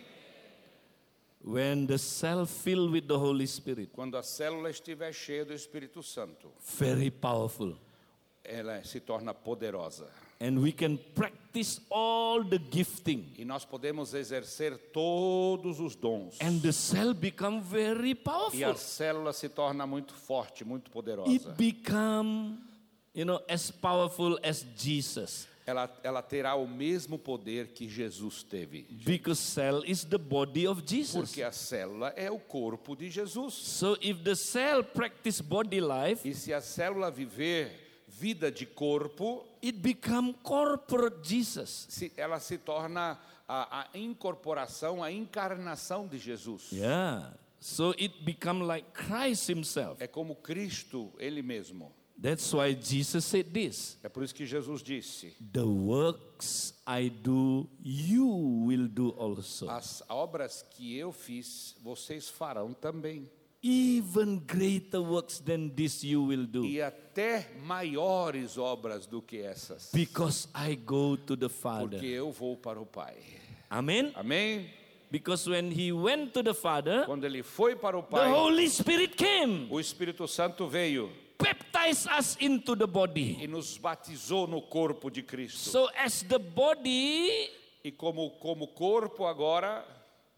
When 1.46 1.86
the 1.88 1.98
cell 1.98 2.46
filled 2.46 2.91
with 2.91 3.06
the 3.08 3.17
Holy 3.19 3.46
Spirit, 3.48 3.89
Quando 3.93 4.15
a 4.17 4.22
célula 4.24 4.69
estiver 4.69 5.12
cheia 5.13 5.43
do 5.43 5.54
Espírito 5.54 6.02
Santo, 6.02 6.54
very 6.78 7.10
powerful. 7.12 7.76
ela 8.46 8.82
se 8.84 9.00
torna 9.02 9.34
poderosa. 9.34 10.08
And 10.39 10.60
we 10.62 10.72
can 10.74 10.98
practice 11.15 11.80
all 11.89 12.43
the 12.43 12.58
gifting. 12.60 13.34
E 13.38 13.43
nós 13.46 13.65
podemos 13.65 14.13
exercer 14.13 14.78
todos 14.93 15.80
os 15.80 15.96
dons. 15.96 16.38
And 16.41 16.62
the 16.62 16.72
cell 16.74 17.13
become 17.13 17.62
very 17.62 18.12
E 18.12 18.15
powerful. 18.15 18.63
a 18.72 18.76
célula 18.76 19.34
se 19.34 19.50
torna 19.50 19.86
muito 19.86 20.13
forte, 20.13 20.63
muito 20.65 20.91
poderosa. 20.91 21.30
It 21.30 21.46
become, 21.58 22.58
you 23.13 23.26
know, 23.26 23.41
as 23.47 23.71
powerful 23.71 24.39
as 24.43 24.65
Jesus. 24.76 25.47
Ela, 25.65 25.89
ela 26.04 26.21
terá 26.21 26.56
o 26.56 26.67
mesmo 26.67 27.17
poder 27.17 27.69
que 27.69 27.88
Jesus 27.88 28.43
teve. 28.43 28.86
Because 29.06 29.39
cell 29.39 29.82
is 29.86 30.04
the 30.04 30.17
body 30.17 30.67
of 30.67 30.84
Jesus. 30.86 31.30
Porque 31.30 31.41
a 31.41 31.54
célula 31.54 32.10
é 32.17 32.30
o 32.30 32.38
corpo 32.38 32.95
de 32.97 33.10
Jesus. 33.10 33.54
So 33.54 33.97
if 34.02 34.21
the 34.23 34.36
cell 34.36 34.84
practice 34.84 35.41
body 35.41 35.80
life, 35.80 36.28
E 36.28 36.34
se 36.34 36.52
a 36.54 36.60
célula 36.60 37.10
viver 37.10 37.71
vida 38.10 38.52
de 38.52 38.65
corpo, 38.65 39.45
it 39.63 39.78
become 39.80 40.34
corporate 40.43 41.17
Jesus. 41.23 41.86
se, 41.88 42.12
ela 42.17 42.41
se 42.41 42.58
torna 42.58 43.17
a, 43.47 43.88
a 43.93 43.97
incorporação, 43.97 45.02
a 45.02 45.12
encarnação 45.12 46.08
de 46.08 46.17
Jesus. 46.17 46.71
Yeah. 46.73 47.32
So 47.62 47.91
it 47.91 48.21
become 48.26 48.65
like 48.65 48.86
Christ 48.93 49.49
himself. 49.49 50.04
É 50.04 50.08
como 50.08 50.36
Cristo, 50.36 51.13
Ele 51.17 51.41
mesmo. 51.41 51.93
That's 52.24 52.54
why 52.54 52.74
Jesus 52.74 53.26
said 53.26 53.48
this. 53.52 53.98
É 54.02 54.08
por 54.08 54.24
isso 54.24 54.34
que 54.34 54.46
Jesus 54.46 54.82
disse: 54.82 55.36
The 55.52 55.66
works 55.66 56.74
I 56.88 57.10
do, 57.10 57.70
you 57.84 58.26
will 58.66 58.88
do 58.88 59.14
also. 59.18 59.70
As 59.70 60.02
obras 60.08 60.62
que 60.62 60.98
eu 60.98 61.12
fiz, 61.12 61.76
vocês 61.84 62.30
farão 62.30 62.74
também. 62.74 63.30
Even 63.62 64.40
greater 64.40 65.02
works 65.02 65.40
than 65.40 65.68
this 65.68 66.02
you 66.02 66.24
will 66.24 66.48
do. 66.48 66.64
E 66.64 66.82
até 66.82 67.50
maiores 67.66 68.58
obras 68.58 69.06
do 69.06 69.22
que 69.22 69.42
essas. 69.42 69.90
Because 69.92 70.48
I 70.56 70.78
go 70.78 71.18
to 71.18 71.36
the 71.36 71.50
Father. 71.50 72.00
Porque 72.00 72.06
eu 72.06 72.32
vou 72.32 72.56
para 72.56 72.80
o 72.80 72.86
Pai. 72.86 73.18
Amen. 73.70 74.14
Amém? 74.16 74.70
Because 75.12 75.50
when 75.50 75.72
he 75.78 75.92
went 75.92 76.32
to 76.32 76.42
the 76.42 76.54
Father, 76.54 77.06
Quando 77.06 77.26
ele 77.26 77.44
foi 77.44 77.76
para 77.76 77.98
o 77.98 78.02
the 78.02 78.12
Pai, 78.12 78.32
Holy 78.32 78.70
Spirit 78.70 79.14
came, 79.18 79.68
o 79.70 79.78
Espírito 79.78 80.26
Santo 80.26 80.70
veio 80.70 81.12
baptized 81.38 81.73
us 81.91 82.38
into 82.39 82.76
the 82.76 82.88
body. 82.88 83.38
e 83.41 83.48
nos 83.48 83.78
batizou 83.78 84.48
no 84.48 84.62
corpo 84.62 85.10
de 85.10 85.22
Cristo. 85.22 85.69
So 85.69 85.89
as 85.98 86.24
the 86.24 86.39
body, 86.39 87.50
E 87.84 87.91
como, 87.91 88.32
como 88.39 88.67
corpo 88.67 89.26
agora, 89.26 89.86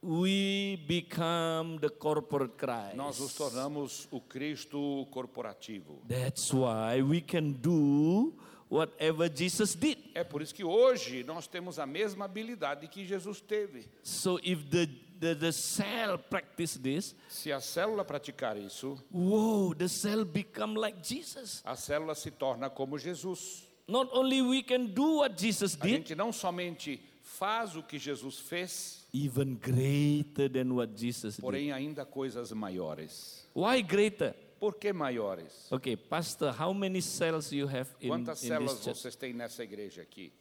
we 0.01 0.77
become 0.87 1.77
the 1.79 1.89
corporate 1.89 2.55
Christ. 2.57 2.95
nós 2.95 3.19
nos 3.19 3.33
tornamos 3.33 4.07
o 4.11 4.19
Cristo 4.21 5.07
corporativo. 5.11 6.01
That's 6.07 6.51
why 6.53 7.01
we 7.01 7.21
can 7.21 7.51
do 7.53 8.33
whatever 8.69 9.29
Jesus 9.29 9.75
did. 9.75 9.97
É 10.15 10.23
por 10.23 10.41
isso 10.41 10.53
que 10.53 10.63
hoje 10.63 11.23
nós 11.23 11.47
temos 11.47 11.77
a 11.79 11.85
mesma 11.85 12.25
habilidade 12.25 12.87
que 12.87 13.05
Jesus 13.05 13.39
teve. 13.41 13.87
So 14.03 14.39
if 14.43 14.63
the, 14.69 14.87
the, 15.19 15.33
the 15.35 15.51
cell 15.51 16.17
practice 16.17 16.77
this, 16.77 17.15
Se 17.29 17.51
a 17.51 17.59
célula 17.59 18.03
praticar 18.05 18.57
isso, 18.57 18.97
whoa, 19.11 19.73
the 19.73 19.87
cell 19.87 20.25
become 20.25 20.75
like 20.75 21.01
Jesus. 21.01 21.61
a 21.65 21.75
célula 21.75 22.15
se 22.15 22.31
torna 22.31 22.69
como 22.69 22.97
Jesus. 22.97 23.63
Not 23.87 24.09
only 24.13 24.41
we 24.41 24.63
can 24.63 24.87
do 24.87 25.17
what 25.17 25.37
Jesus 25.37 25.75
A 25.79 25.83
did, 25.83 25.91
gente 26.07 26.15
não 26.15 26.31
somente 26.31 26.99
faz 27.21 27.75
o 27.75 27.83
que 27.83 27.99
Jesus 27.99 28.39
fez, 28.39 29.05
even 29.13 29.55
greater 29.55 30.49
than 30.49 30.73
what 30.73 30.91
Jesus 30.95 31.35
did. 31.35 31.41
porém 31.41 31.71
ainda 31.71 32.05
coisas 32.05 32.51
maiores. 32.51 33.47
Why 33.53 33.81
greater? 33.81 34.33
Por 34.59 34.75
que 34.75 34.91
maiores? 34.93 35.71
Okay, 35.71 35.95
Pastor, 35.97 36.51
how 36.57 36.73
many 36.73 37.01
cells 37.01 37.51
you 37.51 37.67
have 37.67 37.89
in, 37.99 38.07
Quantas 38.09 38.43
in 38.43 38.47
células 38.47 38.79
vocês 38.85 39.15
têm 39.15 39.33
nessa 39.33 39.63
igreja 39.63 40.01
aqui? 40.01 40.31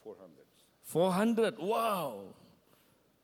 400. 0.00 0.44
400. 0.92 1.58
Wow. 1.58 2.34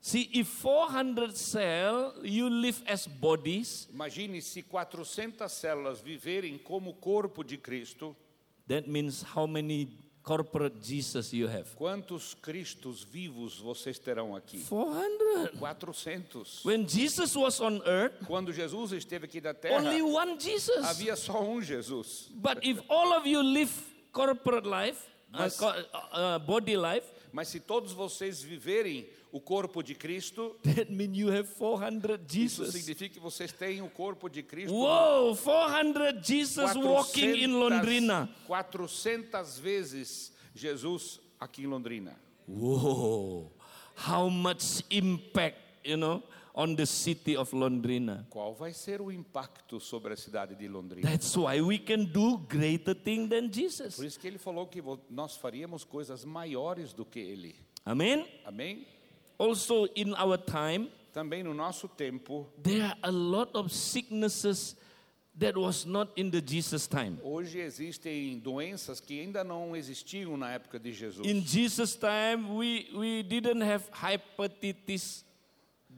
See, 0.07 0.29
if 0.35 0.49
400 0.61 1.35
cell 1.35 2.13
you 2.23 2.51
live 2.51 2.83
as 2.87 3.07
bodies, 3.07 3.89
Imagine 3.91 4.39
se 4.43 4.61
400 4.63 5.51
células 5.51 6.03
viverem 6.03 6.59
como 6.59 6.93
corpo 6.93 7.43
de 7.43 7.57
Cristo, 7.57 8.15
that 8.69 8.87
means 8.87 9.23
how 9.23 9.47
many 9.47 9.89
corporate 10.23 10.77
Jesus 10.83 11.33
you 11.33 11.49
have? 11.49 11.75
quantos 11.77 12.35
Cristos 12.35 13.03
vivos 13.03 13.59
vocês 13.59 13.99
terão 13.99 14.37
aqui? 14.37 14.59
400. 14.69 15.59
400. 15.59 16.61
When 16.67 16.87
Jesus 16.87 17.35
was 17.35 17.59
on 17.63 17.81
earth, 17.87 18.27
Quando 18.27 18.53
Jesus 18.53 18.93
esteve 18.93 19.25
aqui 19.25 19.41
da 19.41 19.55
terra, 19.55 19.77
only 19.79 20.03
one 20.03 20.39
Jesus. 20.39 20.85
havia 20.85 21.17
só 21.17 21.43
um 21.43 21.63
Jesus. 21.63 22.29
But 22.35 22.59
if 22.63 22.79
all 22.91 23.15
of 23.15 23.27
you 23.27 23.41
live 23.43 23.73
corporate 24.13 24.69
life, 24.69 25.01
uh, 25.33 25.39
Mas- 25.39 25.57
co- 25.57 25.71
uh, 26.13 26.39
body 26.41 26.77
life, 26.77 27.07
Mas 27.33 27.49
se 27.49 27.59
todos 27.59 27.91
vocês 27.93 28.41
viverem 28.43 29.09
o 29.35 29.41
corpo 29.41 29.83
de 29.83 29.97
Cristo, 29.97 30.57
that 30.63 30.93
means 30.93 31.19
you 31.19 31.29
have 31.29 31.49
400 31.59 32.21
isso 32.37 32.65
Jesus. 32.65 32.73
significa 32.73 33.15
que 33.15 33.21
vocês 33.21 33.51
têm 33.51 33.83
o 33.83 33.91
corpo 33.91 34.29
de 34.29 34.45
Cristo. 34.45 34.73
Whoa, 34.73 35.35
400 35.35 36.25
Jesus 36.25 36.77
walking 36.77 37.43
in 37.43 37.49
Londrina. 37.49 38.29
400 38.47 39.59
vezes 39.59 40.33
Jesus 40.55 41.21
aqui 41.41 41.63
em 41.63 41.67
Londrina. 41.67 42.17
Whoa, 42.47 43.51
how 44.09 44.31
much 44.31 44.85
impact, 44.89 45.59
you 45.85 45.97
know, 45.97 46.23
on 46.55 46.77
the 46.77 46.87
city 46.87 47.37
of 47.37 47.53
Londrina. 47.57 48.25
Qual 48.31 48.55
vai 48.55 48.73
ser 48.73 49.01
o 49.01 49.11
impacto 49.11 49.81
sobre 49.81 50.13
a 50.13 50.17
cidade 50.17 50.55
de 50.55 50.69
Londrina? 50.69 51.11
That's 51.11 51.37
why 51.37 51.61
we 51.61 51.79
can 51.81 52.05
do 52.05 52.39
greater 52.39 52.95
thing 52.95 53.27
than 53.29 53.53
Jesus. 53.53 53.97
Por 53.97 54.05
isso 54.05 54.21
que 54.21 54.29
ele 54.29 54.39
falou 54.39 54.69
que 54.69 54.81
nós 55.11 55.35
faríamos 55.35 55.83
coisas 55.83 56.25
maiores 56.25 56.93
do 56.93 57.05
que 57.05 57.19
ele. 57.19 57.57
Amen. 57.85 58.29
Amém? 58.45 58.87
Also, 59.39 59.87
in 59.97 60.15
our 60.15 60.37
time, 60.39 60.89
Também 61.13 61.43
no 61.45 61.55
nosso 61.55 61.87
tempo, 61.89 62.47
there 62.63 62.83
are 62.85 62.97
a 63.05 63.11
lot 63.11 63.51
of 63.55 63.71
sicknesses 63.73 64.75
that 65.37 65.57
was 65.57 65.85
not 65.85 66.11
in 66.17 66.31
the 66.31 66.41
Jesus 66.41 66.87
time. 66.89 67.19
hoje 67.23 67.59
existem 67.59 68.39
doenças 68.39 69.01
que 69.01 69.21
ainda 69.21 69.43
não 69.45 69.75
existiam 69.77 70.37
na 70.37 70.51
época 70.53 70.79
de 70.79 70.93
Jesus. 70.93 71.27
In 71.27 71.41
Jesus' 71.41 71.97
time, 71.97 72.57
we, 72.57 72.89
we 72.95 73.23
didn't 73.23 73.63
have 73.63 73.85
hepatitis 73.93 75.25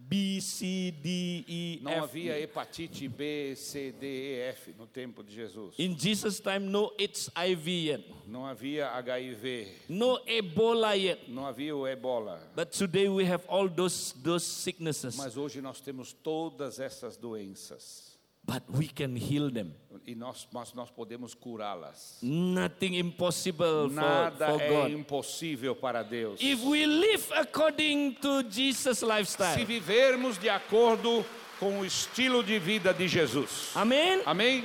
B, 0.08 0.40
C, 0.40 0.92
D, 1.02 1.44
E, 1.48 1.80
Não 1.82 1.90
F. 1.90 2.00
havia 2.00 2.38
hepatite 2.40 3.08
B, 3.08 3.54
C, 3.56 3.90
D, 3.92 4.06
E, 4.06 4.38
F 4.50 4.72
no 4.78 4.86
tempo 4.86 5.22
de 5.24 5.34
Jesus. 5.34 5.74
In 5.78 5.96
Jesus' 5.98 6.38
time, 6.40 6.60
no 6.60 6.92
HIV 6.98 7.68
yet, 7.88 8.04
Não 8.26 8.46
havia 8.46 8.88
HIV, 8.90 9.68
no 9.88 10.20
Ebola 10.26 10.94
yet. 10.96 11.28
não 11.28 11.44
havia 11.46 11.74
o 11.74 11.86
ebola. 11.88 12.40
But 12.54 12.70
today 12.70 13.08
we 13.08 13.24
have 13.28 13.44
all 13.48 13.68
those, 13.68 14.14
those 14.22 14.44
sicknesses. 14.44 15.16
Mas 15.16 15.36
hoje 15.36 15.60
nós 15.60 15.80
temos 15.80 16.12
todas 16.12 16.78
essas 16.78 17.16
doenças. 17.16 18.15
But 18.46 18.62
we 18.68 18.86
can 18.88 19.16
heal 19.16 19.50
them. 19.50 19.74
E 20.06 20.14
nós, 20.14 20.46
mas 20.52 20.72
nós 20.72 20.88
podemos 20.88 21.34
curá-las. 21.34 22.18
Nothing 22.22 22.96
impossible 22.96 23.88
for, 23.88 23.90
Nada 23.90 24.46
for 24.52 24.60
é 24.62 24.68
God. 24.68 24.90
impossível 24.92 25.74
para 25.74 26.04
Deus. 26.04 26.40
If 26.40 26.62
we 26.64 26.86
live 26.86 27.24
according 27.34 28.12
to 28.20 28.44
Jesus' 28.48 28.98
Se 29.00 29.04
lifestyle. 29.04 29.64
vivermos 29.64 30.38
de 30.38 30.48
acordo 30.48 31.24
com 31.58 31.80
o 31.80 31.84
estilo 31.84 32.44
de 32.44 32.56
vida 32.60 32.94
de 32.94 33.08
Jesus. 33.08 33.72
Amen. 33.74 34.22
Amém? 34.24 34.64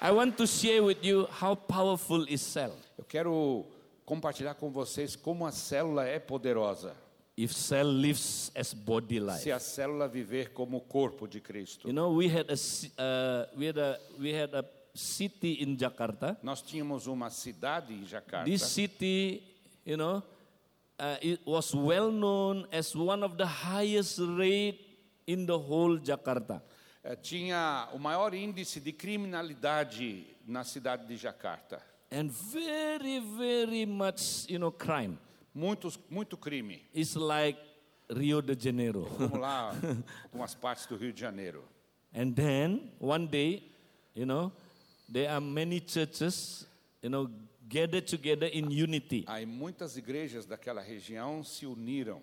I 0.00 0.10
want 0.12 0.36
to 0.36 0.46
share 0.46 0.80
with 0.82 0.98
you 1.02 1.26
how 1.40 1.56
powerful 1.56 2.24
is 2.28 2.40
cell. 2.40 2.72
Eu 2.96 3.04
quero 3.04 3.64
compartilhar 4.04 4.54
com 4.54 4.70
vocês 4.70 5.16
como 5.16 5.44
a 5.44 5.50
célula 5.50 6.04
é 6.06 6.20
poderosa. 6.20 6.94
If 7.36 7.52
cell 7.52 7.86
lives 7.86 8.52
as 8.54 8.72
body 8.72 9.18
life. 9.18 9.42
Se 9.42 9.50
a 9.50 9.58
célula 9.58 10.06
viver 10.06 10.52
como 10.52 10.78
o 10.78 10.80
corpo 10.80 11.26
de 11.26 11.40
Cristo. 11.40 11.88
You 11.88 11.92
know, 11.92 12.12
we 12.12 12.28
had 12.28 12.48
a 12.48 12.54
uh, 12.54 13.46
we 13.56 13.66
had 13.66 13.78
a 13.78 13.98
we 14.20 14.32
had 14.32 14.54
a 14.54 14.64
city 14.94 15.54
in 15.62 15.76
Jakarta. 15.76 16.36
Nós 16.42 16.62
tínhamos 16.62 17.06
uma 17.08 17.30
cidade 17.30 17.92
em 17.92 18.04
Jacarta. 18.06 18.44
This 18.48 18.62
city, 18.62 19.42
you 19.84 19.96
know, 19.96 20.22
uh, 20.98 21.16
it 21.20 21.40
was 21.44 21.74
well 21.74 22.12
known 22.12 22.68
as 22.70 22.94
one 22.94 23.24
of 23.24 23.36
the 23.36 23.46
highest 23.46 24.20
rate 24.38 24.78
in 25.26 25.44
the 25.44 25.58
whole 25.58 25.98
Jakarta. 25.98 26.62
Eh, 27.02 27.16
Tinha 27.16 27.88
o 27.92 27.98
maior 27.98 28.32
índice 28.32 28.78
de 28.78 28.92
criminalidade 28.92 30.24
na 30.46 30.62
cidade 30.62 31.06
de 31.06 31.16
Jacarta. 31.16 31.82
and 32.10 32.30
very, 32.30 33.18
very 33.18 33.84
much, 33.84 34.48
you 34.48 34.58
know, 34.58 34.70
crime. 34.70 35.18
Muitos, 35.54 35.98
muito 36.10 36.36
crime. 36.36 36.82
It's 36.94 37.14
like 37.14 37.58
Rio 38.10 38.42
de 38.42 38.54
Janeiro. 38.58 39.04
Vamos 39.18 39.38
lá, 39.38 39.72
algumas 40.24 40.54
partes 40.54 40.86
do 40.86 40.96
Rio 40.96 41.12
de 41.12 41.20
Janeiro. 41.20 41.62
and 42.12 42.34
then 42.36 42.90
one 43.00 43.26
day, 43.26 43.62
you 44.14 44.24
know, 44.26 44.52
there 45.08 45.28
are 45.28 45.40
many 45.40 45.80
churches, 45.80 46.66
you 47.02 47.08
know, 47.10 47.28
gathered 47.68 48.06
together 48.06 48.46
in 48.52 48.70
unity. 48.70 49.24
Aí 49.26 49.44
muitas 49.46 49.96
igrejas 49.96 50.46
daquela 50.46 50.80
região 50.80 51.42
se 51.44 51.66
uniram, 51.66 52.20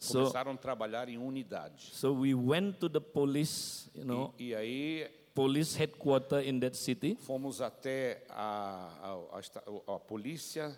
So, 0.00 0.18
começaram 0.20 0.52
a 0.52 0.56
trabalhar 0.56 1.08
em 1.08 1.18
unidade. 1.18 1.90
so 1.92 2.12
we 2.12 2.32
went 2.34 2.78
to 2.78 2.88
the 2.88 3.00
police, 3.00 3.90
you 3.94 4.04
know, 4.04 4.32
E, 4.38 4.50
e 4.50 4.54
aí 4.54 5.10
police 5.34 5.76
headquarter 5.76 6.40
in 6.48 6.60
that 6.60 6.76
city. 6.76 7.16
fomos 7.20 7.60
até 7.60 8.24
a, 8.30 8.90
a, 9.32 9.40
a 9.40 9.94
a 9.94 9.98
polícia 10.00 10.76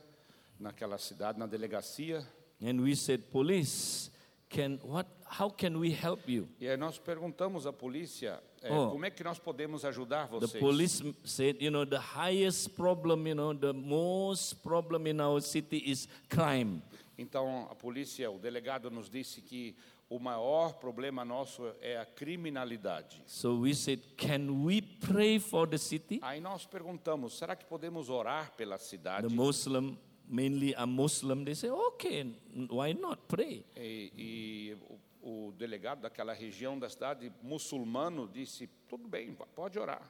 naquela 0.61 0.99
cidade, 0.99 1.38
na 1.38 1.46
delegacia, 1.46 2.25
And 2.62 2.83
we 2.83 2.94
said, 2.94 3.23
police, 3.33 4.11
can 4.51 4.79
what? 4.85 5.09
How 5.25 5.49
can 5.49 5.79
we 5.79 5.90
help 5.92 6.29
you? 6.29 6.46
e 6.61 6.68
aí 6.68 6.77
nós 6.77 6.99
perguntamos 6.99 7.66
à 7.66 7.73
polícia 7.73 8.42
é, 8.62 8.70
Oh. 8.70 8.90
como 8.90 9.07
é 9.07 9.11
que 9.11 9.25
nós 9.25 9.38
podemos 9.38 9.85
ajudar 9.85 10.29
The 10.29 10.40
vocês. 10.40 10.61
police 10.62 11.03
m- 11.03 11.14
said, 11.25 11.57
you 11.62 11.70
know, 11.70 11.87
the 11.87 11.99
highest 11.99 12.70
problem, 12.77 13.27
you 13.27 13.35
know, 13.35 13.55
the 13.55 13.73
most 13.73 14.57
problem 14.62 15.07
in 15.07 15.20
our 15.23 15.40
city 15.40 15.83
is 15.90 16.07
crime. 16.29 16.83
Então 17.16 17.66
a 17.70 17.75
polícia, 17.75 18.31
o 18.31 18.38
delegado 18.38 18.90
nos 18.90 19.09
disse 19.09 19.40
que 19.40 19.75
o 20.11 20.18
maior 20.18 20.75
problema 20.75 21.25
nosso 21.25 21.62
é 21.81 21.96
a 21.96 22.05
criminalidade. 22.05 23.23
So 23.27 23.61
we 23.61 23.73
said, 23.75 24.01
can 24.18 24.64
we 24.64 24.83
pray 24.83 25.38
for 25.38 25.66
the 25.68 25.79
city? 25.79 26.18
Aí 26.23 26.40
nós 26.40 26.66
perguntamos, 26.66 27.38
será 27.38 27.55
que 27.57 27.64
podemos 27.64 28.11
orar 28.11 28.53
pela 28.57 28.77
cidade? 28.77 29.29
The 29.29 29.33
Muslim, 29.35 29.96
mainly 30.31 30.75
a 30.77 30.87
Muslim, 30.87 31.45
they 31.45 31.55
say, 31.55 31.69
okay, 31.71 32.33
why 32.71 32.93
not 32.95 33.21
pray? 33.29 33.64
E, 33.77 34.12
e 34.16 34.77
o, 35.23 35.49
o 35.49 35.53
delegado 35.53 36.03
daquela 36.03 36.33
região 36.33 36.79
da 36.79 36.88
cidade 36.88 37.33
muçulmano 37.43 38.29
disse, 38.29 38.69
tudo 38.88 39.09
bem, 39.09 39.37
pode 39.55 39.79
orar. 39.79 40.09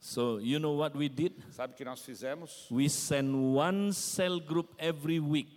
So 0.00 0.40
you 0.40 0.58
know 0.58 0.76
what 0.78 0.98
we 0.98 1.08
did? 1.08 1.32
Sabe 1.52 1.74
o 1.74 1.76
que 1.76 1.84
nós 1.84 2.02
fizemos? 2.02 2.68
We 2.72 2.88
send 2.88 3.32
one 3.56 3.92
cell 3.92 4.40
group 4.40 4.74
every 4.76 5.20
week 5.20 5.48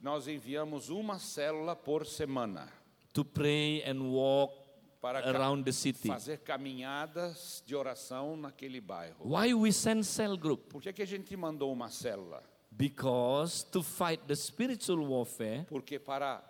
Nós 0.00 0.26
enviamos 0.26 0.88
uma 0.88 1.18
célula 1.18 1.76
por 1.76 2.06
semana 2.06 2.72
to 3.12 3.22
pray 3.22 3.82
and 3.84 4.00
walk 4.10 4.54
para 5.02 5.18
around 5.28 5.64
the 5.64 5.72
city. 5.72 6.08
fazer 6.08 6.38
caminhadas 6.38 7.62
de 7.66 7.76
oração 7.76 8.38
naquele 8.38 8.80
bairro. 8.80 9.16
Why 9.22 9.52
we 9.52 9.70
send 9.70 10.04
cell 10.04 10.34
group? 10.38 10.70
Por 10.70 10.80
que, 10.80 10.94
que 10.94 11.02
a 11.02 11.06
gente 11.06 11.36
mandou 11.36 11.70
uma 11.70 11.90
célula? 11.90 12.42
Because 12.70 13.64
to 13.72 13.82
fight 13.82 14.20
the 14.26 14.34
spiritual 14.36 15.04
warfare, 15.06 15.66
Porque 15.68 15.98
para 15.98 16.42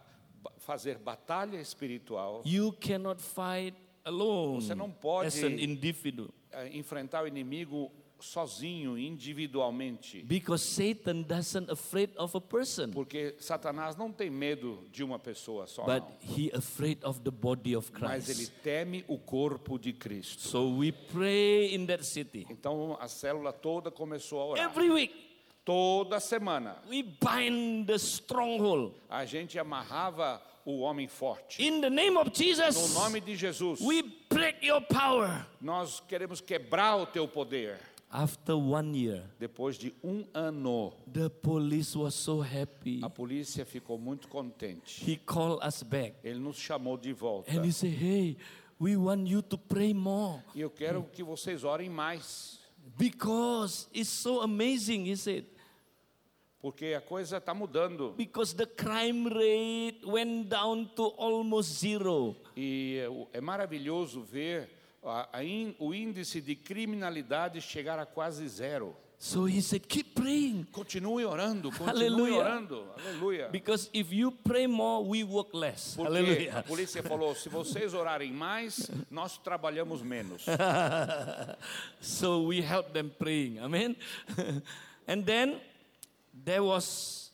fazer 0.59 0.98
batalha 0.98 1.59
espiritual, 1.61 2.42
you 2.44 2.72
cannot 2.72 3.20
fight 3.20 3.74
alone 4.04 4.61
Você 4.61 4.74
não 4.74 4.90
pode- 4.90 5.26
as 5.28 5.42
an 5.42 5.59
individual. 5.59 6.28
eh, 6.52 6.70
enfrentar 6.76 7.24
o 7.24 7.26
inimigo 7.26 7.90
sozinho, 8.20 8.98
individualmente. 8.98 10.22
Because 10.22 10.62
Satan 10.62 11.22
doesn't 11.22 11.70
afraid 11.70 12.11
of 12.18 12.37
a 12.37 12.40
person, 12.40 12.90
Porque 12.90 13.35
Satanás 13.40 13.96
não 13.96 14.12
tem 14.12 14.28
medo 14.30 14.87
de 14.92 15.02
uma 15.02 15.18
pessoa 15.18 15.66
só, 15.66 15.85
but 15.85 16.02
não. 16.02 16.37
he 16.37 16.50
afraid 16.54 17.02
of 17.02 17.20
the 17.20 17.30
body 17.30 17.74
of 17.74 17.90
mas 17.98 18.28
ele 18.28 18.37
Christ. 18.46 18.52
teme 18.62 19.04
o 19.09 19.18
corpo 19.18 19.78
de 19.78 19.92
Cristo. 19.94 20.42
So 20.42 20.76
we 20.76 20.92
pray 20.92 21.74
in 21.74 21.87
that 21.87 22.04
city 22.04 22.46
Então 22.50 22.96
a 23.00 23.09
célula 23.09 23.52
toda 23.54 23.90
começou 23.90 24.38
a 24.40 24.44
orar. 24.48 24.64
every 24.70 24.90
week. 24.90 25.30
Toda 25.64 26.18
semana 26.20 26.77
We 26.88 27.03
bind 27.03 27.87
the 27.87 27.99
stronghold 27.99 28.94
a 29.09 29.25
gente 29.25 29.59
amarrava 29.59 30.40
o 30.64 30.81
homem 30.81 31.07
forte. 31.07 31.62
in 31.62 31.81
the 31.81 31.90
name 31.90 32.16
of 32.16 32.29
No 32.29 32.35
Jesus. 32.35 32.94
nome 32.94 33.20
de 33.20 33.37
Jesus, 33.37 33.81
We 33.81 34.03
break 34.29 34.64
your 34.66 34.81
power. 34.83 35.46
nós 35.61 36.01
queremos 36.01 36.40
quebrar 36.40 36.96
o 36.96 37.07
teu 37.07 37.29
poder. 37.29 37.79
After 38.12 38.57
one 38.57 38.96
year, 38.99 39.23
Depois 39.38 39.77
de 39.79 39.94
um 40.03 40.25
ano, 40.35 40.92
the 41.12 41.29
police 41.29 41.96
was 41.96 42.14
so 42.14 42.40
happy. 42.42 43.01
a 43.05 43.09
polícia 43.11 43.64
ficou 43.64 43.99
muito 43.99 44.27
contente. 44.29 45.05
He 45.09 45.16
called 45.16 45.64
us 45.64 45.83
back 45.85 46.14
Ele 46.25 46.40
nos 46.40 46.57
chamou 46.57 46.96
de 46.96 47.12
volta. 47.12 47.51
and 47.53 47.64
he 47.64 47.70
said, 47.70 47.92
"Hey, 47.92 48.37
we 48.81 48.96
want 48.96 49.29
you 49.29 49.42
to 49.42 49.57
pray 49.57 49.92
more 49.94 50.42
E 50.55 50.61
eu 50.62 50.70
quero 50.70 51.05
que 51.12 51.23
vocês 51.23 51.62
orem 51.62 51.88
mais, 51.88 52.59
because 52.99 53.88
it's 53.93 54.09
so 54.11 54.40
amazing." 54.43 55.07
He 55.07 55.16
said, 55.16 55.47
porque 56.61 56.95
a 56.95 57.01
coisa 57.01 57.38
está 57.38 57.55
mudando. 57.55 58.14
"Because 58.16 58.55
the 58.55 58.66
crime 58.66 59.29
rate 59.29 60.05
went 60.05 60.49
down 60.49 60.87
to 60.95 61.14
almost 61.16 61.81
zero." 61.81 62.37
E 62.57 62.99
é 63.33 63.38
é 63.38 63.40
maravilhoso 63.40 64.23
ver 64.23 64.69
o 65.79 65.95
índice 65.95 66.40
de 66.40 66.55
criminalidade 66.55 67.61
chegar 67.61 67.99
a 67.99 68.05
quase 68.05 68.47
zero. 68.49 68.95
So 69.22 69.44
he 69.44 69.61
said, 69.61 69.87
"Keep 69.87 70.14
praying 70.14 70.66
Continue 70.72 71.26
orando, 71.28 71.70
continue 71.70 72.09
Aleluia. 72.09 72.38
orando. 72.40 72.87
Aleluia. 72.96 73.52
because 73.52 73.90
if 73.92 74.11
you 74.11 74.30
pray 74.33 74.66
more, 74.66 75.04
we 75.04 75.22
work 75.24 75.52
less." 75.52 75.94
Porque 75.94 76.09
a 76.09 76.11
Hallelujah. 76.16 76.64
polícia 76.66 77.02
falou: 77.02 77.35
se 77.35 77.50
vocês 77.50 77.92
orarem 77.92 78.33
mais, 78.33 78.90
nós 79.11 79.37
trabalhamos 79.37 80.00
menos. 80.00 80.46
So 82.00 82.42
we 82.46 82.62
help 82.62 82.92
them 82.94 83.11
praying. 83.18 83.59
Amen. 83.61 83.94
and 85.06 85.24
then 85.26 85.61
there 86.33 86.62
was 86.64 87.30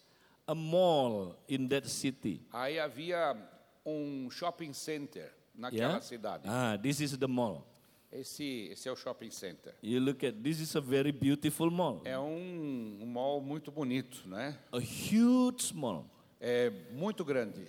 a 0.49 0.55
mall 0.57 1.37
in 1.49 1.69
that 1.69 1.87
city. 1.87 2.41
Aí 2.53 2.79
havia 2.79 3.37
um 3.85 4.29
shopping 4.31 4.73
center 4.73 5.31
naquela 5.57 5.99
Yeah? 5.99 6.01
cidade. 6.01 6.43
Ah, 6.47 6.77
this 6.77 7.01
is 7.01 7.17
the 7.17 7.29
mall. 7.29 7.65
Esse, 8.21 8.69
esse 8.73 8.89
é 8.89 8.93
o 8.93 8.97
shopping 8.97 9.31
center. 9.31 9.75
You 9.83 10.01
look 10.01 10.25
at 10.27 10.35
this 10.43 10.59
is 10.61 10.75
a 10.75 10.81
very 10.81 11.13
beautiful 11.13 11.71
mall. 11.71 12.01
É 12.05 12.19
um, 12.19 12.99
um 13.03 13.07
mall 13.07 13.41
muito 13.41 13.71
bonito, 13.71 14.27
né? 14.27 14.59
A 14.73 14.79
huge 14.79 15.75
mall. 15.75 16.07
É 16.41 16.71
muito 16.93 17.25
grande. 17.25 17.65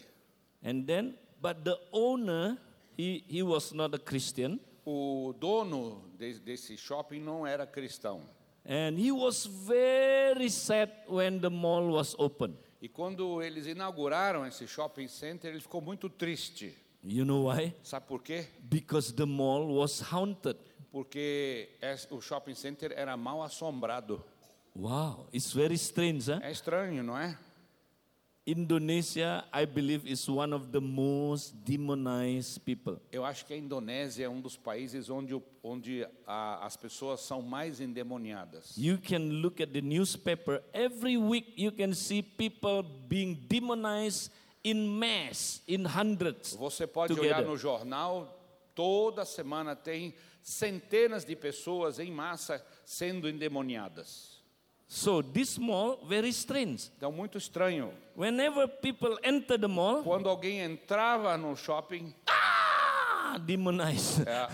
And 0.63 0.83
then 0.85 1.15
but 1.41 1.57
the 1.63 1.77
owner 1.91 2.57
he, 2.97 3.23
he 3.27 3.43
was 3.43 3.71
not 3.73 3.93
a 3.95 3.99
Christian 3.99 4.59
O 4.85 5.33
dono 5.39 6.01
de- 6.17 6.39
desse 6.39 6.77
shopping 6.77 7.19
não 7.19 7.45
era 7.45 7.67
cristão. 7.67 8.21
and 8.65 8.97
he 8.97 9.11
was 9.11 9.45
very 9.45 10.49
sad 10.49 10.91
when 11.09 11.39
the 11.39 11.49
mall 11.49 11.91
was 11.91 12.15
open. 12.17 12.55
E 12.81 12.87
quando 12.87 13.41
eles 13.41 13.65
inauguraram 13.65 14.45
esse 14.45 14.67
shopping 14.67 15.07
center, 15.07 15.51
ele 15.51 15.59
ficou 15.61 15.81
muito 15.81 16.09
triste. 16.09 16.73
You 17.09 17.23
know 17.23 17.43
why? 17.49 17.73
Sabe 17.83 18.05
por 18.05 18.21
quê? 18.21 18.45
Because 18.69 19.13
the 19.13 19.25
mall 19.25 19.65
was 19.77 20.01
haunted. 20.01 20.57
Porque 20.91 21.69
o 22.11 22.19
shopping 22.19 22.53
center 22.55 22.91
era 22.95 23.15
mal 23.15 23.41
assombrado. 23.43 24.21
Wow, 24.75 25.27
it's 25.31 25.53
very 25.53 25.75
strange, 25.75 26.27
huh? 26.29 26.39
É 26.43 26.51
estranho, 26.51 27.01
não 27.03 27.17
é? 27.17 27.37
Indonesia, 28.45 29.43
I 29.53 29.65
believe, 29.65 30.05
is 30.09 30.27
one 30.29 30.53
of 30.53 30.71
the 30.71 30.79
most 30.79 31.53
demonized 31.65 32.59
people. 32.63 32.97
Eu 33.11 33.25
acho 33.25 33.45
que 33.45 33.53
a 33.53 33.57
Indonésia 33.57 34.25
é 34.25 34.29
um 34.29 34.39
dos 34.39 34.55
países 34.55 35.09
onde, 35.09 35.33
onde 35.61 36.05
a- 36.25 36.65
as 36.65 36.77
pessoas 36.77 37.19
são 37.21 37.41
mais 37.41 37.81
endemoniadas. 37.81 38.73
You 38.77 38.99
can 38.99 39.41
look 39.41 39.61
at 39.61 39.71
the 39.73 39.81
newspaper, 39.81 40.61
every 40.73 41.17
week 41.17 41.53
you 41.57 41.71
can 41.73 41.93
see 41.93 42.21
people 42.21 42.83
being 43.09 43.33
demonized 43.49 44.31
in 44.63 44.87
mass, 44.87 45.61
in 45.67 45.85
hundreds. 45.85 46.55
Você 46.55 46.85
pode 46.87 47.13
together. 47.13 47.37
olhar 47.37 47.47
no 47.47 47.57
jornal, 47.57 48.39
toda 48.73 49.25
semana 49.25 49.75
tem 49.75 50.13
centenas 50.41 51.25
de 51.25 51.35
pessoas 51.35 51.99
em 51.99 52.11
massa 52.11 52.65
sendo 52.85 53.27
endemoniadas. 53.27 54.37
So 54.89 55.21
this 55.21 55.57
mall, 55.57 55.99
very 56.05 56.29
strange. 56.29 56.89
Então, 56.97 57.11
muito 57.11 57.37
estranho. 57.37 57.91
Whenever 58.15 58.67
people 58.67 59.17
enter 59.21 59.59
the 59.59 59.67
mall, 59.67 60.01
Quando 60.01 60.29
alguém 60.29 60.59
entrava 60.61 61.37
no 61.37 61.57
shopping, 61.57 62.15
ah, 63.33 63.37
demonized. 63.45 64.25
é, 64.27 64.47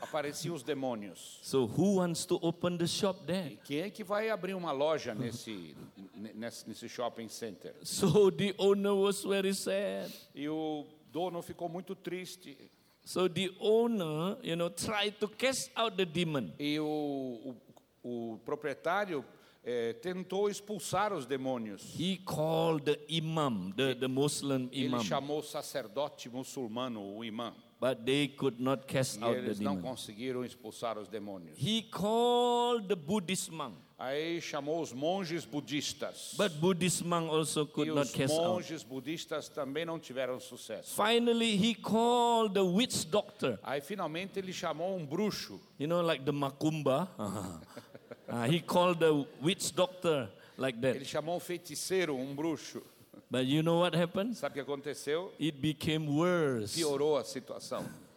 apareciam 0.00 0.54
os 0.54 0.62
demônios. 0.62 1.40
So 1.42 1.66
who 1.66 1.96
wants 1.96 2.24
to 2.26 2.38
open 2.42 2.76
the 2.78 2.86
shop 2.86 3.24
there? 3.26 3.52
E 3.52 3.56
quem 3.56 3.80
é 3.80 3.90
que 3.90 4.04
vai 4.04 4.30
abrir 4.30 4.54
uma 4.54 4.72
loja 4.72 5.14
nesse, 5.14 5.76
nesse, 6.14 6.68
nesse 6.68 6.88
shopping 6.88 7.28
center? 7.28 7.74
So 7.82 8.30
the 8.30 8.54
owner 8.58 8.94
was 8.94 9.22
very 9.22 9.54
sad. 9.54 10.12
E 10.34 10.48
o 10.48 10.86
dono 11.12 11.42
ficou 11.42 11.68
muito 11.68 11.94
triste. 11.94 12.56
So 13.04 13.28
the 13.28 13.50
owner, 13.58 14.36
you 14.42 14.54
know, 14.54 14.68
tried 14.68 15.18
to 15.18 15.28
cast 15.28 15.70
out 15.74 15.96
the 15.96 16.04
demon. 16.04 16.52
E 16.58 16.78
o, 16.78 17.56
o, 18.02 18.32
o 18.34 18.38
proprietário 18.44 19.24
eh, 19.64 19.94
tentou 19.94 20.48
expulsar 20.48 21.12
os 21.12 21.26
demônios. 21.26 21.94
He 21.98 22.18
called 22.24 22.84
the 22.84 22.98
imam, 23.08 23.72
the, 23.76 23.94
the 23.94 24.08
Muslim 24.08 24.68
Ele 24.72 24.86
imam, 24.86 25.04
chamou 25.04 25.40
o 25.40 25.42
sacerdote 25.42 26.28
muçulmano, 26.28 27.16
o 27.16 27.24
imã. 27.24 27.54
But 27.80 28.04
they 28.04 28.28
could 28.28 28.60
not 28.60 28.86
cast 28.86 29.18
E 29.20 29.24
out 29.24 29.34
the 29.34 29.38
eles 29.46 29.60
não 29.60 29.76
demon. 29.76 29.90
conseguiram 29.90 30.44
expulsar 30.44 30.98
os 30.98 31.08
demônios. 31.08 31.56
He 31.58 31.82
called 31.90 32.88
the 32.88 32.96
Buddhist 32.96 33.50
monk. 33.50 33.76
Aí 34.00 34.40
chamou 34.40 34.80
os 34.80 34.92
monges 34.92 35.44
budistas. 35.44 36.34
But 36.36 36.52
Buddhist 36.60 37.02
monk 37.04 37.28
also 37.30 37.62
E 37.62 37.66
could 37.66 37.90
not 37.92 38.06
os 38.06 38.12
cast 38.12 38.34
out. 38.38 38.46
monges 38.48 38.82
budistas 38.84 39.48
também 39.48 39.84
não 39.84 39.98
tiveram 39.98 40.38
sucesso. 40.38 40.94
Finally, 40.94 41.56
he 41.56 41.74
called 41.74 42.54
the 42.54 42.60
witch 42.60 43.04
doctor. 43.06 43.58
Aí 43.62 43.80
finalmente 43.80 44.38
ele 44.38 44.52
chamou 44.52 44.96
um 44.96 45.04
bruxo. 45.04 45.60
You 45.80 45.88
know, 45.88 46.00
like 46.00 46.24
the 46.24 46.32
Makumba. 46.32 47.08
Uh, 47.18 48.44
he 48.50 48.60
called 48.60 49.00
the 49.00 49.26
witch 49.42 49.72
doctor 49.72 50.28
like 50.56 50.80
that. 50.80 50.96
Ele 50.96 51.04
chamou 51.04 51.36
um 51.36 51.40
feiticeiro, 51.40 52.14
um 52.16 52.34
bruxo. 52.34 52.82
But 53.30 53.46
you 53.46 53.62
know 53.62 53.80
what 53.80 53.94
happened? 53.94 54.36
Sabe 54.36 54.52
o 54.52 54.54
que 54.54 54.60
aconteceu? 54.60 55.32
It 55.38 55.60
became 55.60 56.08
worse. 56.08 56.74
Piorou 56.74 57.16
a 57.16 57.24
situação. 57.24 57.84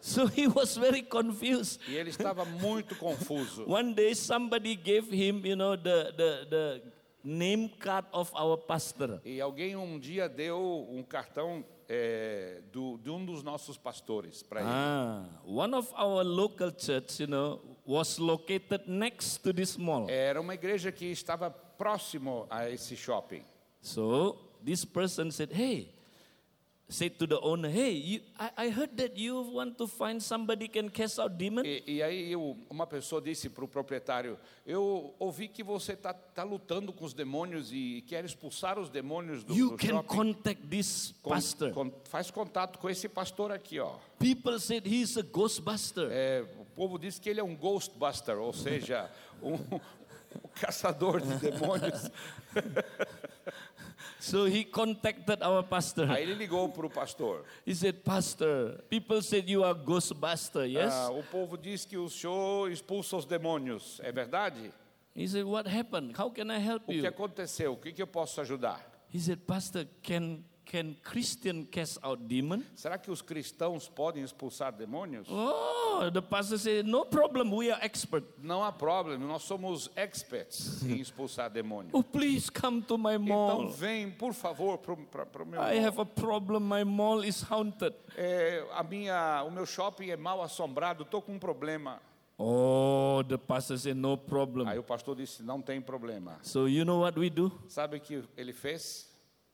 So 0.00 0.28
he 0.28 0.46
was 0.46 0.76
very 0.76 1.02
confused. 1.02 1.80
E 1.88 1.96
ele 1.96 2.10
estava 2.10 2.44
muito 2.44 2.94
confuso. 2.98 3.64
One 3.66 3.94
day, 3.94 4.14
somebody 4.14 4.76
gave 4.76 5.10
him, 5.10 5.44
you 5.44 5.56
know, 5.56 5.76
the, 5.76 6.12
the, 6.16 6.46
the 6.48 6.82
name 7.24 7.68
card 7.80 8.06
of 8.12 8.30
our 8.34 8.56
pastor. 8.56 9.20
E 9.24 9.40
alguém 9.40 9.74
um 9.74 9.98
dia 9.98 10.28
deu 10.28 10.86
um 10.88 11.02
cartão 11.02 11.64
eh, 11.88 12.62
do, 12.72 12.96
de 12.98 13.10
um 13.10 13.24
dos 13.24 13.42
nossos 13.42 13.76
pastores 13.76 14.42
para 14.42 14.60
ele. 14.60 14.70
Ah, 14.70 15.24
one 15.44 15.74
of 15.74 15.92
our 15.94 16.22
local 16.22 16.70
church, 16.70 17.20
you 17.20 17.26
know, 17.26 17.60
was 17.84 18.18
located 18.18 18.86
next 18.86 19.42
to 19.42 19.52
this 19.52 19.76
mall. 19.76 20.08
Era 20.08 20.40
uma 20.40 20.54
igreja 20.54 20.92
que 20.92 21.06
estava 21.06 21.50
próximo 21.50 22.46
a 22.50 22.70
esse 22.70 22.94
shopping. 22.96 23.42
So 23.80 24.47
this 24.64 24.84
person 24.84 25.30
said, 25.30 25.50
"Hey," 25.52 25.88
said 26.90 27.18
to 27.18 27.26
the 27.26 27.36
owner, 27.42 27.68
"Hey, 27.68 27.92
you, 27.92 28.20
I, 28.38 28.66
I 28.66 28.70
heard 28.70 28.96
that 28.96 29.14
you 29.20 29.42
want 29.52 29.76
to 29.76 29.86
find 29.86 30.22
somebody 30.22 30.68
can 30.68 30.88
cast 30.88 31.18
out 31.20 31.36
demon." 31.36 31.62
E, 31.66 31.82
e 31.86 32.02
aí 32.02 32.32
eu- 32.32 32.56
uma 32.70 32.86
pessoa 32.86 33.20
disse 33.20 33.50
para 33.50 33.62
o 33.64 33.68
proprietário: 33.68 34.38
Eu 34.64 35.14
ouvi 35.18 35.48
que 35.48 35.62
você 35.62 35.92
está 35.92 36.14
tá 36.14 36.42
lutando 36.44 36.90
com 36.92 37.04
os 37.04 37.12
demônios 37.12 37.70
e 37.72 38.02
quer 38.06 38.24
expulsar 38.24 38.78
os 38.78 38.88
demônios 38.88 39.44
do, 39.44 39.54
You 39.54 39.70
do 39.72 39.76
can 39.76 39.88
shopping. 39.88 40.06
contact 40.16 40.66
this 40.68 41.14
Con- 41.22 41.30
pastor. 41.30 41.72
con- 41.72 41.92
faz 42.04 42.30
contato 42.30 42.78
com 42.78 42.88
esse 42.88 43.08
pastor 43.08 43.52
aqui, 43.52 43.78
ó. 43.80 43.96
People 44.18 44.58
said 44.58 44.86
he's 44.86 45.16
a 45.18 45.22
ghostbuster. 45.22 46.08
É, 46.10 46.42
o 46.58 46.64
povo 46.64 46.98
diz 46.98 47.18
que 47.18 47.28
ele 47.28 47.40
é 47.40 47.44
um 47.44 47.54
ghostbuster, 47.54 48.38
ou 48.38 48.52
seja, 48.54 49.10
um, 49.42 49.54
um 50.44 50.48
caçador 50.54 51.20
de 51.20 51.34
demônios. 51.36 52.10
So 54.20 54.46
he 54.46 54.64
contacted 54.64 55.42
our 55.42 55.62
pastor. 55.62 56.10
Aí 56.10 56.22
ele 56.24 56.34
ligou 56.34 56.68
para 56.68 56.86
o 56.86 56.90
pastor. 56.90 57.44
He 57.66 57.74
said, 57.74 58.02
"Pastor, 58.02 58.82
people 58.90 59.22
said 59.22 59.48
you 59.48 59.62
are 59.64 59.74
ghostbuster, 59.78 60.64
yes?" 60.64 60.92
Ah, 60.92 61.10
o 61.10 61.22
povo 61.22 61.56
diz 61.56 61.84
que 61.84 61.96
o 61.96 62.08
senhor 62.08 62.70
expulsa 62.70 63.16
os 63.16 63.24
demônios. 63.24 64.00
É 64.02 64.10
verdade? 64.10 64.72
He 65.14 65.26
said, 65.26 65.44
"What 65.44 65.68
happened? 65.68 66.14
How 66.18 66.30
can 66.30 66.50
I 66.50 66.58
help 66.58 66.82
O 66.84 66.92
que 66.92 66.98
you?" 66.98 67.06
aconteceu? 67.08 67.72
O 67.72 67.76
que, 67.76 67.92
que 67.92 68.02
eu 68.02 68.06
posso 68.06 68.40
ajudar? 68.40 68.84
He 69.14 69.18
said, 69.20 69.38
"Pastor, 69.46 69.86
can 70.02 70.42
can 70.70 70.94
Christian 71.02 71.64
cast 71.64 71.98
out 72.02 72.22
demon?" 72.22 72.62
Será 72.76 72.98
que 72.98 73.10
os 73.10 73.22
cristãos 73.22 73.88
podem 73.88 74.22
expulsar 74.22 74.72
demônios? 74.72 75.26
Oh, 75.30 76.10
the 76.12 76.20
pastor 76.20 76.58
said, 76.58 76.86
"No 76.86 77.04
problem. 77.06 77.50
We 77.54 77.70
are 77.70 77.82
expert." 77.84 78.24
Não 78.42 78.62
há 78.62 78.70
problema, 78.70 79.26
nós 79.26 79.42
somos 79.42 79.90
experts 79.96 80.82
em 80.84 81.00
expulsar 81.00 81.50
demônios. 81.50 81.92
Oh, 81.94 82.02
please 82.02 82.50
come 82.50 82.82
to 82.82 82.98
my 82.98 83.14
Então 83.14 83.26
mall. 83.26 83.68
vem, 83.70 84.10
por 84.10 84.32
favor, 84.34 84.78
para 84.78 85.42
o 85.42 85.46
meu. 85.46 85.60
I 85.62 85.78
have 85.84 86.00
a 86.00 86.04
problem. 86.04 86.60
My 86.60 86.84
mall 86.84 87.24
is 87.24 87.42
haunted. 87.50 87.94
É, 88.16 88.66
a 88.72 88.82
minha, 88.82 89.42
o 89.44 89.50
meu 89.50 89.64
shopping 89.66 90.10
é 90.10 90.16
mal 90.16 90.42
assombrado. 90.42 91.02
Estou 91.04 91.22
com 91.22 91.32
um 91.32 91.38
problema. 91.38 92.00
Oh, 92.40 93.20
the 93.26 93.36
pastor 93.36 93.76
said, 93.78 93.96
"No 93.96 94.16
problem." 94.16 94.68
Aí 94.68 94.78
o 94.78 94.82
pastor 94.84 95.16
disse: 95.16 95.42
não 95.42 95.60
tem 95.60 95.80
problema. 95.80 96.38
So 96.42 96.68
you 96.68 96.84
know 96.84 97.00
what 97.00 97.18
we 97.18 97.28
do? 97.28 97.50
Sabe 97.68 97.96
o 97.96 98.00
que 98.00 98.22
ele 98.36 98.52
fez? 98.52 99.07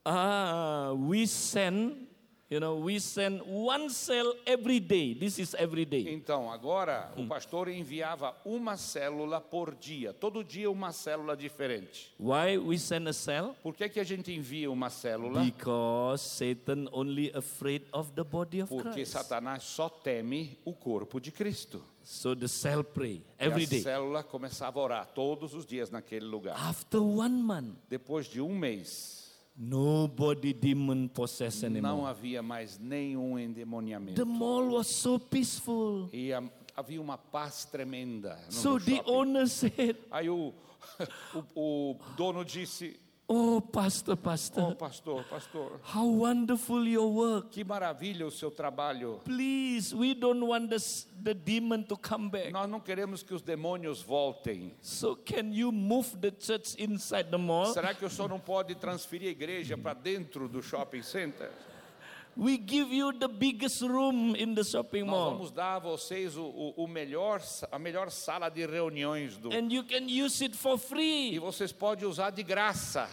Ah, 0.05 0.93
we 0.93 1.25
send, 1.25 2.07
you 2.47 2.59
know, 2.59 2.75
we 2.75 2.99
send 2.99 3.41
one 3.43 3.89
cell 3.89 4.35
every 4.45 4.79
day. 4.79 5.15
This 5.15 5.39
is 5.39 5.55
every 5.57 5.83
day. 5.83 6.05
Então, 6.13 6.51
agora 6.51 7.11
o 7.17 7.25
pastor 7.27 7.69
enviava 7.69 8.35
uma 8.45 8.77
célula 8.77 9.41
por 9.41 9.73
dia, 9.73 10.13
todo 10.13 10.43
dia 10.43 10.69
uma 10.69 10.91
célula 10.91 11.35
diferente. 11.35 12.13
Why 12.19 12.57
we 12.59 12.77
send 12.77 13.07
a 13.09 13.13
cell? 13.13 13.55
Por 13.63 13.73
que, 13.75 13.89
que 13.89 13.99
a 13.99 14.03
gente 14.03 14.31
envia 14.31 14.69
uma 14.69 14.91
célula? 14.91 15.43
Because 15.43 16.21
Satan 16.23 16.87
only 16.91 17.31
afraid 17.33 17.81
of 17.91 18.11
the 18.13 18.23
body 18.23 18.61
of 18.61 18.69
Porque 18.69 18.91
Christ. 18.91 19.11
Satanás 19.13 19.63
só 19.63 19.89
teme 19.89 20.59
o 20.63 20.71
corpo 20.73 21.19
de 21.19 21.31
Cristo. 21.31 21.81
So 22.03 22.35
the 22.35 22.47
cell 22.47 22.83
pray 22.83 23.23
E 23.39 23.45
every 23.45 23.63
a 23.63 23.67
day. 23.67 23.81
célula 23.81 24.23
começava 24.23 24.79
a 24.79 24.83
orar 24.83 25.07
todos 25.15 25.55
os 25.55 25.65
dias 25.65 25.89
naquele 25.89 26.25
lugar. 26.27 26.55
After 26.55 27.01
one 27.01 27.41
month, 27.41 27.73
Depois 27.89 28.27
de 28.27 28.39
um 28.39 28.55
mês, 28.55 29.24
nobody 29.57 30.53
demon 30.53 31.07
possessed 31.07 31.63
não 31.69 31.77
anymore. 31.77 32.09
havia 32.09 32.41
mais 32.43 32.77
nenhum 32.77 33.37
endemoniamento. 33.39 34.15
The 34.15 34.25
mall 34.25 34.69
was 34.73 34.87
so 34.87 35.17
peaceful. 35.19 36.09
E 36.11 36.33
a- 36.33 36.43
havia 36.75 37.01
uma 37.01 37.17
paz 37.17 37.65
tremenda. 37.65 38.37
No 38.47 38.51
So 38.51 38.79
the 38.79 39.01
owner 39.05 39.47
said, 39.47 39.97
Aí 40.11 40.29
o, 40.29 40.53
o, 41.55 41.91
o 41.91 41.97
dono 42.17 42.43
disse: 42.43 42.99
"Oh, 43.27 43.59
pastor, 43.59 44.13
Oh, 44.13 44.17
pastor, 44.17 44.75
pastor, 44.75 45.23
pastor, 45.27 45.79
how 45.95 46.05
wonderful 46.05 46.87
your 46.87 47.11
work. 47.11 47.49
que 47.49 47.63
maravilha 47.63 48.25
o 48.27 48.31
seu 48.31 48.51
trabalho. 48.51 49.19
Please, 49.25 49.95
we 49.95 50.13
don't 50.13 50.43
want 50.45 50.69
the, 50.69 50.77
the 51.23 51.33
demon 51.33 51.83
to 51.83 51.97
come 51.97 52.29
back. 52.29 52.51
Nós 52.51 52.69
não 52.69 52.79
queremos 52.79 53.23
que 53.23 53.33
os 53.33 53.41
demônios 53.41 54.01
voltem. 54.01 54.75
So 54.81 55.15
can 55.15 55.51
you 55.51 55.71
move 55.71 56.15
the 56.21 56.31
church 56.39 56.75
inside 56.77 57.31
the 57.31 57.37
mall? 57.37 57.73
Será 57.73 57.95
que 57.95 58.05
o 58.05 58.09
senhor 58.09 58.29
não 58.29 58.39
pode 58.39 58.75
transferir 58.75 59.29
a 59.29 59.31
igreja 59.31 59.75
para 59.75 59.93
dentro 59.95 60.47
do 60.47 60.61
shopping 60.61 61.01
center? 61.01 61.51
We 62.37 62.57
give 62.57 62.91
you 62.93 63.13
the 63.13 63.29
biggest 63.29 63.81
room 63.81 64.35
in 64.35 64.53
the 64.55 64.63
shopping 64.63 65.05
Nós 65.05 65.09
mall. 65.11 65.31
vamos 65.35 65.51
dar 65.51 65.75
a 65.75 65.79
vocês 65.79 66.35
o, 66.35 66.43
o, 66.43 66.83
o 66.83 66.87
melhor, 66.87 67.41
a 67.71 67.79
melhor 67.79 68.09
sala 68.11 68.49
de 68.49 68.65
reuniões 68.65 69.37
do. 69.37 69.49
And 69.53 69.71
you 69.71 69.83
can 69.85 70.05
use 70.09 70.43
it 70.43 70.55
for 70.55 70.75
E 70.75 70.79
free. 70.79 71.39
vocês 71.39 71.71
podem 71.71 72.05
usar 72.07 72.31
de 72.31 72.43
graça. 72.43 73.07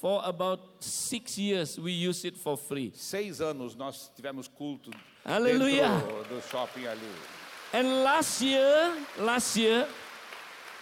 For 0.00 0.22
about 0.24 0.62
six 0.80 1.38
years, 1.38 1.76
we 1.78 1.90
use 2.08 2.24
it 2.26 2.38
for 2.38 2.56
free. 2.56 2.92
Seis 2.94 3.40
anos 3.40 3.74
nós 3.74 4.10
tivemos 4.14 4.46
culto 4.46 4.90
Aleluia. 5.24 5.88
dentro 5.88 6.24
do 6.36 6.40
shopping 6.42 6.86
ali. 6.86 7.00
And 7.72 8.04
last 8.04 8.44
year, 8.44 8.96
last 9.18 9.58
year, 9.58 9.88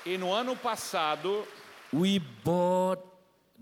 E 0.04 0.18
no 0.18 0.32
ano 0.34 0.54
passado 0.56 1.46
we 1.92 2.18
bought 2.44 3.00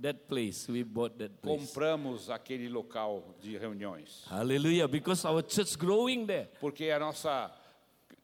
that 0.03 0.29
place. 0.29 0.69
We 0.69 0.83
bought 0.83 1.19
that 1.19 1.31
place. 1.41 1.61
compramos 1.61 2.29
aquele 2.31 2.69
local 2.69 3.35
de 3.41 3.57
reuniões, 3.59 4.25
Hallelujah. 4.29 4.89
Because 4.89 5.25
our 5.25 5.43
church 5.43 5.77
growing 5.79 6.27
there. 6.27 6.49
porque 6.61 6.91
a 6.91 6.99
nossa 6.99 7.51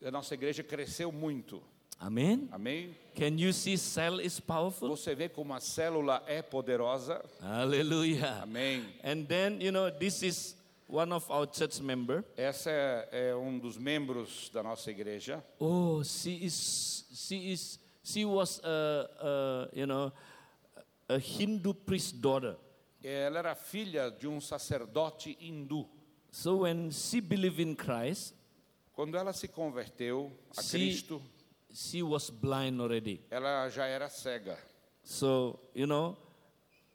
a 0.05 0.11
nossa 0.11 0.35
igreja 0.35 0.63
cresceu 0.63 1.11
muito. 1.11 1.63
Amen. 1.99 2.47
Amém? 2.53 2.95
Can 3.15 3.39
you 3.39 3.53
see 3.55 3.79
cell 3.79 4.21
is 4.21 4.39
powerful? 4.39 4.89
Você 4.91 5.15
vê 5.15 5.31
como 5.31 5.55
a 5.55 5.61
célula 5.61 6.23
é 6.27 6.43
poderosa. 6.43 7.25
Hallelujah. 7.41 8.43
Amém. 8.43 8.85
And 9.03 9.25
then, 9.27 9.61
you 9.63 9.73
know, 9.73 9.91
this 9.91 10.23
is 10.23 10.55
one 10.87 11.11
of 11.13 11.25
our 11.31 11.47
church 11.47 11.81
member. 11.81 12.23
Essa 12.37 12.71
é, 12.71 13.31
é 13.31 13.35
um 13.35 13.59
dos 13.59 13.79
membros 13.79 14.51
da 14.53 14.63
nossa 14.63 14.91
igreja. 14.91 15.43
Oh, 15.59 16.03
she 16.05 16.45
is, 16.45 17.07
she 17.15 17.53
is, 17.53 17.79
she 18.05 18.27
was 18.27 18.61
a, 18.63 19.09
a 19.23 19.69
you 19.73 19.87
know, 19.87 20.13
a 21.09 21.17
Hindu 21.19 21.73
priest 21.75 22.17
daughter. 22.21 22.57
Ela 23.03 23.39
era 23.39 23.55
filha 23.55 24.11
de 24.11 24.27
um 24.27 24.41
sacerdote 24.41 25.37
hindu. 25.41 25.87
So 26.31 26.63
when 26.63 26.91
she 26.91 27.21
believed 27.21 27.61
in 27.61 27.75
Christ, 27.77 28.35
Quando 28.93 29.17
ela 29.17 29.33
se 29.33 29.47
converteu 29.49 30.33
a 30.57 30.63
she, 30.63 30.79
Cristo, 30.79 31.23
she 31.73 32.03
was 32.03 32.31
blind 32.31 32.81
already. 32.81 33.21
ela 33.31 33.69
já 33.69 33.87
era 33.87 34.09
cega. 34.09 34.59
So, 35.05 35.61
you 35.75 35.87
know, 35.87 36.17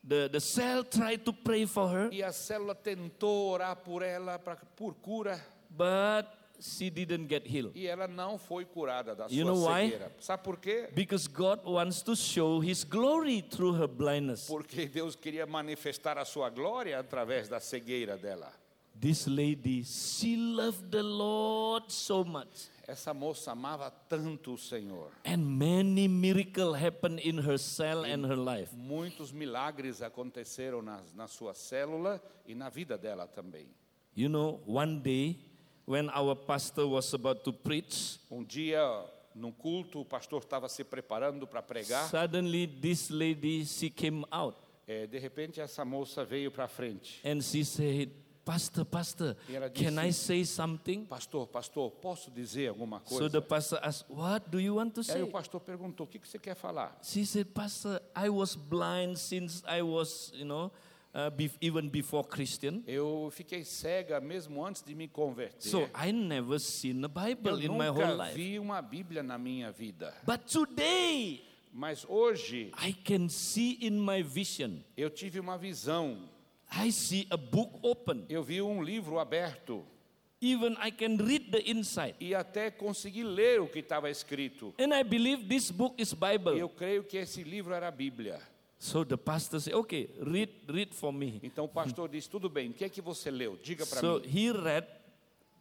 the, 0.04 0.28
the 0.30 0.40
cell 0.42 0.84
tried 0.84 1.24
to 1.24 1.32
pray 1.32 1.66
for 1.66 1.88
her, 1.88 2.10
E 2.12 2.22
a 2.24 2.32
célula 2.34 2.76
tentou 2.76 3.52
orar 3.52 3.76
por 3.78 4.02
ela 4.02 4.38
pra, 4.38 4.56
por 4.76 4.96
cura, 4.96 5.40
but 5.70 6.28
she 6.62 6.90
didn't 6.90 7.28
get 7.28 7.46
healed. 7.48 7.72
e 7.76 7.88
ela 7.88 8.08
não 8.08 8.38
foi 8.38 8.64
curada 8.66 9.16
da 9.16 9.26
You 9.30 9.44
sua 9.44 9.46
know 9.46 9.66
why? 9.68 9.90
cegueira. 9.90 10.12
Sabe 10.20 10.44
por 10.44 10.58
quê? 10.58 10.90
Because 10.94 11.28
God 11.28 11.62
wants 11.66 12.02
to 12.04 12.16
show 12.16 12.60
His 12.64 12.84
glory 12.84 13.42
through 13.42 13.74
her 13.80 13.88
blindness. 13.88 14.48
Porque 14.48 14.86
Deus 14.88 15.16
queria 15.16 15.46
manifestar 15.46 16.18
a 16.18 16.26
sua 16.26 16.50
glória 16.50 17.00
através 17.00 17.48
da 17.50 17.60
cegueira 17.60 18.18
dela. 18.18 18.52
This 19.00 19.26
lady, 19.26 19.84
she 19.84 20.36
loved 20.38 20.92
the 20.92 21.02
Lord 21.02 21.92
so 21.92 22.24
much. 22.24 22.70
Essa 22.88 23.14
moça 23.14 23.52
amava 23.54 23.90
tanto 24.10 24.54
o 24.54 24.58
Senhor. 24.58 25.12
And 25.26 25.38
many 25.38 26.08
miracles 26.10 26.76
happened 26.78 27.20
in 27.22 27.38
her 27.40 27.58
cell 27.58 28.04
and 28.04 28.26
her 28.28 28.36
life. 28.36 28.76
Muitos 28.76 29.32
milagres 29.32 30.02
aconteceram 30.02 30.82
na, 30.82 31.00
na 31.16 31.28
sua 31.28 31.54
célula 31.54 32.22
e 32.46 32.54
na 32.54 32.70
vida 32.70 32.98
dela 32.98 33.26
também. 33.28 33.68
You 34.14 34.28
know, 34.30 34.60
one 34.68 35.00
day 35.00 35.38
when 35.92 36.10
our 36.10 36.36
pastor 36.36 36.86
was 36.88 37.14
about 37.14 37.44
to 37.44 37.52
preach, 37.52 38.18
Um 38.32 38.44
dia, 38.44 38.80
num 39.36 39.52
culto, 39.52 40.00
o 40.02 40.06
pastor 40.06 40.40
estava 40.42 40.70
se 40.70 40.84
preparando 40.84 41.46
para 41.46 41.62
pregar. 41.62 42.10
Suddenly, 42.10 42.68
this 42.68 43.10
lady 43.10 43.66
she 43.66 43.90
came 43.90 44.24
out 44.32 44.56
É, 44.88 45.06
de 45.08 45.20
repente, 45.20 45.62
essa 45.62 45.86
moça 45.86 46.24
veio 46.26 46.50
para 46.52 46.68
frente. 46.68 47.20
and 47.24 47.42
she 47.42 47.64
said, 47.64 48.10
"Pastor, 48.44 48.84
Pastor, 48.84 49.38
E 49.48 49.56
ela 49.56 49.70
can 49.70 49.92
disse- 49.94 50.08
I 50.08 50.12
say 50.12 50.46
something?" 50.46 51.06
Pastor, 51.06 51.46
pastor, 51.48 51.92
posso 51.92 52.32
dizer 52.32 52.70
alguma 52.70 53.00
So 53.06 53.20
coisa? 53.20 53.30
the 53.30 53.42
pastor 53.42 53.80
asked, 53.84 54.10
"What 54.10 54.50
do 54.50 54.60
you 54.60 54.76
want 54.78 54.94
to 54.96 55.02
Aí 55.02 55.06
say?" 55.06 55.22
o 55.22 55.28
pastor 55.28 55.62
perguntou: 55.62 56.06
o 56.06 56.10
que, 56.10 56.18
que 56.20 56.28
você 56.28 56.40
quer 56.40 56.56
falar? 56.56 56.98
She 57.04 57.26
said, 57.26 57.48
"Pastor, 57.54 58.02
I 58.16 58.30
was 58.30 58.56
blind 58.56 59.18
since 59.18 59.64
I 59.68 59.82
was, 59.84 60.32
you 60.34 60.46
know, 60.46 60.72
uh, 61.14 61.30
be- 61.30 61.52
even 61.62 61.90
before 61.90 62.28
Christian. 62.28 62.82
Eu 62.88 63.30
fiquei 63.32 63.64
cega 63.64 64.20
mesmo 64.20 64.66
antes 64.66 64.82
de 64.84 64.94
me 64.96 65.08
converter. 65.08 65.62
So 65.70 65.90
I 65.96 66.12
never 66.12 66.60
seen 66.60 67.04
a 67.04 67.08
Bible 67.08 67.52
Eu 67.64 67.72
in 67.74 67.78
my 67.78 67.90
whole 67.90 68.06
nunca 68.08 68.26
life. 68.26 68.36
vi 68.36 68.60
uma 68.60 68.82
Bíblia 68.82 69.22
na 69.24 69.38
minha 69.38 69.72
vida. 69.72 70.14
But 70.26 70.42
today, 70.52 71.44
Mas 71.74 72.06
hoje 72.08 72.72
I 72.82 72.94
can 72.94 73.30
see 73.30 73.78
in 73.82 73.92
my 74.00 74.22
vision. 74.22 74.80
eu 74.98 75.10
tive 75.10 75.40
uma 75.40 75.58
visão. 75.58 76.30
I 76.74 76.92
see 76.92 77.28
a 77.30 77.38
book 77.38 77.80
open. 77.82 78.26
Eu 78.30 78.44
vi 78.44 78.62
um 78.62 78.82
livro 78.84 79.20
aberto 79.20 79.86
Even 80.44 80.76
I 80.84 80.90
can 80.92 81.18
read 81.24 81.52
the 81.52 81.70
inside. 81.70 82.16
e 82.20 82.34
até 82.34 82.72
consegui 82.72 83.24
ler 83.24 83.62
o 83.62 83.68
que 83.68 83.78
estava 83.80 84.10
escrito. 84.10 84.74
And 84.80 84.92
I 84.98 85.04
believe 85.04 85.48
this 85.48 85.70
book 85.70 86.02
is 86.02 86.14
Bible. 86.14 86.58
Eu 86.58 86.68
creio 86.68 87.04
que 87.04 87.16
esse 87.18 87.44
livro 87.44 87.74
era 87.76 87.90
a 87.90 87.92
Bíblia. 87.92 88.42
So 88.84 89.04
the 89.06 89.16
pastor 89.16 89.60
said, 89.60 89.76
okay, 89.76 90.10
read, 90.20 90.50
read 90.68 90.92
for 90.96 91.14
me. 91.14 91.40
Então 91.44 91.66
o 91.66 91.70
pastor 91.70 92.10
disse: 92.10 92.28
tudo 92.28 92.50
bem, 92.50 92.72
o 92.72 92.74
que 92.74 92.84
é 92.84 92.90
que 92.90 93.00
você 93.00 93.30
leu? 93.30 93.56
Diga 93.62 93.86
para 93.86 94.00
So 94.00 94.20
mim. 94.20 94.28
he 94.28 94.52
read 94.52 94.88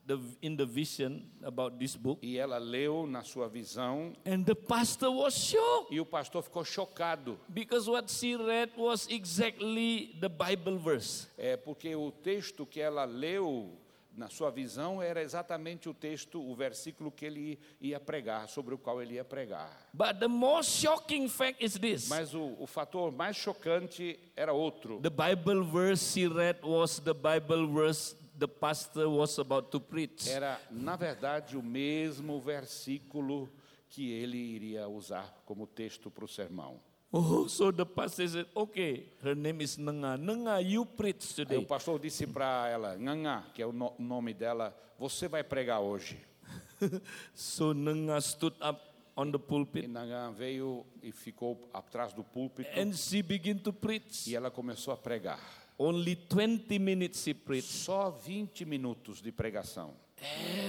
the, 0.07 0.19
in 0.41 0.57
the 0.57 0.65
vision 0.65 1.21
about 1.45 1.77
this 1.79 1.95
book. 1.97 2.19
E 2.27 2.39
ela 2.39 2.57
leu 2.57 3.07
na 3.07 3.23
sua 3.23 3.47
visão 3.47 4.15
And 4.25 4.43
the 4.45 4.55
pastor 4.55 5.11
was 5.15 5.35
shocked 5.35 5.95
e 5.95 6.01
o 6.01 6.07
pastor 6.07 6.43
ficou 6.43 6.65
chocado. 6.65 7.39
because 7.51 7.91
what 7.91 8.11
she 8.11 8.35
read 8.37 8.71
was 8.79 9.07
exactly 9.11 10.17
the 10.19 10.29
Bible 10.31 10.79
verse. 10.79 11.29
É 11.37 11.59
porque 11.59 11.95
o 11.95 12.11
texto 12.11 12.65
que 12.65 12.81
ela 12.81 13.05
leu 13.05 13.71
na 14.17 14.29
sua 14.29 14.51
visão 14.51 15.01
era 15.01 15.23
exatamente 15.23 15.89
o 15.89 15.95
texto, 15.95 16.41
o 16.41 16.55
versículo 16.55 17.11
que 17.11 17.25
ele 17.25 17.59
ia 17.81 17.99
pregar, 18.01 18.49
sobre 18.49 18.75
o 18.75 18.79
qual 18.79 19.01
ele 19.01 19.15
ia 19.15 19.25
pregar. 19.25 19.89
But 19.93 20.19
the 20.19 20.29
most 20.29 20.81
shocking 20.81 21.29
fact 21.29 21.65
is 21.65 21.75
this 21.75 22.09
Mas 22.09 22.35
o, 22.35 22.57
o 22.59 22.67
fator 22.67 23.13
mais 23.13 23.37
chocante 23.37 24.19
era 24.37 24.53
outro. 24.53 25.01
the 25.01 25.11
Bible 25.11 25.65
verse 25.65 26.13
she 26.13 26.27
read 26.27 26.59
was 26.63 26.99
the 27.01 27.15
Bible 27.15 27.67
verse 27.67 28.17
the 28.39 28.49
pastor 28.49 29.09
was 29.09 29.39
about 29.39 29.71
to 29.71 29.81
preach. 29.81 30.29
Era, 30.29 30.61
na 30.71 30.97
verdade, 30.97 31.57
o 31.57 31.63
mesmo 31.63 32.41
versículo 32.41 33.49
que 33.89 34.11
ele 34.11 34.39
iria 34.39 34.89
usar 34.89 35.43
como 35.45 35.67
texto 35.67 36.11
para 36.11 36.25
o 36.25 36.29
sermão. 36.29 36.81
Oh, 37.13 37.49
so 37.49 37.73
the 37.73 37.85
pastor 37.85 38.29
said, 38.29 38.47
okay, 38.55 39.05
her 39.25 39.35
name 39.35 39.61
is 39.63 39.77
Nanga. 39.79 40.17
Nanga, 40.17 40.61
you 40.61 40.85
preach 40.87 41.25
Aí 41.37 41.43
o 41.43 41.45
today. 41.45 41.65
pastor 41.65 41.99
disse 41.99 42.25
para 42.27 42.69
ela, 42.69 42.97
Ngangá, 42.97 43.45
que 43.53 43.61
é 43.63 43.67
o 43.67 43.73
no- 43.73 43.95
nome 43.99 44.33
dela, 44.33 44.73
você 44.99 45.27
vai 45.27 45.43
pregar 45.43 45.81
hoje. 45.81 46.17
So 47.35 47.73
Nanga 47.75 48.21
stood 48.21 48.55
up 48.63 48.81
on 49.17 49.31
the 49.33 49.39
E 49.39 49.41
pulpit 49.41 49.87
Ngangá 49.89 50.31
veio 50.31 50.87
e 51.03 51.11
ficou 51.11 51.61
atrás 51.75 52.13
do 52.13 52.23
púlpito 52.23 52.71
and 52.79 52.93
she 52.95 53.23
began 53.23 53.57
to 53.59 53.73
preach. 53.73 54.29
e 54.29 54.37
ela 54.37 54.51
começou 54.51 54.95
a 54.95 54.97
pregar. 54.97 55.39
Only 55.77 56.15
20 56.15 56.79
minutes 56.79 57.23
she 57.25 57.35
preached. 57.35 57.71
Só 57.73 58.11
20 58.11 58.65
minutos 58.65 59.21
de 59.21 59.33
pregação. 59.33 59.95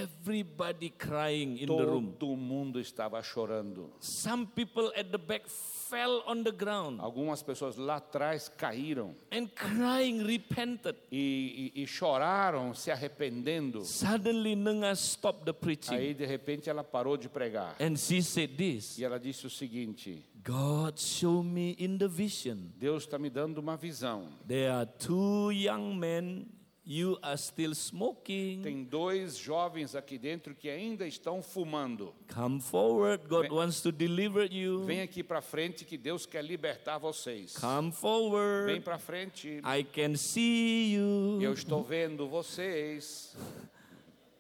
Everybody 0.02 0.90
crying 0.90 1.58
in 1.62 1.68
the 1.68 1.84
room. 1.86 2.12
Todo 2.18 2.36
mundo 2.36 2.80
estava 2.80 3.22
chorando. 3.22 3.92
Some 4.00 4.46
people 4.48 4.92
at 4.96 5.12
the 5.12 5.18
back 5.18 5.46
fell 5.92 6.24
on 6.26 6.42
the 6.44 6.52
ground 6.52 7.00
Algumas 7.02 7.44
pessoas 7.44 7.76
lá 7.76 7.98
atrás 7.98 8.48
caíram 8.48 9.14
and 9.32 9.48
crying, 9.54 10.24
repented. 10.24 10.96
e, 11.12 11.72
e- 11.76 11.84
e 11.84 11.86
choraram, 11.86 12.74
se 12.74 12.90
arrependendo. 12.90 13.84
Suddenly, 13.84 14.56
Nanga 14.56 14.96
stopped 14.96 15.44
the 15.46 15.54
preaching 15.54 15.94
Aí, 15.96 16.14
de 16.14 16.26
repente, 16.26 16.70
ela 16.70 16.84
parou 16.84 17.18
de 17.18 17.28
pregar. 17.28 17.76
and 17.80 17.98
she 17.98 18.22
said 18.22 18.56
this 18.56 18.98
E 18.98 19.04
ela 19.04 19.20
disse 19.20 19.46
o 19.46 19.50
seguinte: 19.50 20.26
God 20.44 20.98
showed 20.98 21.46
me 21.48 21.76
in 21.78 21.98
the 21.98 22.08
vision. 22.08 22.58
Deus 22.78 23.04
está 23.04 23.20
me 23.20 23.30
dando 23.30 23.60
uma 23.60 23.76
visão. 23.78 24.30
There 24.48 24.72
are 24.72 24.86
two 24.88 25.52
young 25.52 25.96
men, 25.96 26.48
you 26.86 27.18
are 27.22 27.38
still 27.38 27.74
smoking. 27.76 28.62
Tem 28.64 28.84
dois 28.84 29.38
jovens 29.38 29.96
aqui 29.96 30.18
dentro 30.18 30.56
que 30.56 30.70
ainda 30.70 31.06
estão 31.08 31.42
fumando. 31.42 32.14
Come 32.34 32.60
forward, 32.60 33.28
God 33.28 33.44
Vem- 33.44 33.52
wants 33.52 33.82
to 33.82 33.92
deliver 33.92 34.52
you. 34.52 34.84
Vem 34.86 35.02
aqui 35.02 35.24
para 35.24 35.42
frente 35.42 35.86
que 35.86 35.98
Deus 35.98 36.26
quer 36.26 36.44
libertar 36.44 36.98
vocês. 36.98 37.56
Come 37.58 37.82
Vem 37.84 37.92
forward. 37.92 38.80
para 38.82 38.98
frente. 38.98 39.62
I 39.64 39.84
can 39.84 40.16
see 40.16 40.96
you. 40.96 41.40
Eu 41.42 41.54
estou 41.54 41.84
vendo 41.84 42.28
vocês. 42.28 43.36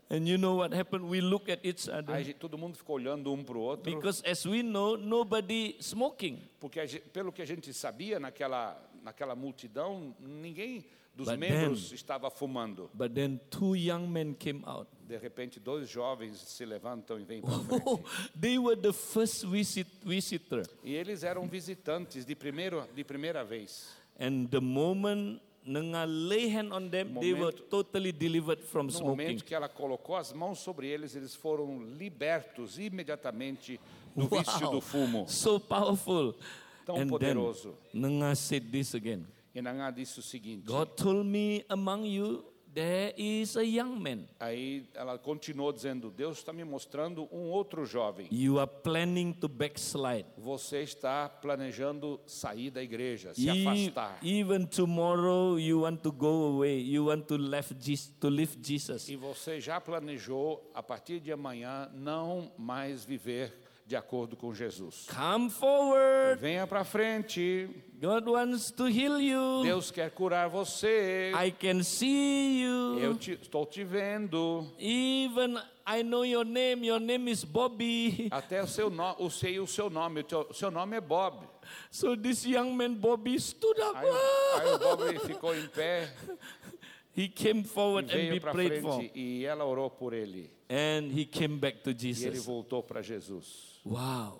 And 0.09 0.27
you 0.27 0.37
know 0.37 0.57
what 0.57 0.75
happened? 0.75 1.05
We 1.09 1.21
look 1.21 1.49
at 1.49 1.63
each 1.63 1.89
Aí 1.89 1.99
other. 1.99 2.23
gente- 2.25 2.33
todo 2.37 2.57
mundo 2.57 2.75
ficou 2.75 2.97
olhando 2.97 3.31
um 3.31 3.43
para 3.45 3.57
o 3.57 3.61
outro. 3.61 3.93
Because 3.95 4.21
as 4.29 4.45
we 4.45 4.61
know, 4.61 4.97
nobody 4.97 5.77
smoking. 5.79 6.41
Porque 6.59 6.85
pelo 7.13 7.31
que 7.31 7.41
a 7.41 7.45
gente 7.45 7.73
sabia 7.73 8.19
naquela, 8.19 8.77
naquela 9.01 9.35
multidão, 9.35 10.13
ninguém 10.19 10.83
dos 11.25 11.29
But 11.29 11.39
membros 11.39 11.91
estava 11.91 12.29
fumando. 12.29 12.89
But 12.93 13.13
then 13.13 13.39
two 13.49 13.75
young 13.75 14.07
men 14.07 14.33
came 14.33 14.63
out. 14.65 14.87
De 15.07 15.17
repente, 15.17 15.59
dois 15.59 15.89
jovens 15.89 16.37
se 16.39 16.65
levantam 16.65 17.19
e 17.19 17.23
vêm 17.23 17.41
para 17.41 17.53
Oh, 17.53 17.63
frente. 17.97 18.31
they 18.39 18.57
were 18.57 18.75
the 18.79 18.93
first 18.93 19.45
visit, 19.45 19.87
visitor. 20.03 20.63
E 20.83 20.93
eles 20.95 21.23
eram 21.23 21.47
visitantes 21.47 22.25
de, 22.25 22.35
primeiro, 22.35 22.87
de 22.95 23.03
primeira 23.03 23.43
vez. 23.43 23.89
And 24.19 24.47
the 24.49 24.61
moment 24.61 25.41
Nanga 25.63 26.05
lay 26.05 26.47
hand 26.49 26.71
on 26.73 26.89
them, 26.89 27.13
they 27.19 27.33
were 27.33 27.51
Momento- 27.51 27.63
totally 27.69 28.11
delivered 28.11 28.61
from 28.63 28.87
No 28.87 28.91
smoking. 28.93 29.07
momento 29.25 29.45
que 29.45 29.53
ela 29.53 29.69
colocou 29.69 30.15
as 30.15 30.33
mãos 30.33 30.57
sobre 30.59 30.87
eles, 30.87 31.15
eles 31.15 31.35
foram 31.35 31.79
libertos 31.99 32.79
imediatamente 32.79 33.79
do 34.15 34.27
vício 34.27 34.71
do 34.71 34.81
fumo. 34.81 35.27
So 35.27 35.59
powerful. 35.59 36.33
Tão 36.83 36.95
and 36.97 37.07
poderoso. 37.09 37.75
then 37.93 38.01
Nanga 38.01 38.33
said 38.35 38.71
this 38.71 38.95
again. 38.95 39.23
E 39.53 39.61
Nangá 39.61 39.91
disse 39.91 40.19
o 40.19 40.21
seguinte: 40.23 40.65
God 40.65 40.89
told 40.95 41.27
me 41.27 41.65
among 41.69 42.05
you 42.07 42.45
there 42.73 43.13
is 43.17 43.57
a 43.57 43.63
young 43.63 43.99
man. 43.99 44.25
aí 44.39 44.87
ela 44.93 45.17
continuou 45.17 45.73
dizendo: 45.73 46.09
Deus 46.09 46.37
está 46.37 46.53
me 46.53 46.63
mostrando 46.63 47.27
um 47.29 47.49
outro 47.49 47.85
jovem. 47.85 48.27
You 48.31 48.59
are 48.59 48.71
planning 48.81 49.33
to 49.33 49.49
backslide. 49.49 50.25
Você 50.37 50.83
está 50.83 51.27
planejando 51.27 52.21
sair 52.25 52.69
da 52.71 52.81
igreja, 52.81 53.33
se 53.33 53.45
E- 53.49 53.67
afastar. 53.67 54.19
even 54.23 54.65
tomorrow 54.65 55.59
you 55.59 55.81
want 55.81 56.01
to 56.01 56.13
go 56.13 56.53
away. 56.55 56.79
You 56.79 57.07
want 57.07 57.23
to 57.27 57.35
left 57.35 57.75
to 58.21 58.29
leave 58.29 58.57
Jesus. 58.61 59.09
E 59.09 59.17
você 59.17 59.59
já 59.59 59.81
planejou, 59.81 60.71
a 60.73 60.81
partir 60.81 61.19
de 61.19 61.29
amanhã, 61.33 61.89
não 61.93 62.53
mais 62.57 63.03
viver 63.03 63.53
de 63.91 63.95
acordo 63.97 64.37
com 64.37 64.53
Jesus. 64.53 65.05
Come 65.13 65.49
forward. 65.49 66.39
Venha 66.39 66.65
para 66.65 66.85
frente. 66.85 67.67
God 67.99 68.25
wants 68.25 68.71
to 68.71 68.87
heal 68.87 69.19
you. 69.19 69.63
Deus 69.63 69.91
quer 69.91 70.09
curar 70.11 70.47
você. 70.49 71.33
I 71.35 71.51
can 71.51 71.83
see 71.83 72.61
you. 72.63 72.97
Eu 72.99 73.17
te- 73.17 73.33
estou 73.33 73.65
te 73.65 73.83
vendo. 73.83 74.65
Even 74.79 75.57
I 75.85 76.03
know 76.03 76.23
your 76.25 76.45
name. 76.45 76.87
Your 76.87 77.01
name 77.01 77.29
is 77.29 77.43
Bobby. 77.43 78.29
Até 78.31 78.63
o 78.63 78.67
seu 78.67 78.89
nome, 78.89 79.17
eu 79.19 79.29
sei 79.29 79.59
o 79.59 79.67
seu 79.67 79.89
nome. 79.89 80.21
O 80.21 80.23
teu- 80.23 80.47
seu 80.53 80.71
nome 80.71 80.95
é 80.95 81.01
Bob. 81.01 81.45
So 81.91 82.15
this 82.15 82.45
young 82.45 82.71
man 82.73 82.93
Bobby 82.93 83.37
stood 83.41 83.77
up. 83.81 83.97
Aí, 83.97 84.09
o- 84.09 84.59
aí 84.61 84.73
o 84.73 84.79
Bob 84.79 85.19
ficou 85.27 85.53
em 85.53 85.67
pé 85.67 86.13
He 87.13 87.27
came 87.27 87.59
e 87.59 87.63
forward 87.65 88.09
and 88.09 88.39
prayed 88.39 88.81
for. 88.81 89.03
e 89.13 89.43
ela 89.45 89.65
orou 89.65 89.89
por 89.89 90.13
ele. 90.13 90.49
And 90.69 91.11
he 91.13 91.25
came 91.25 91.57
back 91.57 91.83
to 91.83 91.89
E 91.89 91.93
ele 91.93 92.13
Jesus. 92.13 92.45
voltou 92.45 92.81
para 92.81 93.01
Jesus. 93.01 93.69
Wow. 93.83 94.39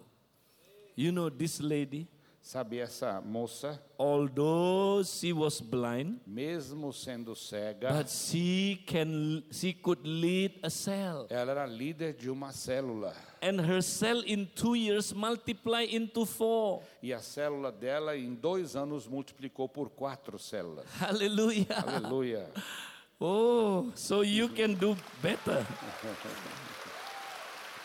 You 0.95 1.11
know 1.11 1.29
this 1.29 1.59
lady, 1.59 2.07
Sabe 2.43 2.79
essa 2.79 3.21
moça, 3.21 3.79
although 3.99 5.03
she 5.03 5.31
was 5.31 5.61
blind, 5.61 6.19
mesmo 6.25 6.91
sendo 6.91 7.35
cega, 7.35 7.91
but 7.91 8.09
she 8.09 8.81
can 8.87 9.43
she 9.51 9.73
could 9.73 9.99
lead 10.03 10.59
a 10.63 10.69
cell. 10.69 11.27
ela 11.29 11.51
era 11.51 11.67
líder 11.67 12.13
de 12.13 12.31
uma 12.31 12.51
célula. 12.51 13.13
And 13.43 13.61
her 13.61 13.81
cell 13.83 14.23
in 14.25 14.47
two 14.55 14.73
years 14.73 15.13
multiply 15.13 15.83
into 15.83 16.25
four. 16.25 16.81
E 17.01 17.13
a 17.13 17.19
célula 17.19 17.71
dela, 17.71 18.17
em 18.17 18.33
dois 18.33 18.75
anos, 18.75 19.07
multiplicou 19.07 19.69
por 19.69 19.89
quatro 19.91 20.39
células. 20.39 20.85
Hallelujah. 20.99 21.67
Aleluia. 21.85 22.49
Oh, 23.23 23.91
so 23.93 24.23
you 24.23 24.49
can 24.49 24.73
do 24.73 24.97
better. 25.21 25.63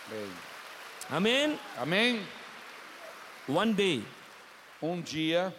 Bem, 0.09 0.31
Amen. 1.11 1.59
Amém? 1.79 2.21
One 3.49 3.73
day, 3.75 4.03
Um 4.83 5.01
dia, 5.01 5.55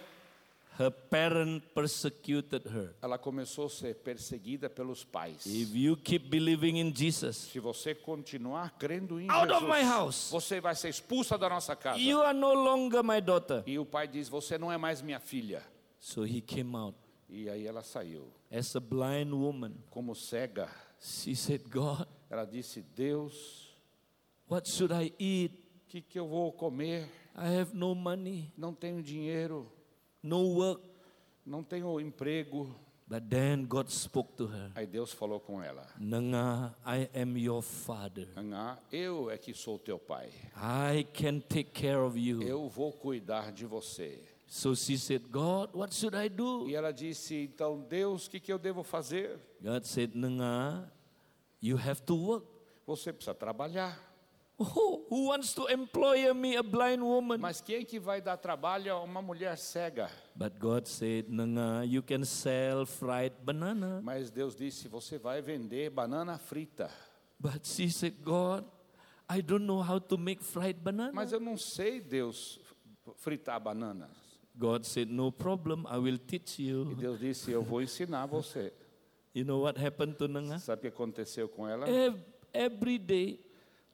her 0.78 0.92
parent 0.92 1.64
persecuted 1.74 2.66
her. 2.68 2.94
ela 3.02 3.18
começou 3.18 3.66
a 3.68 3.70
ser 3.70 3.96
perseguida 3.96 4.70
pelos 4.70 5.04
pais. 5.06 5.46
If 5.46 5.74
you 5.74 5.96
keep 5.96 6.30
believing 6.30 6.78
in 6.80 6.94
Jesus, 6.94 7.38
Se 7.52 7.60
você 7.60 7.96
continuar 7.96 8.72
crendo 8.78 9.20
em 9.20 9.30
Out 9.30 9.48
Jesus, 9.48 9.64
of 9.64 9.72
my 9.72 9.82
house. 9.84 10.30
você 10.32 10.60
vai 10.60 10.76
ser 10.76 10.90
expulsa 10.90 11.38
da 11.38 11.48
nossa 11.50 11.76
casa. 11.76 11.98
you 11.98 12.22
are 12.22 12.38
no 12.38 12.54
longer 12.54 13.02
my 13.04 13.22
daughter. 13.22 13.64
E 13.66 13.80
o 13.80 13.86
pai 13.86 14.08
diz: 14.08 14.28
Você 14.30 14.58
não 14.58 14.72
é 14.72 14.78
mais 14.78 15.02
minha 15.02 15.20
filha. 15.20 15.64
So 16.00 16.24
he 16.26 16.42
came 16.42 16.76
out 16.76 16.96
E 17.30 17.50
aí 17.50 17.66
ela 17.66 17.82
saiu. 17.84 18.32
as 18.52 18.76
a 18.76 18.80
blind 18.82 19.32
woman. 19.32 19.74
Como 19.90 20.14
cega, 20.14 20.70
She 21.00 21.36
said, 21.36 21.62
God, 21.70 22.06
ela 22.30 22.44
disse: 22.46 22.82
Deus, 22.82 23.67
what 24.50 24.68
should 24.70 24.94
I 24.94 25.14
eat? 25.20 25.52
o 25.86 25.90
que, 25.90 26.02
que 26.02 26.20
eu 26.20 26.28
vou 26.28 26.52
comer? 26.52 27.10
I 27.36 27.60
have 27.60 27.76
no 27.76 27.94
money, 27.96 28.52
Não 28.58 28.74
tenho 28.74 29.02
dinheiro, 29.02 29.72
no 30.24 30.56
work. 30.56 30.82
não 31.46 31.64
tenho 31.64 32.00
emprego. 32.00 32.76
But 33.10 33.30
then 33.30 33.66
God 33.66 33.90
spoke 33.90 34.36
to 34.36 34.48
her. 34.48 34.70
Aí 34.76 34.86
Deus 34.86 35.14
falou 35.14 35.40
com 35.40 35.64
ela: 35.64 35.88
Nanga, 35.98 36.76
I 36.86 37.10
am 37.18 37.38
your 37.38 37.62
father. 37.62 38.28
Ana, 38.36 38.78
eu 38.92 39.30
é 39.32 39.38
que 39.38 39.54
sou 39.54 39.80
teu 39.80 39.98
pai. 39.98 40.30
I 40.58 41.06
can 41.14 41.40
take 41.40 41.72
care 41.72 42.00
of 42.00 42.20
you. 42.20 42.42
Eu 42.44 42.68
vou 42.68 42.92
cuidar 42.92 43.54
de 43.54 43.66
você. 43.66 44.22
So 44.46 44.76
she 44.76 44.98
said, 44.98 45.24
God, 45.30 45.74
what 45.74 45.94
should 45.94 46.18
I 46.18 46.28
do? 46.28 46.68
E 46.68 46.76
ela 46.76 46.92
disse: 46.92 47.36
Então, 47.36 47.80
Deus, 47.80 48.28
o 48.28 48.30
que, 48.30 48.42
que 48.42 48.52
eu 48.52 48.60
devo 48.60 48.84
fazer? 48.84 49.40
God 49.62 49.86
said, 49.86 50.14
Nanga, 50.14 50.92
you 51.62 51.78
have 51.78 52.02
to 52.02 52.16
work. 52.16 52.46
Você 52.86 53.14
precisa 53.14 53.34
trabalhar. 53.34 53.98
Oh, 54.60 55.06
who 55.10 55.28
wants 55.28 55.54
to 55.54 55.68
employ 55.68 56.34
me, 56.34 56.56
a 56.56 56.64
blind 56.64 57.04
woman? 57.04 57.40
Mas 57.40 57.62
quem 57.62 57.86
que 57.86 58.00
vai 58.00 58.20
dar 58.20 58.38
trabalho 58.38 58.92
a 58.92 59.04
uma 59.04 59.22
mulher 59.22 59.56
cega? 59.56 60.10
But 60.36 60.58
God 60.60 60.88
said, 60.88 61.30
Nanga, 61.30 61.86
you 61.86 62.02
can 62.02 62.26
sell 62.26 62.86
fried 62.88 63.34
banana. 63.46 64.02
Mas 64.04 64.32
Deus 64.32 64.56
disse: 64.56 64.88
Você 64.88 65.20
vai 65.20 65.42
vender 65.44 65.92
banana 65.92 66.40
frita. 66.40 66.90
But 67.40 67.68
she 67.68 67.88
said, 67.92 68.16
God, 68.24 68.66
I 69.30 69.42
don't 69.42 69.66
know 69.68 69.84
how 69.84 70.00
to 70.00 70.18
make 70.18 70.42
fried 70.44 70.78
banana. 70.84 71.12
Mas 71.14 71.32
eu 71.32 71.40
não 71.40 71.56
sei, 71.56 72.02
Deus, 72.02 72.60
fritar 73.18 73.60
bananas. 73.60 74.10
God 74.58 74.86
said, 74.88 75.08
No 75.08 75.32
problem, 75.32 75.86
I 75.88 76.00
will 76.00 76.18
teach 76.18 76.58
E 76.60 76.70
you. 76.70 76.96
Deus 76.96 77.20
disse: 77.20 77.52
Eu 77.52 77.62
vou 77.62 77.80
ensinar 77.80 78.26
você. 78.26 78.74
You 79.36 79.46
know 79.46 79.60
what 79.62 79.78
happened 79.80 80.16
to 80.18 80.28
Nanga? 80.28 80.58
Sabe 80.58 80.80
o 80.80 80.82
que 80.82 80.88
aconteceu 80.88 81.48
com 81.48 81.68
ela? 81.68 81.88
Ev- 81.88 82.18
Every 82.54 82.98
day, 82.98 83.40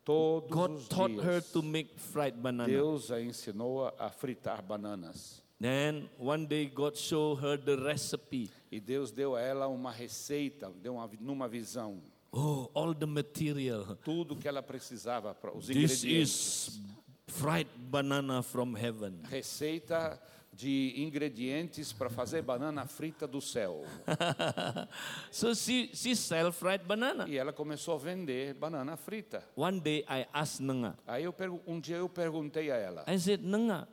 Todos 0.06 0.50
God 0.50 0.72
os 0.72 0.88
taught 0.88 1.14
her 1.24 1.40
dias, 1.40 1.52
to 1.52 1.62
make 1.62 1.98
fried 1.98 2.36
banana. 2.42 2.68
Deus 2.68 3.10
a 3.12 3.22
ensinou 3.22 3.86
a- 3.88 3.94
a 4.00 4.10
fritar 4.10 4.62
bananas. 4.62 5.42
Then 5.60 6.10
one 6.18 6.46
day, 6.46 6.66
God 6.66 6.98
showed 6.98 7.40
her 7.42 7.56
the 7.58 7.78
recipe. 7.78 8.50
E 8.70 8.80
Deus 8.82 9.12
deu 9.12 9.36
a 9.36 9.40
ela 9.42 9.68
uma 9.68 9.92
receita, 9.92 10.70
deu 10.82 10.96
uma, 10.96 11.10
numa 11.22 11.48
visão. 11.48 12.02
Oh, 12.34 12.70
all 12.74 12.94
the 12.94 13.06
material. 13.06 13.96
Tudo 14.04 14.36
que 14.36 14.48
ela 14.48 14.62
precisava, 14.62 15.34
para 15.34 15.56
os 15.56 15.68
This 15.68 15.78
ingredientes. 16.04 16.68
is 16.68 16.82
fried 17.28 17.70
banana 17.90 18.42
from 18.44 18.76
heaven. 18.76 19.22
Receita 19.30 20.20
de 20.54 20.94
ingredientes 20.98 21.92
para 21.92 22.10
fazer 22.10 22.42
banana 22.44 22.86
frita 22.86 23.28
do 23.28 23.42
céu. 23.42 23.84
so 25.32 25.54
she, 25.56 25.90
she 25.94 26.16
sell 26.16 26.52
fried 26.52 26.86
banana. 26.86 27.26
E 27.28 27.38
ela 27.38 27.52
começou 27.52 27.96
a 27.96 27.98
vender 27.98 28.54
banana 28.54 28.96
frita. 28.96 29.44
One 29.56 29.80
day 29.80 30.06
I 30.08 30.28
asked 30.32 30.64
Nanga, 30.64 30.96
Aí 31.08 31.24
eu, 31.24 31.34
um 31.66 31.80
dia 31.80 31.98
eu 31.98 32.08
perguntei 32.08 32.72
a 32.72 32.76
ela: 32.76 33.04
I 33.08 33.18
said, 33.18 33.42
Nanga, 33.42 33.88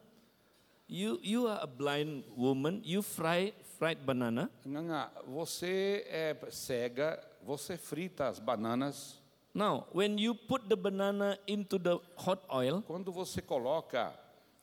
you, 0.87 1.19
you 1.23 1.49
are 1.49 1.63
a 1.63 1.67
blind 1.67 2.25
woman, 2.37 2.83
you 2.85 3.03
fry 3.03 3.55
fried 3.79 4.05
banana. 4.05 4.51
Nanga, 4.65 5.11
você 5.27 6.05
é 6.09 6.37
cega, 6.51 7.19
você 7.43 7.79
frita 7.79 8.29
as 8.29 8.39
bananas. 8.39 9.19
Now, 9.53 9.89
when 9.93 10.17
you 10.17 10.35
put 10.35 10.69
the 10.69 10.77
banana 10.77 11.37
into 11.49 11.79
the 11.79 11.99
hot 12.17 12.43
oil, 12.53 12.83
Quando 12.83 13.11
você 13.11 13.43
coloca 13.43 14.15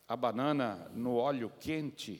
a 0.07 0.15
banana 0.15 0.89
no 0.93 1.15
óleo 1.15 1.51
quente, 1.59 2.19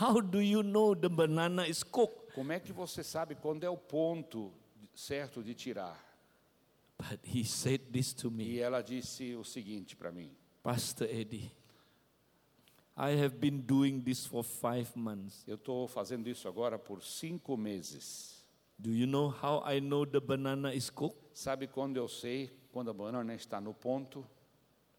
how 0.00 0.20
do 0.20 0.40
you 0.40 0.62
know 0.62 0.94
the 0.94 1.08
banana 1.08 1.66
is 1.66 1.82
cooked? 1.82 2.32
como 2.34 2.52
é 2.52 2.60
que 2.60 2.72
você 2.72 3.02
sabe 3.02 3.34
quando 3.34 3.64
é 3.64 3.70
o 3.70 3.76
ponto 3.76 4.52
certo 4.94 5.42
de 5.42 5.54
tirar? 5.54 5.98
But 6.98 7.20
he 7.24 7.44
said 7.44 7.80
this 7.92 8.12
to 8.14 8.30
me, 8.30 8.44
E 8.44 8.60
ela 8.60 8.80
disse 8.82 9.34
o 9.34 9.44
seguinte 9.44 9.96
para 9.96 10.12
mim: 10.12 10.30
Pastor 10.62 11.08
Eddie, 11.08 11.50
I 12.96 13.16
have 13.16 13.36
been 13.38 13.60
doing 13.60 14.00
this 14.00 14.26
for 14.26 14.44
five 14.44 14.90
months. 14.94 15.42
Eu 15.46 15.56
estou 15.56 15.88
fazendo 15.88 16.28
isso 16.28 16.46
agora 16.46 16.78
por 16.78 17.02
cinco 17.02 17.56
meses. 17.56 18.40
Do 18.78 18.90
you 18.90 19.06
know 19.06 19.28
how 19.30 19.62
I 19.66 19.80
know 19.80 20.04
the 20.04 20.20
banana 20.20 20.74
is 20.74 20.90
cooked? 20.90 21.18
Sabe 21.32 21.66
quando 21.66 21.96
eu 21.96 22.08
sei 22.08 22.50
quando 22.72 22.90
a 22.90 22.94
banana 22.94 23.34
está 23.34 23.60
no 23.60 23.72
ponto? 23.72 24.24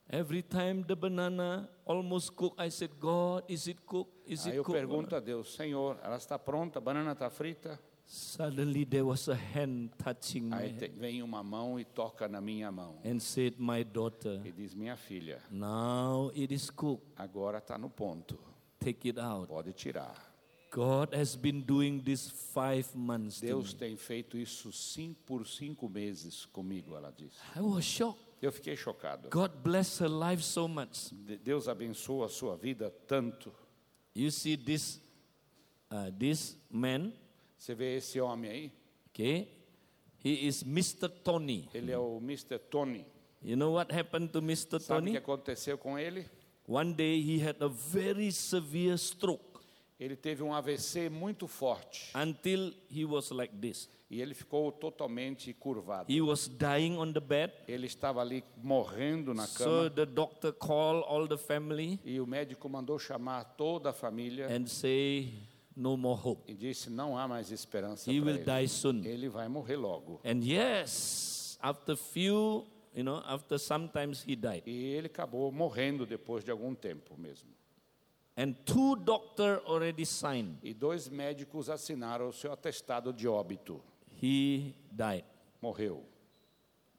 Every 0.09 0.43
time 0.43 0.83
the 0.83 0.95
banana 0.95 1.67
almost 1.85 2.35
cooked, 2.35 2.59
I 2.59 2.69
said, 2.69 2.91
God, 2.99 3.43
is 3.47 3.67
it 3.67 3.77
cooked? 3.85 4.11
Is 4.27 4.45
Aí 4.45 4.51
it 4.51 4.57
eu 4.57 4.63
cooked? 4.63 4.79
pergunto 4.79 5.15
a 5.15 5.19
Deus: 5.19 5.55
Senhor, 5.55 5.97
ela 6.03 6.17
está 6.17 6.37
pronta? 6.37 6.77
A 6.79 6.81
banana 6.81 7.13
está 7.13 7.29
frita? 7.29 7.79
Suddenly 8.05 8.83
there 8.85 9.05
was 9.05 9.29
a 9.29 9.33
hand 9.35 9.91
touching 9.97 10.49
my 10.49 10.57
Aí 10.57 10.73
te- 10.73 10.89
vem 10.89 11.23
uma 11.23 11.41
mão 11.41 11.79
e 11.79 11.85
toca 11.85 12.27
na 12.27 12.41
minha 12.41 12.69
mão 12.69 12.99
and 13.05 13.19
said, 13.19 13.55
My 13.57 13.83
daughter, 13.83 14.41
e 14.45 14.51
diz: 14.51 14.75
Minha 14.75 14.97
filha, 14.97 15.41
now 15.49 16.29
it 16.35 16.53
is 16.53 16.69
cooked. 16.69 17.07
agora 17.15 17.59
está 17.59 17.77
no 17.77 17.89
ponto, 17.89 18.37
Take 18.79 19.07
it 19.09 19.19
out. 19.19 19.47
pode 19.47 19.71
tirar. 19.73 20.13
God 20.69 21.13
has 21.15 21.35
been 21.37 21.61
doing 21.61 22.01
this 22.03 22.29
five 22.53 22.87
months. 22.93 23.39
to 23.39 23.45
Deus 23.45 23.73
me. 23.73 23.79
tem 23.79 23.95
feito 23.95 24.37
isso 24.37 24.71
cinco, 24.73 25.21
por 25.25 25.47
cinco 25.47 25.87
meses 25.87 26.45
comigo, 26.45 26.95
ela 26.97 27.09
disse. 27.11 27.37
I 27.55 27.61
was 27.61 27.85
shocked. 27.85 28.21
Eu 28.43 28.51
fiquei 28.51 28.75
chocado. 28.75 29.29
God 29.29 29.51
bless 29.63 30.01
her 30.03 30.09
life 30.09 30.43
so 30.43 30.67
much. 30.67 31.13
De- 31.13 31.37
Deus 31.37 31.69
abençoa 31.69 32.25
a 32.25 32.29
sua 32.29 32.57
vida 32.57 32.89
tanto. 33.07 33.53
You 34.13 34.29
see 34.31 34.57
this, 34.57 35.01
uh, 35.89 36.11
this 36.19 36.57
man, 36.69 37.13
Você 37.57 37.73
vê 37.73 37.95
esse 37.95 38.19
homem 38.19 38.51
aí? 38.51 38.71
okay? 39.09 39.47
He 40.25 40.45
is 40.47 40.61
Mr. 40.63 41.07
Tony. 41.07 41.69
Ele 41.73 41.91
é 41.93 41.97
o 41.97 42.17
Mr. 42.17 42.59
Tony. 42.69 43.05
You 43.41 43.55
know 43.55 43.73
what 43.75 43.93
happened 43.93 44.31
to 44.33 44.39
Mr. 44.39 44.79
Sabe 44.81 44.81
o 44.81 45.03
que 45.05 45.07
Tony? 45.11 45.17
aconteceu 45.17 45.77
com 45.77 45.97
ele? 45.97 46.29
One 46.67 46.93
day 46.93 47.21
he 47.21 47.41
had 47.45 47.61
a 47.61 47.67
very 47.69 48.29
severe 48.31 48.97
stroke 48.97 49.52
Ele 50.03 50.15
teve 50.17 50.43
um 50.43 50.53
AVC 50.53 51.09
muito 51.09 51.47
forte 51.47 52.11
until 52.15 52.73
he 52.91 53.05
was 53.05 53.29
like 53.31 53.55
this. 53.55 53.89
e 54.09 54.21
ele 54.21 54.33
ficou 54.33 54.71
totalmente 54.71 55.53
curvado. 55.53 56.11
He 56.11 56.21
was 56.21 56.47
dying 56.47 56.97
on 56.97 57.13
the 57.13 57.19
bed. 57.19 57.53
Ele 57.67 57.87
estava 57.87 58.19
ali 58.21 58.43
morrendo 58.61 59.33
na 59.33 59.47
So 59.47 59.63
cama 59.63 59.89
the 59.91 60.05
doctor 60.05 60.51
called 60.53 61.03
all 61.07 61.27
the 61.27 61.37
family 61.37 61.99
e 62.03 62.19
o 62.19 62.27
médico 62.27 62.67
mandou 62.69 62.99
chamar 62.99 63.43
toda 63.55 63.89
a 63.91 63.93
família 63.93 64.47
and 64.55 64.67
say, 64.67 65.33
no 65.75 65.95
more 65.97 66.19
hope. 66.23 66.51
e 66.51 66.53
disse: 66.53 66.89
Não 66.89 67.17
há 67.17 67.27
mais 67.27 67.49
esperança 67.49 68.11
He 68.11 68.19
para 68.19 68.25
will 68.31 68.35
ele. 68.41 68.45
die 68.61 68.67
soon. 68.67 69.03
Ele 69.05 69.29
vai 69.29 69.47
morrer 69.47 69.77
logo. 69.77 70.19
And 70.25 70.43
yes, 70.43 71.57
after 71.61 71.95
few, 71.95 72.67
you 72.93 73.03
know, 73.03 73.23
after 73.25 73.57
sometimes 73.57 74.21
he 74.27 74.35
died. 74.35 74.63
E 74.67 74.93
ele 74.93 75.07
acabou 75.07 75.51
morrendo 75.51 76.05
depois 76.05 76.43
de 76.43 76.51
algum 76.51 76.75
tempo 76.75 77.17
mesmo. 77.17 77.49
And 78.35 78.55
two 78.65 78.95
doctor 78.95 79.61
already 79.65 80.05
signed. 80.05 80.57
E 80.63 80.73
dois 80.73 81.07
médicos 81.07 81.69
assinaram 81.69 82.29
o 82.29 82.33
seu 82.33 82.51
atestado 82.51 83.13
de 83.13 83.27
óbito. 83.27 83.81
He 84.21 84.73
died. 84.91 85.25
Morreu. 85.61 86.03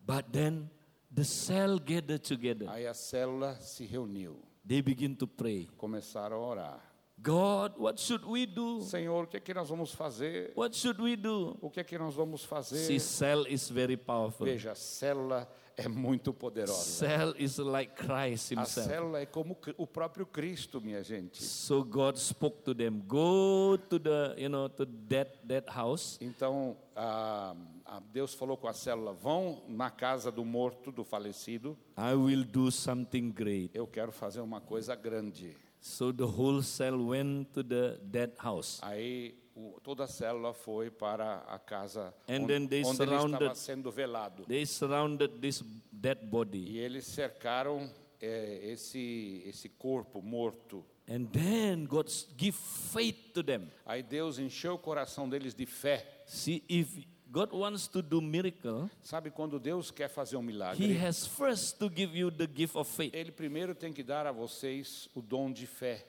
But 0.06 0.26
then 0.30 0.70
the 1.10 1.24
cell 1.24 1.78
gathered 1.78 2.22
together. 2.22 2.68
Aí 2.68 2.86
a 2.86 2.94
célula 2.94 3.56
se 3.60 3.84
reuniu. 3.84 4.36
They 4.66 4.80
begin 4.80 5.14
to 5.16 5.26
pray. 5.26 5.68
Começaram 5.76 6.36
a 6.36 6.46
orar. 6.46 6.93
God, 7.24 7.72
what 7.78 7.98
should 7.98 8.22
we 8.26 8.44
do? 8.44 8.82
Senhor, 8.82 9.24
o 9.24 9.26
que 9.26 9.38
é 9.38 9.40
que 9.40 9.54
nós 9.54 9.70
vamos 9.70 9.94
fazer? 9.94 10.52
What 10.54 10.76
should 10.76 11.00
we 11.00 11.16
do? 11.16 11.56
O 11.62 11.70
que 11.70 11.80
é 11.80 11.84
que 11.84 11.96
nós 11.96 12.14
vamos 12.14 12.42
See, 12.42 12.46
fazer? 12.48 13.00
cell 13.00 13.46
is 13.48 13.70
very 13.70 13.96
powerful. 13.96 14.44
Veja, 14.46 14.72
a 14.72 14.74
célula 14.74 15.48
é 15.74 15.88
muito 15.88 16.34
poderosa. 16.34 16.74
Cell 16.84 17.34
is 17.38 17.56
like 17.56 17.94
Christ 17.94 18.52
A 18.52 18.60
himself. 18.60 18.88
célula 18.90 19.20
é 19.20 19.26
como 19.26 19.56
o 19.78 19.86
próprio 19.86 20.26
Cristo, 20.26 20.82
minha 20.82 21.02
gente. 21.02 21.42
So 21.42 21.82
God 21.82 22.16
spoke 22.18 22.62
to 22.62 22.74
them, 22.74 23.00
go 23.06 23.78
to 23.88 23.98
the, 23.98 24.34
you 24.36 24.50
know, 24.50 24.68
to 24.68 24.84
that, 25.08 25.30
that 25.48 25.66
house 25.74 26.18
Então, 26.20 26.76
a- 26.94 27.56
a 27.86 28.00
Deus 28.00 28.34
falou 28.34 28.58
com 28.58 28.68
a 28.68 28.74
célula: 28.74 29.14
vão 29.14 29.62
na 29.66 29.90
casa 29.90 30.30
do 30.30 30.44
morto, 30.44 30.92
do 30.92 31.02
falecido. 31.02 31.74
I 31.96 32.12
will 32.14 32.44
do 32.44 32.70
something 32.70 33.30
great. 33.30 33.70
Eu 33.72 33.86
quero 33.86 34.12
fazer 34.12 34.42
uma 34.42 34.60
coisa 34.60 34.94
grande. 34.94 35.56
So 35.86 36.12
the 36.12 36.24
whole 36.24 36.62
cell 36.62 36.96
went 36.96 37.52
to 37.52 37.62
the 37.62 37.98
dead 38.02 38.32
house. 38.38 38.78
Aí 38.82 39.34
o- 39.54 39.78
toda 39.82 40.04
a 40.04 40.06
célula 40.06 40.54
foi 40.54 40.90
para 40.90 41.40
a 41.46 41.58
casa 41.58 42.14
And 42.26 42.44
onde, 42.44 42.46
then 42.46 42.66
they 42.66 42.82
onde 42.84 43.02
ele 43.02 43.10
surrounded- 43.10 43.34
estava 43.42 43.54
sendo 43.54 43.92
velado. 43.92 44.44
They 44.46 44.64
surrounded 44.64 45.40
this 45.42 45.62
dead 45.92 46.24
body 46.30 46.64
E 46.70 46.78
eles 46.78 47.04
cercaram 47.04 47.90
é, 48.18 48.60
esse, 48.72 49.42
esse 49.44 49.68
corpo 49.68 50.22
morto. 50.22 50.82
And 51.06 51.26
then 51.26 51.84
God 51.84 52.08
give 52.38 52.56
faith 52.56 53.34
to 53.34 53.42
them. 53.42 53.68
Aí 53.84 54.02
Deus 54.02 54.38
encheu 54.38 54.74
o 54.74 54.78
coração 54.78 55.28
deles 55.28 55.54
de 55.54 55.66
fé. 55.66 56.22
See, 56.26 56.64
if 56.66 57.04
God 57.34 57.52
wants 57.52 57.88
to 57.88 58.00
do 58.00 58.20
miracle, 58.20 58.88
Sabe 59.02 59.28
quando 59.30 59.58
Deus 59.58 59.90
quer 59.90 60.08
fazer 60.08 60.36
um 60.36 60.42
He 60.42 60.46
milagre? 60.46 60.96
has 61.04 61.26
first 61.26 61.78
to 61.80 61.88
give 61.90 62.16
you 62.16 62.30
the 62.30 62.46
gift 62.46 62.76
of 62.76 62.88
faith. 62.88 63.12
Ele 63.12 63.32
primeiro 63.32 63.74
tem 63.74 63.92
que 63.92 64.04
dar 64.04 64.24
a 64.24 64.30
vocês 64.32 65.08
o 65.16 65.20
dom 65.20 65.50
de 65.52 65.66
fé. 65.66 66.06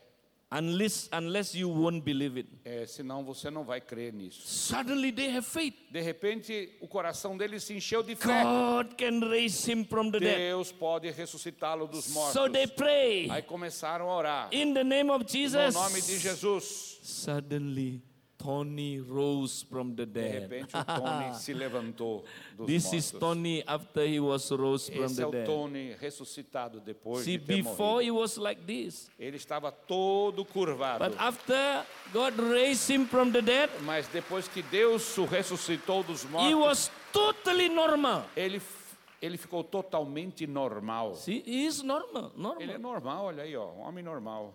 Unless, 0.52 1.10
unless 1.12 1.58
you 1.58 1.68
won't 1.68 2.02
believe 2.06 2.38
it. 2.40 2.48
É, 2.64 2.86
senão 2.86 3.26
você 3.26 3.50
não 3.50 3.64
vai 3.66 3.82
crer 3.82 4.14
nisso. 4.14 4.42
Suddenly 4.48 5.12
they 5.12 5.36
have 5.36 5.42
faith. 5.46 5.74
De 5.92 6.00
repente, 6.00 6.78
o 6.80 6.88
coração 6.88 7.36
deles 7.36 7.64
se 7.64 7.74
encheu 7.74 8.04
de 8.04 8.16
fé. 8.16 8.44
God 8.44 8.94
can 8.96 9.28
raise 9.28 9.70
him 9.70 9.84
from 9.84 10.12
the 10.12 10.20
dead. 10.20 10.38
Deus 10.38 10.72
pode 10.72 11.10
ressuscitá-lo 11.10 11.88
dos 11.88 12.08
mortos. 12.10 12.34
So 12.34 12.48
they 12.48 12.68
pray 12.68 13.28
Aí 13.32 13.42
começaram 13.42 14.10
a 14.12 14.16
orar. 14.16 14.50
in 14.54 14.76
the 14.76 14.84
name 14.84 15.10
of 15.10 15.24
No 15.26 15.30
Jesus. 15.30 15.74
nome 15.74 16.00
de 16.00 16.20
Jesus. 16.20 17.00
Suddenly, 17.02 18.02
Tony 18.46 19.00
rose 19.00 19.64
from 19.64 19.96
the 19.96 20.06
De 20.06 20.12
dead. 20.22 20.42
repente, 20.44 20.76
o 20.78 20.84
Tony 20.84 21.34
se 21.34 21.54
levantou 21.56 22.24
dos 22.56 22.68
This 22.68 22.94
is 22.94 23.12
mortos. 23.14 23.20
Tony 23.20 23.64
after 23.66 24.06
he 24.08 24.20
was 24.20 24.52
rose 24.52 24.90
from 24.92 25.04
Esse 25.06 25.16
the 25.16 25.22
é 25.24 25.26
o 25.28 25.32
dead. 25.32 25.46
Tony 25.46 25.94
ressuscitado 26.00 26.80
depois 26.80 27.24
See, 27.26 27.38
de 27.38 27.46
ter 27.46 27.56
before 27.64 27.78
morrido. 27.96 28.02
he 28.04 28.12
was 28.12 28.38
like 28.38 28.62
this, 28.66 29.10
Ele 29.20 29.38
estava 29.38 29.72
todo 29.72 30.46
curvado. 30.46 31.04
but 31.10 31.18
after 31.20 31.84
God 32.14 32.38
raised 32.40 32.90
him 32.90 33.06
from 33.08 33.32
the 33.32 33.42
dead, 33.42 33.70
Mas 33.82 34.08
depois 34.08 34.48
que 34.48 34.62
Deus 34.62 35.18
o 35.18 35.26
ressuscitou 35.26 36.04
dos 36.04 36.24
he 36.24 36.28
mortos, 36.28 36.54
was 36.56 36.92
totally 37.12 37.68
normal. 37.70 38.26
ele, 38.36 38.58
f- 38.58 38.96
ele 39.22 39.38
ficou 39.38 39.64
totalmente 39.64 40.46
normal. 40.46 41.16
See, 41.16 41.42
he 41.46 41.66
is 41.66 41.82
normal, 41.82 42.32
Ele 42.60 42.74
é 42.74 42.78
normal. 42.78 42.92
normal, 43.02 43.26
olha 43.26 43.44
aí, 43.44 43.56
ó, 43.56 43.72
um 43.72 43.82
homem 43.82 44.04
normal. 44.04 44.54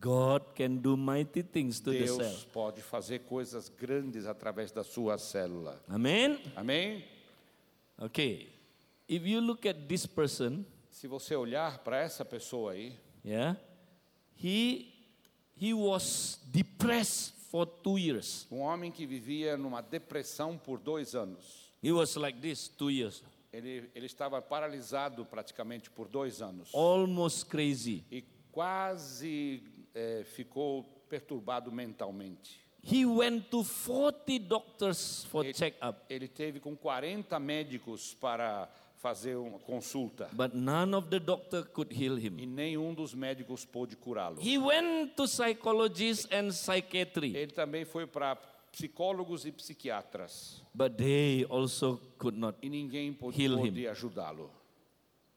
God 0.00 0.42
can 0.54 0.76
do 0.78 0.96
mighty 0.96 1.42
things 1.42 1.80
to 1.80 1.90
the 1.92 2.06
cell. 2.06 2.18
Deus 2.18 2.44
pode 2.52 2.80
fazer 2.82 3.20
coisas 3.20 3.68
grandes 3.68 4.26
através 4.26 4.72
da 4.72 4.82
sua 4.82 5.16
célula. 5.16 5.80
Amen. 5.88 6.38
Amém? 6.56 7.04
Okay. 7.98 8.48
If 9.08 9.24
you 9.26 9.40
look 9.40 9.64
at 9.66 9.86
this 9.88 10.04
person, 10.06 10.64
Se 10.90 11.06
você 11.06 11.36
olhar 11.36 11.78
para 11.84 11.98
essa 11.98 12.24
pessoa 12.24 12.72
aí, 12.72 12.94
yeah, 13.24 13.56
he 14.34 14.92
he 15.56 15.72
was 15.72 16.38
depressed 16.50 17.32
for 17.50 17.64
two 17.66 17.96
years. 17.98 18.46
um 18.50 18.60
homem 18.60 18.90
que 18.90 19.06
vivia 19.06 19.56
numa 19.56 19.80
depressão 19.82 20.58
por 20.58 20.78
dois 20.80 21.14
anos. 21.14 21.70
He 21.82 21.92
was 21.92 22.16
like 22.16 22.40
this 22.40 22.66
two 22.68 22.90
years, 22.90 23.22
Ele, 23.52 23.88
ele 23.94 24.06
estava 24.06 24.42
paralisado 24.42 25.24
praticamente 25.24 25.88
por 25.90 26.08
dois 26.08 26.42
anos. 26.42 26.70
almost 26.74 27.46
crazy. 27.46 28.02
E 28.10 28.24
quase 28.50 29.62
eh, 29.96 30.22
ficou 30.24 30.84
perturbado 31.08 31.72
mentalmente. 31.72 32.60
He 32.84 33.04
went 33.04 33.48
to 33.50 33.64
40 33.64 34.38
doctors 34.38 35.24
for 35.24 35.44
Ele- 35.44 35.54
checkup, 35.54 35.98
Ele 36.08 36.28
teve 36.28 36.60
com 36.60 36.76
40 36.76 37.40
médicos 37.40 38.14
para 38.14 38.68
fazer 38.98 39.36
uma 39.36 39.58
consulta. 39.58 40.28
but 40.32 40.52
none 40.54 40.94
of 40.94 41.08
the 41.08 41.18
doctor 41.18 41.64
could 41.64 41.92
heal 41.92 42.18
E 42.18 42.26
him. 42.28 42.46
nenhum 42.46 42.94
dos 42.94 43.12
médicos 43.14 43.64
pôde 43.64 43.96
curá-lo. 43.96 44.38
He 44.40 44.58
went 44.58 45.14
to 45.16 45.26
psychologists 45.26 46.28
and 46.32 46.50
psychiatry, 46.52 47.34
Ele 47.36 47.52
também 47.52 47.84
foi 47.84 48.06
para 48.06 48.36
psicólogos 48.70 49.44
e 49.46 49.50
psiquiatras. 49.52 50.62
but 50.74 50.96
they 50.96 51.44
also 51.48 52.00
could 52.18 52.38
not. 52.38 52.56
E 52.62 52.68
ninguém 52.68 53.12
pôde, 53.12 53.48
pôde 53.48 53.88
ajudá-lo. 53.88 54.50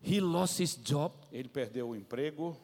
He 0.02 0.20
lost 0.22 0.60
his 0.60 0.76
job. 0.76 1.14
Ele 1.32 1.50
perdeu 1.50 1.90
o 1.90 1.96
emprego, 1.96 2.56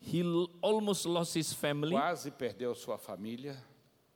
He 0.00 0.22
almost 0.62 1.04
lost 1.06 1.36
his 1.36 1.52
family. 1.52 1.92
quase 1.92 2.30
perdeu 2.30 2.74
sua 2.74 2.96
família. 2.98 3.56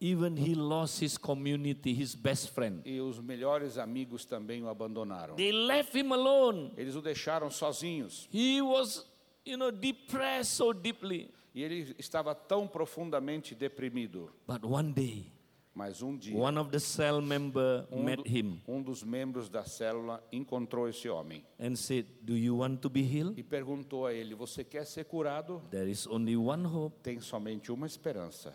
Even 0.00 0.36
he 0.36 0.54
lost 0.54 1.00
his 1.00 1.16
community, 1.16 1.92
his 1.92 2.14
best 2.16 2.50
friend. 2.50 2.82
E 2.84 3.00
os 3.00 3.20
melhores 3.20 3.78
amigos 3.78 4.24
também 4.24 4.62
o 4.62 4.68
abandonaram. 4.68 5.36
They 5.36 5.52
left 5.52 5.96
him 5.96 6.12
alone. 6.12 6.72
Eles 6.76 6.96
o 6.96 7.00
deixaram 7.00 7.48
sozinhos. 7.50 8.28
He 8.32 8.60
was, 8.60 9.06
you 9.46 9.56
know, 9.56 9.70
depressed 9.70 10.56
so 10.56 10.72
deeply. 10.72 11.30
E 11.54 11.62
ele 11.62 11.94
estava 11.98 12.34
tão 12.34 12.66
profundamente 12.66 13.54
deprimido. 13.54 14.28
But 14.46 14.64
one 14.64 14.92
day, 14.92 15.30
Mas 15.74 16.02
um 16.02 16.14
dia, 16.16 16.36
one 16.36 16.58
of 16.58 16.70
the 16.70 16.78
cell 16.78 17.22
member 17.22 17.86
um, 17.90 18.02
met 18.02 18.20
him 18.28 18.60
um 18.68 18.82
dos 18.82 19.02
membros 19.02 19.48
da 19.48 19.64
célula 19.64 20.22
encontrou 20.30 20.86
esse 20.88 21.08
homem 21.08 21.42
and 21.58 21.76
said, 21.76 22.06
"Do 22.20 22.36
you 22.36 22.58
want 22.58 22.80
to 22.82 22.90
be 22.90 23.00
healed? 23.00 23.38
e 23.38 23.42
perguntou 23.42 24.04
a 24.06 24.12
ele: 24.12 24.34
Você 24.34 24.62
quer 24.64 24.84
ser 24.84 25.04
curado? 25.06 25.62
There 25.70 25.90
is 25.90 26.06
only 26.06 26.36
one 26.36 26.66
hope." 26.66 26.96
Tem 27.02 27.20
somente 27.20 27.72
uma 27.72 27.86
esperança. 27.86 28.54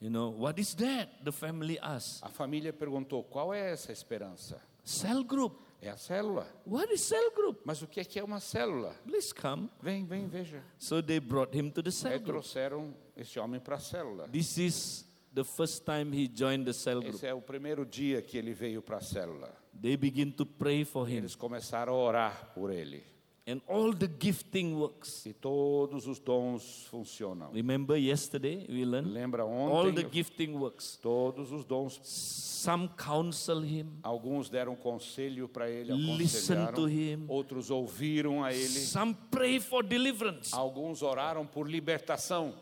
You 0.00 0.10
know, 0.10 0.32
what 0.36 0.60
is 0.60 0.74
that? 0.74 1.12
The 1.22 1.30
family 1.30 1.78
asked. 1.80 2.24
A 2.24 2.28
família 2.28 2.72
perguntou: 2.72 3.22
Qual 3.22 3.54
é 3.54 3.70
essa 3.70 3.92
esperança? 3.92 4.60
Cell 4.82 5.22
group. 5.22 5.54
É 5.80 5.90
a 5.90 5.96
célula. 5.96 6.46
What 6.66 6.92
is 6.92 7.02
cell 7.02 7.30
group? 7.36 7.60
Mas 7.64 7.82
o 7.82 7.86
que 7.86 8.00
é 8.00 8.04
que 8.04 8.18
é 8.18 8.24
uma 8.24 8.40
célula? 8.40 8.94
Please 9.04 9.32
come. 9.32 9.68
Vem, 9.80 10.04
vem, 10.04 10.26
veja. 10.26 10.60
So 10.78 11.00
they 11.00 11.20
brought 11.20 11.56
him 11.56 11.70
to 11.70 11.82
the 11.82 11.90
cell 11.92 12.10
Aí 12.12 12.18
group. 12.18 12.34
trouxeram 12.42 12.92
esse 13.16 13.38
homem 13.38 13.60
para 13.60 13.76
a 13.76 13.78
célula. 13.80 14.26
This 14.28 14.58
is 14.58 15.11
the 15.34 15.44
first 15.44 15.84
time 15.84 16.12
he 16.12 16.28
joined 16.28 16.64
the 16.64 16.72
cell 16.72 17.00
group. 17.00 17.14
Esse 17.14 17.26
é 17.26 17.34
o 17.34 17.40
primeiro 17.40 17.84
dia 17.86 18.20
que 18.22 18.36
ele 18.38 18.52
veio 18.52 18.82
para 18.82 18.98
a 18.98 19.00
célula. 19.00 19.52
They 19.80 19.96
begin 19.96 20.30
to 20.32 20.44
pray 20.46 20.84
for 20.84 21.08
him, 21.08 21.18
Eles 21.18 21.34
começaram 21.34 21.94
a 21.94 21.96
orar 21.96 22.52
por 22.54 22.70
ele. 22.70 23.02
and 23.44 23.60
all 23.66 23.92
the 23.92 24.06
gifting 24.20 24.74
works. 24.74 25.26
E 25.26 25.32
todos 25.32 26.06
os 26.06 26.20
dons 26.20 26.86
funcionam. 26.88 27.50
Remember 27.52 27.96
yesterday 27.96 28.64
we 28.68 28.84
learned 28.84 29.12
Lembra 29.12 29.42
all 29.42 29.92
the 29.92 30.02
ontem? 30.02 30.10
gifting 30.12 30.54
works. 30.54 30.96
Todos 31.02 31.50
os 31.50 31.64
dons. 31.64 31.98
Some 32.04 32.88
counsel 32.96 33.64
him, 33.64 33.86
Alguns 34.04 34.48
deram 34.48 34.76
conselho 34.76 35.48
para 35.48 35.68
ele, 35.68 35.92
Listen 35.92 36.66
to 36.72 36.88
him. 36.88 37.24
Outros 37.26 37.70
ouviram 37.70 38.44
a 38.44 38.52
ele. 38.52 38.68
some 38.68 39.16
pray 39.32 39.58
for 39.58 39.82
deliverance. 39.82 40.54
Alguns 40.54 41.02
oraram 41.02 41.44
por 41.44 41.68
libertação. 41.68 42.54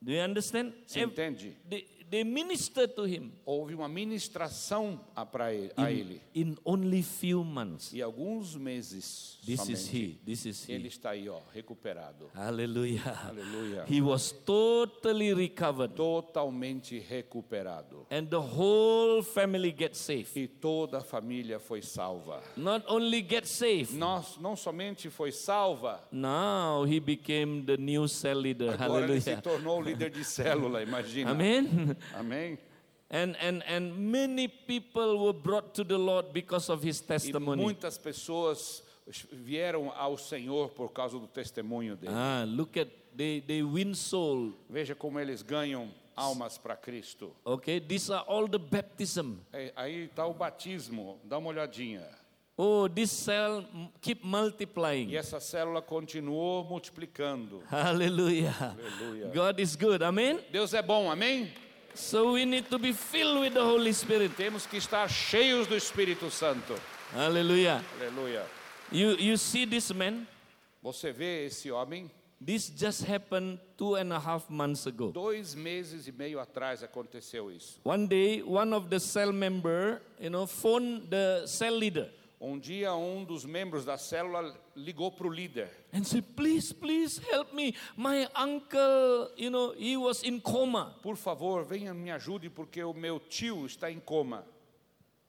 Do 0.00 0.12
you 0.12 0.22
understand? 0.22 0.72
Você 0.86 1.00
entende? 1.00 1.56
They, 1.68 1.84
they 2.10 2.24
minister 2.24 2.86
to 2.88 3.04
him 3.06 3.32
Houve 3.44 3.74
uma 3.74 3.88
ministração 3.88 5.00
a, 5.14 5.24
pra 5.26 5.52
ele, 5.52 5.72
a 5.76 5.90
ele. 5.90 6.20
in 6.34 6.56
only 6.64 7.02
few 7.02 7.42
months. 7.44 7.92
E 7.92 8.02
alguns 8.02 8.56
meses 8.56 9.38
This 9.44 9.68
is 9.68 9.78
somente, 9.80 9.96
he. 9.96 10.18
This 10.26 10.44
is 10.46 10.68
ele 10.68 10.84
he. 10.84 10.88
está 10.88 11.10
aí, 11.10 11.28
ó, 11.28 11.38
recuperado. 11.54 12.30
Hallelujah. 12.34 13.02
Aleluia. 13.28 13.84
He 13.88 14.00
was 14.02 14.32
totally 14.44 15.32
recovered, 15.32 15.94
Totalmente 15.94 16.98
recuperado. 16.98 18.06
and 18.10 18.26
the 18.28 18.36
whole 18.40 19.22
family 19.22 19.72
gets 19.72 19.98
saved. 19.98 20.36
E 20.36 20.46
toda 20.46 20.98
a 20.98 21.00
família 21.00 21.58
foi 21.58 21.80
salva. 21.82 22.42
Not 22.56 22.84
only 22.88 23.22
get 23.26 23.46
saved, 23.46 23.94
Nós 23.96 24.36
não 24.40 24.54
somente 24.56 25.08
foi 25.10 25.32
salva, 25.32 26.00
now 26.12 26.84
he 26.86 27.00
became 27.00 27.62
the 27.64 27.76
new 27.76 28.06
cell 28.08 28.38
leader. 28.38 28.74
agora 28.80 29.04
ele 29.04 29.20
se 29.20 29.30
Hallelujah. 29.30 29.42
tornou 29.42 29.80
líder 29.82 30.10
de 30.10 30.24
célula, 30.24 30.82
imagina. 30.82 31.30
Amen. 31.30 31.96
Amém? 32.14 32.58
And, 33.10 33.36
and, 33.40 33.62
and 33.66 33.96
many 33.96 34.48
people 34.48 35.18
were 35.24 35.32
brought 35.32 35.72
to 35.74 35.84
the 35.84 35.96
Lord 35.96 36.32
because 36.32 36.68
of 36.70 36.82
his 36.82 37.00
E 37.00 37.04
testimony. 37.04 37.62
muitas 37.62 37.96
pessoas 37.98 38.82
vieram 39.32 39.90
ao 39.96 40.18
Senhor 40.18 40.68
por 40.70 40.90
causa 40.90 41.18
do 41.18 41.26
testemunho 41.26 41.96
dele. 41.96 42.12
Ah, 42.14 42.44
look 42.46 42.76
at, 42.78 42.88
they, 43.16 43.40
they 43.40 43.62
win 43.62 43.94
soul. 43.94 44.52
Veja 44.68 44.94
como 44.94 45.18
eles 45.18 45.42
ganham 45.42 45.88
almas 46.14 46.58
para 46.58 46.76
Cristo. 46.76 47.32
Okay, 47.46 47.80
these 47.80 48.10
are 48.12 48.24
all 48.28 48.46
the 48.46 48.58
baptism. 48.58 49.36
É, 49.54 49.72
Aí 49.74 50.04
está 50.04 50.26
o 50.26 50.34
batismo, 50.34 51.18
dá 51.24 51.38
uma 51.38 51.48
olhadinha. 51.48 52.06
Oh, 52.60 52.88
this 52.88 53.10
cell 53.12 53.64
keep 54.02 54.22
E 54.22 54.26
multiplying. 54.26 55.14
essa 55.14 55.38
célula 55.40 55.80
continuou 55.80 56.62
multiplicando. 56.64 57.62
Hallelujah. 57.70 58.52
Aleluia. 58.76 59.28
God 59.32 59.60
is 59.60 59.76
good. 59.76 60.02
Amen. 60.02 60.40
Deus 60.50 60.74
é 60.74 60.82
bom, 60.82 61.10
amém? 61.10 61.50
So 61.98 62.32
we 62.32 62.44
need 62.44 62.70
to 62.70 62.78
be 62.78 62.92
filled 62.92 63.40
with 63.40 63.54
the 63.54 63.62
Holy 63.62 63.92
Spirit. 63.92 64.30
Temos 64.36 64.66
que 64.66 64.78
estar 64.78 65.08
cheios 65.08 65.66
do 65.66 65.74
Espírito 65.74 66.30
Santo. 66.30 66.74
Hallelujah. 67.12 67.82
Aleluia. 68.00 68.44
You, 68.92 69.16
you 69.16 69.36
see 69.36 69.66
this 69.66 69.92
man? 69.92 70.26
Você 70.82 71.12
vê 71.12 71.46
esse 71.46 71.70
homem? 71.70 72.08
This 72.40 72.70
just 72.70 73.04
happened 73.04 73.58
two 73.76 73.96
and 73.96 74.12
a 74.12 74.18
half 74.20 74.48
months 74.48 74.86
ago. 74.86 75.10
Dois 75.10 75.56
meses 75.56 76.06
e 76.06 76.12
meio 76.12 76.38
atrás 76.38 76.84
aconteceu 76.84 77.50
isso. 77.50 77.80
One 77.82 78.06
day, 78.06 78.42
one 78.42 78.72
of 78.72 78.88
the 78.88 79.00
cell 79.00 79.32
member, 79.32 80.00
you 80.20 80.30
know, 80.30 80.46
phoned 80.46 81.10
the 81.10 81.42
cell 81.46 81.76
leader 81.76 82.08
Um 82.40 82.56
dia, 82.56 82.94
um 82.94 83.24
dos 83.24 83.44
membros 83.44 83.84
da 83.84 83.98
célula 83.98 84.54
ligou 84.76 85.10
para 85.10 85.26
o 85.26 85.30
líder 85.30 85.68
and 85.92 86.04
said, 86.04 86.24
"Please, 86.36 86.72
please 86.72 87.20
help 87.32 87.52
me. 87.52 87.74
My 87.96 88.28
uncle, 88.36 89.32
you 89.36 89.50
know, 89.50 89.74
he 89.76 89.96
was 89.96 90.22
in 90.22 90.38
coma." 90.40 90.94
Por 91.02 91.16
favor, 91.16 91.64
venha 91.64 91.92
me 91.92 92.12
ajude 92.12 92.48
porque 92.48 92.80
o 92.84 92.94
meu 92.94 93.18
tio 93.18 93.66
está 93.66 93.90
em 93.90 93.98
coma. 93.98 94.44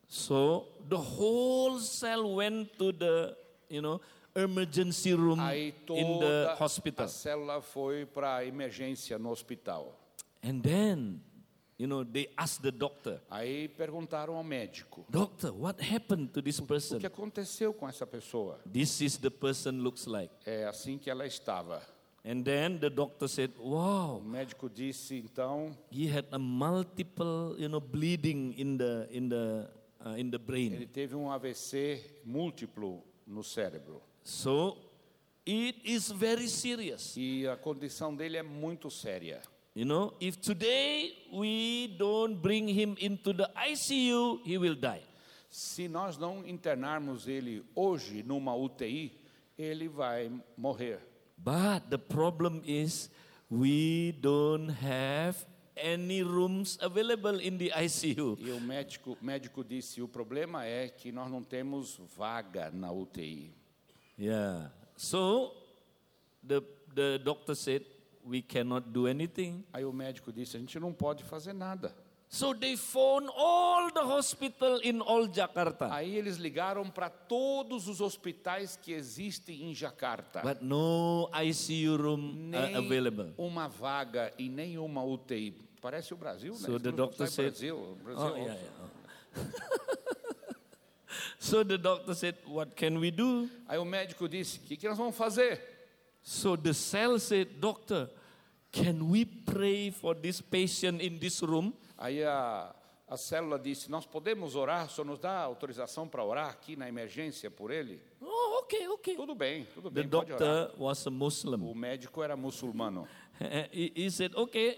So 0.08 0.68
the 0.88 0.98
whole 0.98 1.80
cell 1.80 2.36
went 2.36 2.78
to 2.78 2.92
the, 2.94 3.36
you 3.70 3.82
know, 3.82 4.00
emergency 4.36 5.14
room 5.14 5.40
Aí 5.40 5.70
in 5.70 5.72
the 5.72 5.86
toda 5.86 6.58
hospital. 6.60 7.06
a 7.06 7.08
célula 7.08 7.62
foi 7.62 8.06
para 8.06 8.38
a 8.38 8.46
emergência 8.46 9.18
no 9.18 9.30
hospital. 9.32 9.96
And 10.44 10.62
then, 10.62 11.22
you 11.80 11.88
know, 11.88 12.04
they 12.04 12.28
asked 12.38 12.62
the 12.62 12.72
doctor, 12.72 13.22
Aí 13.30 13.70
perguntaram 13.70 14.36
ao 14.36 14.44
médico: 14.44 15.06
Doctor, 15.10 15.52
what 15.54 15.82
happened 15.82 16.28
to 16.34 16.42
this 16.42 16.60
o 16.60 16.66
person? 16.66 17.00
que 17.00 17.08
aconteceu 17.08 17.74
com 17.74 17.88
essa 17.88 18.06
pessoa? 18.06 18.60
This 18.72 19.00
is 19.02 19.18
the 19.18 19.30
person 19.30 19.80
looks 19.82 20.06
like. 20.06 20.34
É 20.46 20.66
assim 20.66 20.98
que 20.98 21.10
ela 21.10 21.26
estava. 21.26 21.82
And 22.26 22.44
then 22.44 22.78
the 22.80 22.90
doctor 22.90 23.30
said, 23.30 23.54
O 23.58 23.70
Wow, 23.70 24.22
médico 24.22 24.70
disse 24.70 25.16
então 25.16 25.72
he 25.90 26.06
had 26.06 26.26
a 26.32 26.38
multiple, 26.38 27.56
you 27.58 27.70
know, 27.70 27.80
bleeding 27.80 28.54
in 28.58 28.78
the 28.78 29.08
in 29.10 29.30
the 29.30 29.70
uh, 30.06 30.20
in 30.20 30.30
the 30.30 30.38
brain. 30.38 30.74
ele 30.74 30.86
teve 30.86 31.16
um 31.16 31.32
AVC 31.32 32.20
múltiplo 32.26 33.02
no 33.26 33.42
cérebro. 33.42 34.02
So 34.22 34.78
it 35.48 35.80
is 35.86 36.12
very 36.12 36.50
serious. 36.50 37.16
E 37.16 37.48
a 37.48 37.56
condição 37.56 38.14
dele 38.14 38.36
é 38.36 38.44
muito 38.44 38.92
séria. 38.92 39.42
You 39.80 39.86
know, 39.86 40.12
if 40.20 40.42
today 40.42 41.14
we 41.32 41.96
don't 41.98 42.42
bring 42.42 42.68
him 42.68 42.98
into 43.00 43.32
the 43.32 43.50
ICU, 43.56 44.44
he 44.44 44.58
will 44.58 44.76
die. 44.76 45.00
Se 45.50 45.88
nós 45.88 46.18
não 46.18 46.46
internarmos 46.46 47.30
ele 47.30 47.64
hoje 47.74 48.22
numa 48.22 48.54
UTI, 48.54 49.14
ele 49.58 49.88
vai 49.88 50.30
morrer. 50.58 51.00
But 51.38 51.90
the 51.90 51.98
problem 51.98 52.62
is 52.66 53.10
we 53.50 54.12
don't 54.20 54.68
have 54.68 55.38
any 55.78 56.24
rooms 56.24 56.78
available 56.82 57.40
in 57.40 57.58
the 57.58 57.72
ICU. 57.72 58.38
E 58.38 58.52
o 58.52 58.60
médico, 58.60 59.18
médico 59.22 59.64
disse: 59.64 60.02
o 60.02 60.10
problema 60.10 60.66
é 60.66 60.90
que 60.90 61.10
nós 61.10 61.32
não 61.32 61.42
temos 61.42 62.02
vaga 62.18 62.70
na 62.70 62.92
UTI. 62.92 63.54
Yeah. 64.20 64.74
So 64.98 65.54
the 66.46 66.62
the 66.94 67.18
doctor 67.20 67.56
said 67.56 67.86
we 68.30 68.42
cannot 68.42 68.90
do 68.90 69.08
anything. 69.08 69.64
Aí 69.74 69.84
o 69.84 69.92
médico 69.92 70.32
disse: 70.32 70.56
a 70.56 70.60
gente 70.60 70.80
não 70.80 70.94
pode 70.94 71.24
fazer 71.24 71.54
nada. 71.54 71.94
So 72.32 72.54
they 72.54 72.78
phoned 72.78 73.28
all 73.36 73.90
the 73.92 74.02
hospital 74.04 74.80
in 74.84 75.02
all 75.02 75.28
Jakarta. 75.28 75.92
Aí 75.92 76.16
eles 76.16 76.38
ligaram 76.38 76.88
para 76.88 77.10
todos 77.10 77.88
os 77.88 78.00
hospitais 78.02 78.76
que 78.76 78.94
existem 78.94 79.64
em 79.64 79.74
Jakarta. 79.74 80.42
But 80.44 80.62
no 80.62 81.28
ICU 81.34 81.98
room 81.98 82.20
uh, 82.20 82.34
nem 82.36 82.76
available. 82.76 83.34
uma 83.36 83.68
vaga 83.68 84.32
e 84.38 84.48
nenhuma 84.48 85.04
UTI. 85.04 85.56
Parece 85.82 86.14
o 86.14 86.18
Brasil, 86.18 86.54
né? 86.54 86.60
So 86.60 86.80
the 86.80 86.92
doctor 86.92 87.28
said- 87.28 87.50
Brasil, 87.52 87.98
Brasil 88.04 88.24
Oh, 88.24 88.36
yeah, 88.38 88.54
yeah. 89.36 89.52
so 91.40 91.64
the 91.64 91.78
doctor 91.78 92.14
said, 92.14 92.36
What 92.46 92.76
can 92.76 93.00
we 93.00 93.10
do? 93.12 93.50
Aí 93.68 93.80
o 93.80 93.86
médico 93.86 94.28
disse: 94.30 94.60
o 94.60 94.62
que, 94.62 94.78
que 94.78 94.88
nós 94.88 94.98
vamos 95.00 95.16
fazer? 95.16 95.60
So 96.22 96.56
the 96.56 96.74
cell 96.74 97.18
said, 97.20 97.48
Doctor, 97.60 98.10
can 98.72 99.10
we 99.10 99.26
pray 99.26 99.92
for 99.92 100.16
this 100.16 100.42
patient 100.42 101.02
in 101.02 101.18
this 101.20 101.42
room? 101.42 101.74
Aí 101.98 102.24
a, 102.24 102.74
a 103.08 103.18
célula 103.18 103.58
disse: 103.60 103.90
Nós 103.90 104.06
podemos 104.06 104.56
orar, 104.56 104.90
só 104.90 105.04
nos 105.04 105.20
dá 105.20 105.40
autorização 105.40 106.08
para 106.08 106.24
orar 106.24 106.50
aqui 106.50 106.76
na 106.76 106.88
emergência 106.88 107.50
por 107.52 107.72
ele? 107.72 108.02
Oh, 108.22 108.60
okay, 108.64 108.88
okay. 108.90 109.16
Tudo 109.16 109.36
bem, 109.36 109.66
tudo 109.74 109.90
The 109.92 110.04
bem, 110.04 110.10
orar. 110.20 110.38
doctor 110.38 110.72
was 110.78 111.06
a 111.08 111.10
Muslim. 111.10 111.62
O 111.70 111.74
médico 111.76 112.22
era 112.24 112.36
muçulmano. 112.38 113.08
he, 113.72 113.92
he 113.96 114.10
said, 114.12 114.34
Okay, 114.36 114.78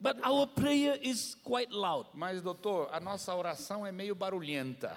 but 0.00 0.16
our 0.24 0.46
prayer 0.46 0.98
is 1.02 1.36
quite 1.44 1.70
loud 1.72 2.06
Mas, 2.14 2.40
doutor, 2.42 2.88
a 2.92 2.98
nossa 3.00 3.34
oração 3.34 3.86
é 3.86 3.92
meio 3.92 4.14
barulhenta. 4.14 4.96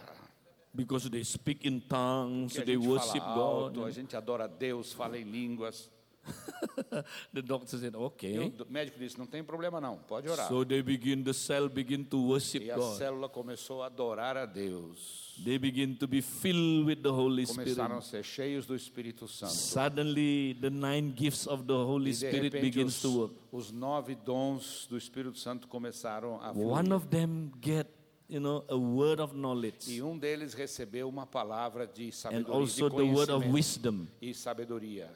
because 0.73 1.09
they 1.09 1.23
speak 1.23 1.67
in 1.67 1.81
tongues, 1.81 2.53
Que 2.53 2.61
a 2.61 2.65
they 2.65 2.77
worship 2.77 3.19
fala 3.19 3.35
God. 3.35 3.63
alto, 3.77 3.83
a 3.85 3.91
gente 3.91 4.15
adora 4.15 4.45
a 4.45 4.47
Deus, 4.47 4.93
fala 4.93 5.17
em 5.17 5.23
línguas. 5.25 5.91
the 7.33 7.41
doctor 7.41 7.77
said, 7.77 7.93
E 7.93 7.97
Okay. 7.97 8.37
o 8.37 8.71
médico 8.71 8.99
disse: 8.99 9.17
Não 9.17 9.25
tem 9.25 9.43
problema 9.43 9.81
não, 9.81 9.97
pode 9.97 10.29
orar. 10.29 10.47
So 10.47 10.63
they 10.63 10.81
begin, 10.81 11.23
the 11.23 11.33
cell 11.33 11.67
begin 11.69 12.03
to 12.05 12.17
worship 12.27 12.63
E 12.63 12.71
a 12.71 12.75
God. 12.75 12.97
célula 12.97 13.27
começou 13.29 13.81
a 13.81 13.87
adorar 13.87 14.37
a 14.37 14.45
Deus. 14.45 15.35
They 15.43 15.57
begin 15.57 15.95
to 15.95 16.07
be 16.07 16.21
filled 16.21 16.85
with 16.85 16.97
the 17.01 17.09
Holy 17.09 17.45
Começaram 17.47 17.97
a 17.97 18.01
Spirit. 18.01 18.25
ser 18.27 18.31
cheios 18.41 18.65
do 18.67 18.75
Espírito 18.75 19.27
Santo. 19.27 19.53
Suddenly, 19.53 20.55
the 20.61 20.69
nine 20.69 21.13
gifts 21.15 21.47
of 21.47 21.63
the 21.65 21.73
Holy 21.73 22.13
Spirit 22.13 22.51
begins 22.51 22.95
os, 22.97 23.01
to 23.01 23.09
work. 23.19 23.33
os 23.51 23.71
nove 23.71 24.15
dons 24.15 24.85
do 24.89 24.97
Espírito 24.97 25.37
Santo 25.39 25.67
começaram 25.67 26.39
a 26.41 26.51
One 26.51 26.89
fluir. 26.89 26.93
of 26.93 27.07
them 27.07 27.51
get, 27.61 27.87
you 28.29 28.39
know, 28.39 28.63
a 28.69 28.75
word 28.77 29.19
of 29.21 29.33
knowledge, 29.35 29.89
E 29.91 30.01
um 30.03 30.17
deles 30.17 30.53
recebeu 30.53 31.09
uma 31.09 31.25
palavra 31.25 31.87
de 31.87 32.07
and 32.09 32.11
sabedoria, 32.11 32.53
also 32.59 32.89
de 32.89 32.95
the 32.97 33.01
word 33.03 33.31
of 33.31 33.47
wisdom. 33.49 34.07
e 34.21 34.33
sabedoria. 34.33 35.09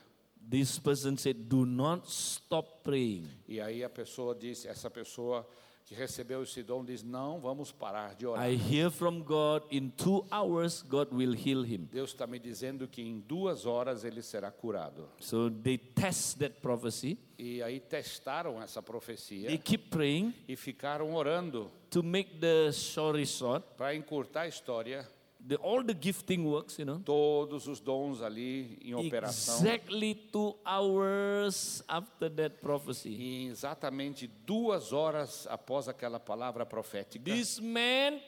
This 0.50 0.78
person 0.80 1.18
said, 1.18 1.38
"Do 1.48 1.66
not 1.66 2.08
stop 2.08 2.84
praying. 2.84 3.28
E 3.48 3.60
aí 3.60 3.84
a 3.84 3.89
pessoa 3.89 4.36
disse, 4.36 4.68
essa 4.68 4.89
pessoa 4.89 5.48
que 5.86 5.93
recebeu 5.93 6.41
esse 6.41 6.64
dom 6.64 6.84
diz, 6.84 7.04
não 7.04 7.39
vamos 7.39 7.72
parar 7.72 8.16
de 8.16 8.26
orar. 8.26 8.50
I 8.50 8.56
hear 8.56 8.89
from 8.89 9.22
God. 9.22 9.64
In 9.72 9.89
two 9.91 10.26
hours, 10.32 10.82
God 10.82 11.10
will 11.12 11.34
heal 11.36 11.64
him." 11.64 11.88
Deus 11.91 12.12
está 12.12 12.26
me 12.26 12.39
dizendo 12.39 12.88
que 12.88 13.02
em 13.02 13.20
duas 13.20 13.66
horas 13.66 14.04
ele 14.04 14.22
será 14.22 14.52
curado. 14.52 15.08
So 15.20 15.50
they 15.50 15.78
test 15.78 16.39
that 16.39 16.60
prophecy. 16.60 17.18
E 17.38 17.62
aí 17.62 17.80
testaram 17.80 18.62
essa 18.62 18.82
profecia 18.82 19.48
They 19.48 19.58
keep 19.58 19.89
praying 19.89 20.34
e 20.48 20.56
ficaram 20.56 21.14
orando 21.14 21.70
to 21.89 22.02
make 22.02 22.39
the 22.39 22.70
story 22.70 23.26
short. 23.26 23.66
para 23.78 23.93
encurtar 23.96 24.41
a 24.41 24.48
história. 24.48 25.08
The, 25.48 25.58
all 25.58 25.84
the 25.84 25.93
gifting 25.93 26.43
works, 26.46 26.80
you 26.80 26.86
know. 26.86 27.00
Todos 27.06 27.68
os 27.68 27.80
dons 27.80 28.22
ali 28.24 28.80
em 28.84 28.96
operação. 28.96 29.58
Exactly 29.58 30.16
two 30.32 30.56
hours 30.66 31.84
after 31.88 32.30
that 32.32 32.56
prophecy, 32.62 33.10
E 33.10 33.48
exatamente 33.50 34.28
duas 34.46 34.91
horas 34.91 35.46
após 35.50 35.88
aquela 35.88 36.20
palavra 36.20 36.66
profética, 36.66 37.24
this 37.24 37.60
man 37.60 38.20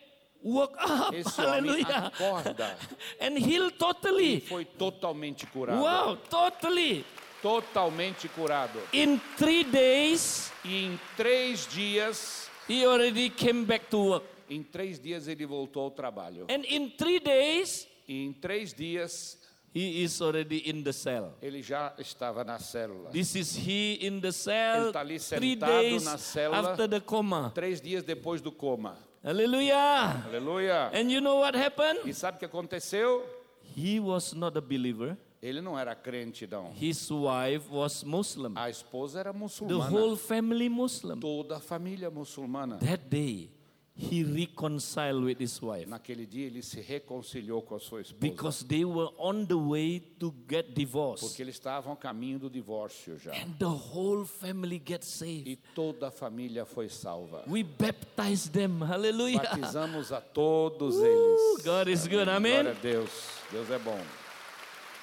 woke 0.44 0.76
up. 0.80 1.16
esse 1.16 1.42
homem 1.42 1.72
Hallelujah. 1.72 1.98
acorda 2.08 2.78
And 3.20 3.38
healed 3.40 3.74
e 3.74 3.78
totally. 3.80 4.42
foi 4.42 4.66
totalmente 4.66 5.48
curado. 5.48 5.82
Wow, 5.82 6.18
totally. 6.30 7.04
Totalmente 7.42 8.28
curado. 8.30 8.80
In 8.94 9.20
three 9.38 9.64
days, 9.64 10.52
E 10.64 10.86
em 10.86 11.00
três 11.16 11.66
dias, 11.68 12.48
he 12.70 12.86
already 12.86 13.30
came 13.30 13.64
back 13.66 13.88
to 13.90 13.98
work. 13.98 14.26
Em 14.50 14.64
três 14.64 15.00
dias 15.00 15.28
ele 15.28 15.46
voltou 15.46 15.84
ao 15.84 15.92
trabalho. 15.92 16.46
And 16.50 16.64
in 16.68 16.90
three 16.90 17.20
days, 17.20 17.88
E 18.08 18.24
em 18.26 18.32
três 18.34 18.74
dias 18.74 19.38
he 19.76 20.02
is 20.04 20.22
already 20.22 20.64
in 20.70 20.82
the 20.82 20.92
cell. 20.94 21.34
ele 21.42 21.62
já 21.62 21.94
estava 22.00 22.44
na 22.44 22.58
célula. 22.58 23.10
This 23.12 23.36
is 23.36 23.56
he 23.56 24.00
in 24.02 24.20
the 24.22 24.32
cell. 24.32 24.84
Ele 24.86 24.92
tá 24.94 25.00
ali 25.02 25.20
Three 25.20 25.54
sentado 25.56 25.72
days 25.82 26.04
na 26.04 26.18
célula. 26.18 26.72
after 26.72 26.88
the 26.90 27.00
coma. 27.00 27.52
Três 27.54 27.82
dias 27.82 28.04
depois 28.04 28.42
do 28.42 28.52
coma. 28.52 28.98
Hallelujah. 29.24 30.24
Aleluia. 30.26 30.90
And 30.94 31.12
you 31.12 31.22
know 31.22 31.40
what 31.42 31.56
happened? 31.58 32.02
E 32.06 32.14
sabe 32.14 32.38
o 32.38 32.40
que 32.40 32.46
aconteceu? 32.46 33.24
He 33.76 34.00
was 34.00 34.34
not 34.34 34.58
a 34.58 34.62
believer. 34.62 35.18
Ele 35.42 35.62
não 35.62 35.78
era 35.78 35.94
crente, 35.96 36.48
não. 36.48 36.72
His 36.74 37.10
wife 37.12 37.70
was 37.70 38.04
Muslim. 38.04 38.54
A 38.56 38.70
esposa 38.70 39.20
era 39.20 39.32
The 39.32 39.38
muçulmana. 39.38 39.92
whole 39.92 40.18
family 40.18 40.68
Muslim. 40.70 41.20
Toda 41.20 41.58
a 41.58 41.60
família 41.60 42.10
muçulmana. 42.10 42.78
That 42.78 43.04
day, 43.10 43.52
he 44.00 44.24
reconciled 44.24 45.24
with 45.24 45.40
his 45.42 45.60
wife 45.62 45.88
Naquele 45.90 46.26
dia 46.28 46.46
ele 46.46 46.62
se 46.62 46.80
reconciliou 46.82 47.62
com 47.64 47.76
a 47.76 47.80
sua 47.80 48.02
esposa. 48.02 48.20
because 48.20 48.64
they 48.66 48.86
were 48.86 49.10
on 49.18 49.46
the 49.48 49.58
way 49.58 50.00
to 50.20 50.32
get 50.48 50.74
divorced. 50.76 51.28
Porque 51.28 51.42
eles 51.42 51.56
estavam 51.56 51.94
a 51.94 51.96
caminho 51.96 52.38
do 52.38 52.50
divórcio 52.50 53.18
já. 53.18 53.32
And 53.34 53.54
the 53.58 53.66
whole 53.66 54.24
family 54.26 54.78
gets 54.84 55.08
saved. 55.08 55.50
E 55.50 55.56
toda 55.74 56.10
a 56.10 56.12
família 56.12 56.64
foi 56.66 56.90
salva. 56.90 57.44
We 57.48 57.64
baptized 57.64 58.52
them. 58.54 58.82
Hallelujah. 58.84 59.42
Batizamos 59.42 60.12
a 60.12 60.22
todos 60.22 60.96
eles. 61.02 61.64
God 61.64 61.88
is 61.88 62.02
good. 62.08 62.26
Glória 62.26 62.36
Amen. 62.36 62.68
a 62.68 62.74
Deus. 62.74 63.10
Deus 63.52 63.70
é 63.72 63.80
bom. 63.80 64.00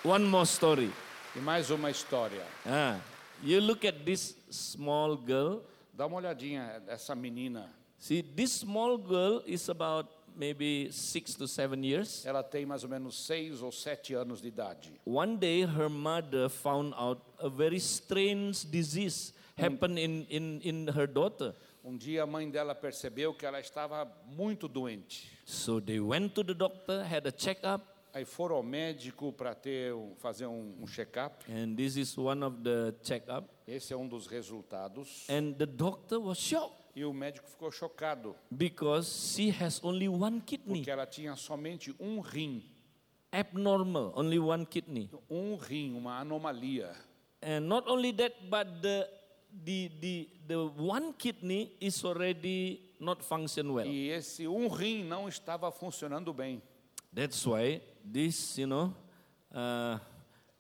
One 0.04 0.24
more 0.26 0.46
story. 0.46 0.92
E 1.34 1.40
mais 1.40 1.70
uma 1.70 1.90
história. 1.90 2.44
Ah, 2.64 3.00
you 3.42 3.60
look 3.60 3.84
at 3.84 4.04
this 4.04 4.36
small 4.50 5.16
girl. 5.16 5.62
Dá 5.92 6.06
uma 6.06 6.16
olhadinha 6.18 6.80
essa 6.86 7.14
menina. 7.14 7.68
See, 8.04 8.20
this 8.20 8.52
small 8.52 8.98
girl 8.98 9.40
is 9.46 9.70
about 9.70 10.06
maybe 10.36 10.90
six 10.90 11.32
to 11.36 11.48
seven 11.48 11.82
years. 11.82 12.26
Ela 12.26 12.42
tem 12.42 12.66
mais 12.66 12.84
ou 12.84 12.90
menos 12.90 13.16
seis 13.16 13.62
ou 13.62 13.72
sete 13.72 14.12
anos 14.12 14.42
de 14.42 14.48
idade. 14.48 14.92
One 15.06 15.38
day, 15.38 15.64
her 15.64 15.88
mother 15.88 16.50
found 16.50 16.92
out 16.98 17.22
a 17.38 17.48
very 17.48 17.78
strange 17.80 18.66
disease 18.66 19.32
happened 19.56 19.98
in, 19.98 20.26
in, 20.28 20.60
in 20.62 20.88
her 20.88 21.06
daughter. 21.06 21.54
Um 21.82 21.96
dia 21.96 22.24
a 22.24 22.26
mãe 22.26 22.50
dela 22.50 22.74
percebeu 22.74 23.32
que 23.32 23.46
ela 23.46 23.58
estava 23.58 24.06
muito 24.26 24.68
doente. 24.68 25.30
So 25.46 25.80
they 25.80 25.98
went 25.98 26.34
to 26.34 26.44
the 26.44 26.52
doctor, 26.52 27.02
had 27.10 27.26
a 27.26 27.32
checkup, 27.34 27.86
Aí 28.12 28.26
foram 28.26 28.56
ao 28.56 28.62
médico 28.62 29.32
para 29.32 29.54
ter 29.54 29.94
fazer 30.18 30.46
um, 30.46 30.74
um 30.78 30.86
check-up. 30.86 31.42
and 31.50 31.74
this 31.74 31.96
is 31.96 32.18
one 32.18 32.44
of 32.44 32.58
the 32.62 32.94
checkup. 33.02 33.48
Esse 33.66 33.94
é 33.94 33.96
um 33.96 34.06
dos 34.06 34.26
resultados. 34.26 35.26
And 35.30 35.54
the 35.54 35.64
doctor 35.64 36.20
was 36.20 36.38
shocked 36.38 36.83
E 36.96 37.04
o 37.04 37.12
médico 37.12 37.48
ficou 37.48 37.70
chocado 37.72 38.36
because 38.50 39.34
she 39.34 39.50
has 39.50 39.80
only 39.82 40.08
one 40.08 40.40
kidney. 40.40 40.78
porque 40.78 40.90
ela 40.90 41.06
tinha 41.06 41.34
somente 41.36 41.94
um 41.98 42.20
rim. 42.20 42.62
abnormal, 43.32 44.12
only 44.14 44.38
one 44.38 44.64
kidney. 44.64 45.10
Um 45.28 45.56
rim, 45.56 45.96
uma 45.96 46.20
anomalia. 46.20 46.94
And 47.42 47.68
not 47.68 47.86
only 47.88 48.12
that, 48.12 48.32
but 48.48 48.80
the, 48.80 49.08
the, 49.64 49.90
the, 50.00 50.28
the 50.46 50.66
one 50.78 51.12
kidney 51.14 51.72
is 51.80 52.02
already 52.04 52.80
not 53.00 53.22
function 53.22 53.72
well. 53.72 53.86
E 53.86 54.10
esse 54.10 54.46
um 54.46 54.68
rim 54.68 55.04
não 55.04 55.28
estava 55.28 55.70
funcionando 55.70 56.32
bem. 56.32 56.62
That's 57.12 57.44
why 57.46 57.80
this, 58.04 58.58
you 58.58 58.66
know, 58.66 58.94
uh, 59.52 59.98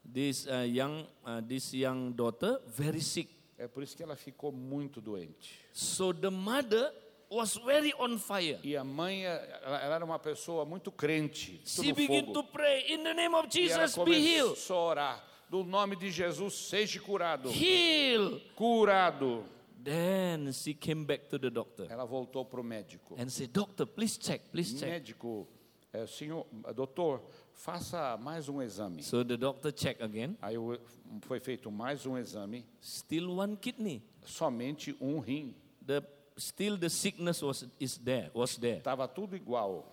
this 0.04 0.46
uh, 0.46 0.66
young, 0.66 1.06
uh, 1.24 1.40
this 1.40 1.72
young 1.72 2.12
daughter 2.12 2.60
very 2.76 3.00
sick. 3.00 3.28
É 3.64 3.68
por 3.68 3.82
isso 3.82 3.96
que 3.96 4.02
ela 4.02 4.14
ficou 4.14 4.52
muito 4.52 5.00
doente. 5.00 5.58
So 5.72 6.12
the 6.12 6.28
mother 6.28 6.92
was 7.30 7.56
very 7.56 7.94
on 7.98 8.18
fire. 8.18 8.58
E 8.62 8.76
a 8.76 8.84
mãe, 8.84 9.24
ela, 9.24 9.78
ela 9.80 9.94
era 9.94 10.04
uma 10.04 10.18
pessoa 10.18 10.64
muito 10.66 10.92
crente, 10.92 11.62
She 11.64 11.92
began 11.92 12.30
to 12.32 12.44
pray 12.44 12.92
in 12.92 13.02
the 13.02 13.14
name 13.14 13.34
of 13.34 13.44
ela 13.46 13.50
Jesus, 13.50 13.96
be 14.04 14.12
healed, 14.12 14.50
começou 14.50 14.76
a 14.76 14.84
orar. 14.84 15.24
No 15.50 15.64
nome 15.64 15.96
de 15.96 16.10
Jesus, 16.10 16.54
seja 16.68 17.00
curado. 17.00 17.50
heal. 17.50 18.40
Curado. 18.54 19.44
Then 19.82 20.52
she 20.52 20.74
came 20.74 21.04
back 21.04 21.28
to 21.28 21.38
the 21.38 21.50
doctor 21.50 21.86
Ela 21.90 22.04
voltou 22.04 22.44
para 22.44 22.60
o 22.60 22.64
médico. 22.64 23.14
and 23.18 23.28
said, 23.28 23.50
Doctor, 23.50 23.86
please 23.86 24.18
check, 24.18 24.42
please 24.50 24.78
check. 24.78 24.90
Médico, 24.90 25.46
é, 25.92 26.06
senhor, 26.06 26.46
doutor, 26.74 27.22
faça 27.54 28.16
mais 28.18 28.48
um 28.48 28.60
exame. 28.60 29.02
So 29.02 29.24
the 29.24 29.36
doctor 29.36 29.72
checked 29.72 30.02
again, 30.02 30.36
Aí 30.42 30.58
o- 30.58 30.78
foi 31.22 31.40
feito 31.40 31.70
mais 31.70 32.04
um 32.06 32.16
exame, 32.18 32.64
still 32.82 33.36
one 33.38 33.56
kidney. 33.56 34.02
somente 34.24 34.96
um 35.00 35.18
rim. 35.20 35.54
The 35.86 36.02
still 36.36 36.76
the 36.78 36.88
sickness 36.88 37.42
was 37.42 37.66
is 37.80 37.96
there, 37.98 38.30
was 38.34 38.56
there. 38.56 38.78
Estava 38.78 39.06
tudo 39.08 39.36
igual. 39.36 39.84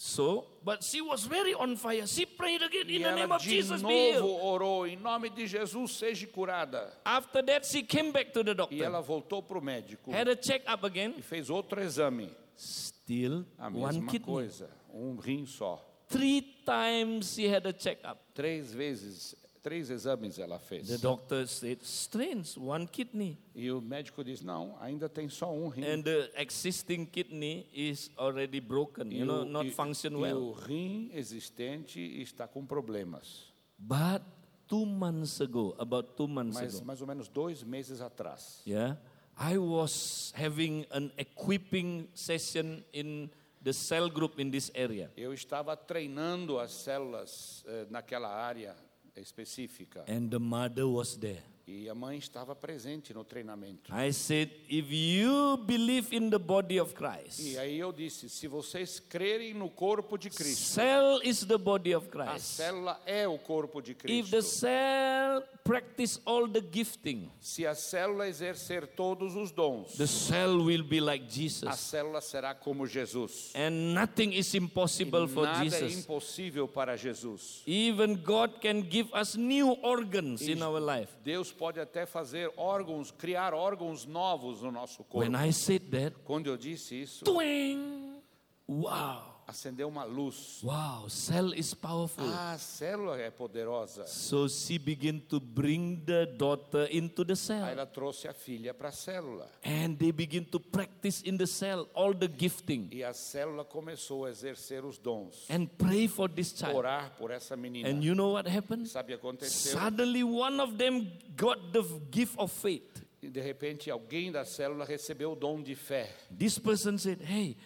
So, 0.00 0.46
but 0.64 0.84
she 0.84 1.00
was 1.02 1.26
very 1.26 1.54
on 1.56 1.76
fire. 1.76 2.06
She 2.06 2.24
prayed 2.24 2.62
again 2.62 2.88
in 2.88 3.00
E 3.00 3.02
the 3.02 3.14
name 3.16 3.32
of 3.32 3.42
de 3.42 3.48
Jesus, 3.50 3.82
be 3.82 3.88
novo 4.12 4.28
healed. 4.28 4.40
orou, 4.44 4.86
em 4.86 4.94
nome 4.96 5.28
de 5.28 5.44
Jesus, 5.44 5.90
seja 5.98 6.24
curada. 6.28 6.92
After 7.04 7.42
that, 7.44 7.66
she 7.66 7.82
came 7.82 8.12
back 8.12 8.32
to 8.32 8.44
the 8.44 8.52
E 8.52 8.54
doctor, 8.54 8.80
ela 8.84 9.00
voltou 9.02 9.42
para 9.42 9.58
o 9.58 9.60
médico 9.60 10.12
had 10.12 10.28
a 10.28 10.36
check 10.36 10.62
up 10.72 10.86
again. 10.86 11.14
e 11.18 11.22
fez 11.22 11.50
outro 11.50 11.80
exame. 11.82 12.30
Still 12.56 13.44
A 13.58 13.66
one 13.66 13.96
mesma 13.98 14.06
kidney. 14.12 14.24
coisa, 14.24 14.70
um 14.94 15.16
rim 15.16 15.44
só. 15.46 15.84
Three 16.08 16.40
times 16.64 17.34
she 17.34 17.46
had 17.52 17.66
a 17.66 17.72
check 17.72 17.98
up. 18.04 18.18
Três 18.34 18.72
vezes, 18.72 19.34
três 19.62 19.90
exames 19.90 20.38
ela 20.38 20.58
fez. 20.58 20.88
The 20.88 20.98
doctor 20.98 21.46
said, 21.46 21.82
strange, 21.82 22.58
one 22.58 22.86
kidney. 22.86 23.36
E 23.54 23.70
o 23.70 23.80
médico 23.80 24.24
disse, 24.24 24.44
não, 24.44 24.76
ainda 24.80 25.08
tem 25.08 25.28
só 25.28 25.52
um 25.52 25.68
rim. 25.68 25.84
And 25.84 26.02
the 26.02 26.30
existing 26.36 27.04
kidney 27.06 27.66
is 27.74 28.10
already 28.16 28.60
broken, 28.60 29.12
E 29.12 29.18
you 29.18 29.26
know, 29.26 29.44
not 29.44 29.66
e- 29.66 29.70
function 29.70 30.12
e 30.12 30.16
well. 30.16 30.38
o 30.38 30.52
rim 30.52 31.10
existente 31.12 32.00
está 32.22 32.46
com 32.48 32.64
problemas. 32.64 33.52
But 33.78 34.22
two 34.66 34.86
months 34.86 35.40
ago, 35.40 35.74
about 35.78 36.14
two 36.16 36.26
months 36.26 36.54
Mas 36.58 36.74
ago, 36.76 36.86
mais 36.86 37.00
ou 37.02 37.06
menos 37.06 37.28
dois 37.28 37.62
meses 37.62 38.00
atrás, 38.00 38.62
yeah, 38.66 38.96
I 39.38 39.56
was 39.58 40.32
having 40.34 40.84
an 40.90 41.12
equipping 41.18 42.08
session 42.14 42.82
in 42.92 43.30
the 43.68 43.72
cell 43.74 44.08
group 44.08 44.40
in 44.40 44.50
this 44.50 44.70
area. 44.74 45.10
eu 45.14 45.34
estava 45.34 45.76
treinando 45.76 46.58
as 46.58 46.70
células 46.70 47.62
eh, 47.66 47.86
naquela 47.90 48.28
área 48.28 48.74
específica. 49.14 50.04
And 50.08 50.30
the 50.30 50.38
mother 50.38 50.86
was 50.86 51.18
there. 51.18 51.42
E 51.70 51.86
a 51.86 51.94
mãe 51.94 52.16
estava 52.16 52.56
presente 52.56 53.12
no 53.12 53.22
treinamento. 53.24 53.92
I 53.94 54.10
said, 54.10 54.48
if 54.70 54.86
you 54.90 55.58
believe 55.66 56.16
in 56.16 56.30
the 56.30 56.38
body 56.38 56.80
of 56.80 56.94
Christ, 56.94 57.40
E 57.40 57.58
aí 57.58 57.78
eu 57.78 57.92
disse, 57.92 58.26
se 58.30 58.48
vocês 58.48 58.98
crerem 58.98 59.52
no 59.52 59.68
corpo 59.68 60.16
de 60.16 60.30
Cristo, 60.30 60.62
cell 60.64 61.20
is 61.22 61.44
the 61.44 61.58
body 61.58 61.94
of 61.94 62.06
a 62.06 62.10
Christ. 62.10 62.56
célula 62.56 62.98
é 63.04 63.28
o 63.28 63.36
corpo 63.38 63.82
de 63.82 63.90
If 63.92 63.98
the 63.98 64.38
Cristo. 64.38 64.42
cell 64.42 65.42
practice 65.62 66.18
all 66.24 66.48
the 66.48 66.62
gifting, 66.72 67.30
Se 67.38 67.66
a 67.66 67.74
célula 67.74 68.26
exercer 68.28 68.86
todos 68.86 69.36
os 69.36 69.50
dons, 69.50 69.92
the 69.98 70.06
cell 70.06 70.64
will 70.64 70.82
be 70.82 71.00
like 71.02 71.26
a 71.26 71.28
Jesus. 71.28 71.68
célula 71.78 72.22
será 72.22 72.54
como 72.54 72.86
Jesus. 72.86 73.52
And 73.54 73.92
nothing 73.92 74.32
is 74.32 74.54
impossible 74.54 75.28
for 75.28 75.44
Nada 75.44 75.66
é 75.66 75.68
Jesus. 75.68 75.98
impossível 75.98 76.66
para 76.66 76.96
Jesus. 76.96 77.62
Even 77.66 78.14
God 78.16 78.52
can 78.62 78.80
give 78.88 79.10
us 79.14 79.36
new 79.36 79.76
organs 79.82 80.40
in 80.40 80.62
our 80.62 80.80
life. 80.80 81.12
Deus 81.22 81.52
pode 81.58 81.80
até 81.80 82.06
fazer 82.06 82.50
órgãos, 82.56 83.10
criar 83.10 83.52
órgãos 83.52 84.06
novos 84.06 84.62
no 84.62 84.70
nosso 84.70 85.02
corpo. 85.04 85.18
When 85.30 85.48
I 85.48 85.52
said 85.52 85.90
that, 85.90 86.16
Quando 86.24 86.46
eu 86.46 86.56
disse 86.56 87.02
isso, 87.02 87.24
twing! 87.24 88.22
Wow! 88.68 89.37
Acendeu 89.48 89.88
uma 89.88 90.04
luz. 90.04 90.60
Wow, 90.62 91.08
cell 91.08 91.54
is 91.54 91.72
powerful. 91.72 92.22
Ah, 92.28 92.52
a 92.52 92.58
célula 92.58 93.18
é 93.18 93.30
poderosa. 93.30 94.06
So 94.06 94.46
she 94.46 94.78
began 94.78 95.18
to 95.20 95.40
bring 95.40 96.02
the 96.04 96.26
daughter 96.26 96.86
into 96.90 97.24
the 97.24 97.32
Aí 97.32 97.36
cell. 97.36 97.64
ela 97.66 97.86
trouxe 97.86 98.28
a 98.28 98.34
filha 98.34 98.74
para 98.74 98.90
a 98.90 98.92
célula. 98.92 99.50
And 99.64 99.96
they 99.96 100.12
begin 100.12 100.44
to 100.44 100.60
practice 100.60 101.22
in 101.24 101.38
the 101.38 101.46
cell 101.46 101.88
all 101.94 102.12
the 102.14 102.28
gifting 102.28 102.88
E 102.92 103.02
a 103.02 103.14
célula 103.14 103.64
começou 103.64 104.26
a 104.26 104.30
exercer 104.30 104.84
os 104.84 104.98
dons. 104.98 105.46
and 105.48 105.66
pray 105.78 106.06
for 106.06 106.28
this 106.28 106.52
child. 106.54 106.76
Orar 106.76 107.16
por 107.16 107.30
essa 107.30 107.56
menina. 107.56 107.88
And 107.88 108.02
you 108.04 108.14
know 108.14 108.32
what 108.34 108.46
happened? 108.46 108.86
Sabe 108.86 109.14
o 109.14 109.18
que 109.18 109.26
aconteceu? 109.26 109.72
Suddenly, 109.80 110.22
one 110.24 110.60
of 110.60 110.76
them 110.76 111.10
got 111.36 111.72
the 111.72 111.82
gift 112.12 112.34
of 112.38 112.52
faith. 112.52 113.02
E 113.22 113.28
de 113.30 113.40
repente 113.40 113.90
alguém 113.90 114.30
da 114.30 114.44
célula 114.44 114.84
recebeu 114.84 115.32
o 115.32 115.34
dom 115.34 115.62
de 115.62 115.74
fé. 115.74 116.14
This 116.38 116.58
person 116.58 116.98
said, 116.98 117.20
Hey, 117.22 117.56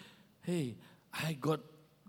hey, 0.47 0.79
I 1.13 1.35
got 1.35 1.61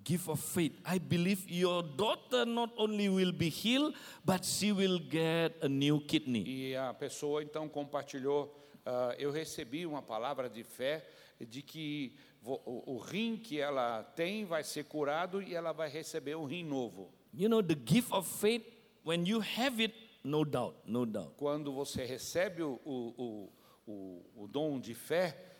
gift 0.03 0.27
of 0.29 0.39
faith. 0.39 0.73
I 0.85 0.99
believe 0.99 1.49
your 1.49 1.83
daughter 1.83 2.45
not 2.45 2.71
only 2.77 3.09
will 3.09 3.31
be 3.31 3.49
healed, 3.49 3.95
but 4.25 4.43
she 4.45 4.71
will 4.71 4.99
get 4.99 5.55
a 5.61 5.69
new 5.69 6.01
kidney. 6.01 6.43
E 6.45 6.75
a 6.75 6.93
pessoa 6.93 7.41
então 7.43 7.69
compartilhou. 7.69 8.63
ah, 8.85 9.15
eu 9.17 9.31
recebi 9.31 9.85
uma 9.85 10.01
palavra 10.01 10.49
de 10.49 10.63
fé 10.63 11.05
de 11.39 11.61
que 11.61 12.15
o, 12.43 12.93
o 12.95 12.97
rim 12.97 13.37
que 13.37 13.59
ela 13.59 14.03
tem 14.03 14.45
vai 14.45 14.63
ser 14.63 14.85
curado 14.85 15.41
e 15.41 15.55
ela 15.55 15.71
vai 15.71 15.89
receber 15.89 16.35
um 16.35 16.45
rim 16.45 16.63
novo. 16.63 17.11
You 17.33 17.49
know, 17.49 17.63
the 17.63 17.75
gift 17.75 18.11
of 18.13 18.27
faith, 18.27 18.63
when 19.05 19.25
you 19.25 19.41
have 19.41 19.81
it, 19.81 19.95
no 20.23 20.43
doubt, 20.43 20.75
no 20.85 21.05
doubt. 21.05 21.33
Quando 21.37 21.73
você 21.73 22.05
recebe 22.05 22.61
o, 22.61 22.79
o, 22.85 23.49
o, 23.87 24.43
o 24.43 24.47
dom 24.47 24.79
de 24.79 24.93
fé, 24.93 25.52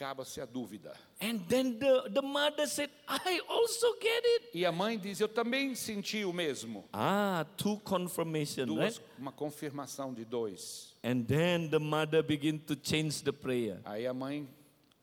acaba-se 0.00 0.40
a 0.40 0.46
dúvida. 0.46 0.94
And 1.20 1.40
then 1.46 1.78
the, 1.78 2.10
the 2.10 2.22
mother 2.22 2.66
said, 2.66 2.90
I 3.06 3.40
also 3.48 3.92
get 4.00 4.24
it. 4.24 4.50
E 4.54 4.64
a 4.64 4.72
mãe 4.72 4.98
diz: 4.98 5.20
Eu 5.20 5.28
também 5.28 5.74
senti 5.74 6.24
o 6.24 6.32
mesmo. 6.32 6.84
Ah, 6.92 7.46
two 7.56 7.78
confirmation, 7.84 8.64
right? 8.64 8.74
Duas, 8.74 9.00
uma 9.18 9.32
confirmação 9.32 10.14
de 10.14 10.24
dois. 10.24 10.94
And 11.02 11.22
then 11.26 11.68
the 11.68 11.78
mother 11.78 12.22
began 12.22 12.58
to 12.58 12.74
change 12.82 13.22
the 13.22 13.32
prayer. 13.32 13.80
Aí 13.84 14.06
a 14.06 14.14
mãe 14.14 14.48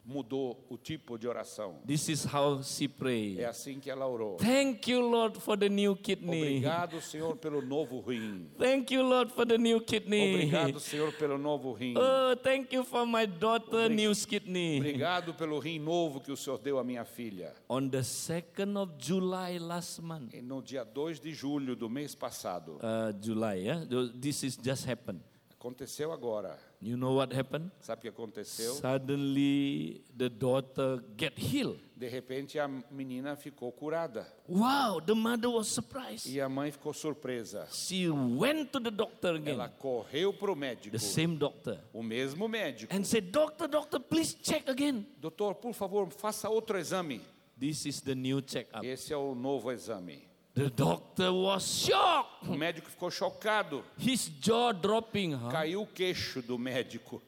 mudou 0.08 0.66
o 0.70 0.78
tipo 0.78 1.18
de 1.18 1.28
oração. 1.28 1.76
This 1.86 2.08
is 2.08 2.24
how 2.26 2.64
she 2.64 2.86
É 2.86 2.88
prayed. 2.88 3.44
assim 3.44 3.78
que 3.80 3.90
ela 3.92 4.08
orou. 4.08 4.38
Thank 4.38 4.90
you, 4.90 5.02
Lord, 5.02 5.38
for 5.42 5.58
the 5.58 5.68
new 5.68 5.96
kidney. 5.98 6.40
Obrigado, 6.60 7.02
Senhor, 7.02 7.36
pelo 7.36 7.62
novo 7.62 8.00
rim. 8.00 8.50
Thank 8.58 8.94
you, 8.94 9.04
Lord, 9.04 9.32
for 9.34 9.46
the 9.46 9.58
new 9.58 9.82
kidney. 9.82 10.34
Obrigado, 10.34 10.80
Senhor, 10.80 11.12
pelo 11.12 11.38
novo 11.38 11.74
rim. 11.74 11.96
Oh, 11.98 12.36
thank 12.42 12.74
you 12.74 12.86
for 12.86 13.06
my 13.06 13.26
daughter, 13.26 13.86
Obrig- 13.90 13.96
new 13.96 14.14
kidney. 14.16 14.78
Obrigado 14.80 15.34
pelo 15.34 15.60
rim 15.60 15.80
novo 15.80 16.22
que 16.22 16.32
o 16.32 16.38
Senhor 16.38 16.58
deu 16.60 16.80
à 16.80 16.84
minha 16.86 17.04
filha. 17.04 17.54
On 17.70 17.90
the 17.90 18.00
2nd 18.02 18.78
of 18.78 18.94
July 18.98 19.60
last 19.60 20.02
month, 20.02 20.34
E 20.34 20.42
no 20.42 20.62
dia 20.62 20.86
2 20.86 21.20
de 21.20 21.34
julho 21.34 21.76
do 21.76 21.90
mês 21.90 22.16
passado, 22.16 22.78
uh, 22.78 23.12
July, 23.22 23.66
yeah, 23.66 23.86
this 24.22 24.44
is 24.44 24.58
just 24.58 24.88
happened. 24.88 25.20
Aconteceu 25.60 26.12
agora. 26.12 26.58
You 26.80 26.96
know 26.96 27.16
what 27.16 27.34
happened? 27.36 27.72
Sabe 27.82 28.00
o 28.00 28.02
que 28.04 28.08
aconteceu? 28.10 28.76
Suddenly, 28.76 30.04
the 30.16 30.30
daughter 30.30 31.04
get 31.18 31.34
healed. 31.38 31.80
De 31.96 32.08
repente 32.08 32.60
a 32.60 32.68
menina 32.92 33.36
ficou 33.36 33.72
curada. 33.72 34.28
Wow, 34.48 35.02
the 35.02 35.16
mother 35.16 35.50
was 35.50 35.68
surprised. 35.68 36.28
E 36.28 36.40
a 36.40 36.48
mãe 36.48 36.72
ficou 36.72 36.94
surpresa. 36.94 37.68
She 37.72 38.08
went 38.08 38.72
to 38.72 38.80
the 38.80 38.92
doctor 38.92 39.36
again, 39.36 39.56
Ela 39.56 39.70
correu 39.70 40.32
para 40.32 40.52
o 40.52 40.56
médico, 40.56 40.92
the 40.92 41.00
same 41.00 41.36
doctor, 41.36 41.80
o 41.92 42.04
mesmo 42.04 42.48
médico. 42.48 42.94
and 42.96 43.04
said, 43.04 43.32
Doctor, 43.32 43.68
doctor, 43.68 44.00
please 44.00 44.36
check 44.36 44.70
again. 44.70 45.06
Doutor, 45.20 45.56
por 45.56 45.74
favor, 45.74 46.08
faça 46.12 46.48
outro 46.48 46.78
exame. 46.78 47.22
This 47.60 47.88
is 47.88 48.02
the 48.02 48.14
new 48.14 48.40
checkup. 48.46 48.86
Esse 48.86 49.12
é 49.12 49.18
o 49.18 49.34
novo 49.34 49.72
exame. 49.72 50.27
The 50.58 50.72
doctor 50.72 51.32
was 51.32 51.86
shocked. 51.86 52.48
O 52.50 52.56
médico 52.56 52.90
ficou 52.90 53.12
chocado. 53.12 53.84
His 53.96 54.28
jaw 54.42 54.72
dropping. 54.72 55.34
huh? 55.34 55.52
Caiu 55.52 55.84
o 55.84 55.86
queixo 55.86 56.42
do 56.42 56.58
médico. 56.58 57.22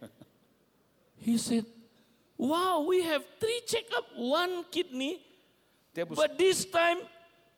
He 1.15 1.37
said, 1.37 1.63
Wow, 2.39 2.87
we 2.87 3.03
have 3.03 3.23
three 3.39 3.61
checkup, 3.67 4.05
one 4.17 4.63
kidney, 4.71 5.19
Temos, 5.93 6.15
but 6.15 6.39
this 6.39 6.65
time, 6.65 6.97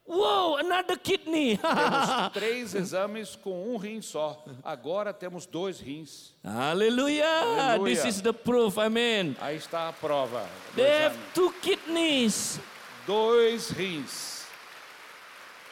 whoa, 0.05 0.57
another 0.57 0.97
kidney. 0.97 1.55
temos 1.61 2.33
três 2.33 2.75
exames 2.75 3.37
com 3.37 3.73
um 3.73 3.77
rim 3.77 4.01
só. 4.01 4.43
Agora 4.65 5.13
temos 5.13 5.45
dois 5.45 5.79
rins. 5.79 6.33
Hallelujah. 6.43 7.23
Hallelujah. 7.23 7.95
This 7.95 8.15
is 8.17 8.21
the 8.21 8.33
proof. 8.33 8.77
Amen. 8.77 9.37
Aí 9.39 9.55
está 9.55 9.87
a 9.87 9.93
prova. 9.93 10.45
They 10.75 10.83
have 11.03 11.15
exame. 11.15 11.33
two 11.33 11.53
kidneys. 11.61 12.59
Dois 13.07 13.71
rins. 13.71 14.40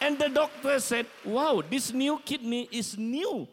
And 0.02 0.18
the 0.18 0.30
doctor 0.30 0.80
said, 0.80 1.06
wow, 1.26 1.62
this 1.62 1.91
new 1.91 2.20
kidney 2.20 2.68
is 2.72 2.97
new. 2.97 3.47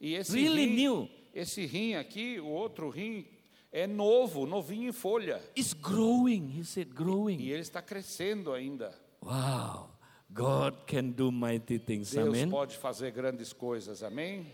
E 0.00 0.14
esse 0.14 0.32
Really 0.32 0.66
rim, 0.66 0.76
new. 0.76 1.08
esse 1.34 1.66
rim 1.66 1.94
aqui, 1.94 2.38
o 2.40 2.46
outro 2.46 2.88
rim, 2.88 3.26
é 3.72 3.86
novo, 3.86 4.46
novinho 4.46 4.88
em 4.88 4.92
folha. 4.92 5.42
It's 5.56 5.74
growing. 5.74 6.48
He 6.56 6.64
said, 6.64 6.88
E 6.88 6.94
growing. 6.94 7.40
ele 7.50 7.60
está 7.62 7.82
crescendo 7.82 8.52
ainda. 8.52 8.94
Wow. 9.20 9.90
God 10.32 10.74
can 10.86 11.10
do 11.10 11.32
mighty 11.32 11.78
things. 11.78 12.10
Deus 12.12 12.28
Amen. 12.28 12.50
pode 12.50 12.76
fazer 12.76 13.10
grandes 13.10 13.52
coisas, 13.52 14.02
amém? 14.02 14.46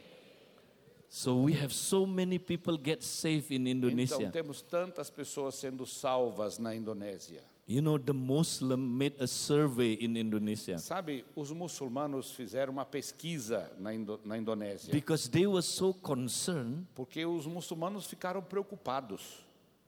So 1.09 1.36
we 1.36 1.53
have 1.53 1.72
so 1.72 2.07
many 2.07 2.38
people 2.38 2.76
get 2.76 3.03
saved 3.05 3.53
in 3.53 3.66
Então 3.66 3.88
Indonesia. 3.90 4.30
temos 4.30 4.62
tantas 4.62 5.11
pessoas 5.11 5.55
sendo 5.57 5.84
salvas 5.86 6.59
na 6.59 6.74
Indonésia. 6.74 7.42
You 7.66 7.80
know, 7.80 7.98
the 7.98 8.12
Muslim 8.12 8.98
made 8.98 9.14
a 9.18 9.26
survey 9.26 9.94
in 9.94 10.18
Indonesia 10.18 10.76
Sabe, 10.78 11.24
os 11.34 11.50
muçulmanos 11.50 12.30
fizeram 12.32 12.74
uma 12.74 12.84
pesquisa 12.84 13.72
na, 13.78 13.94
Indo 13.94 14.20
na 14.22 14.36
Indonésia, 14.36 14.92
because 14.92 15.30
they 15.30 15.46
were 15.46 15.62
so 15.62 15.94
concerned 15.94 16.86
porque 16.94 17.24
os 17.24 17.46
muçulmanos 17.46 18.06
ficaram 18.06 18.42
preocupados. 18.42 19.42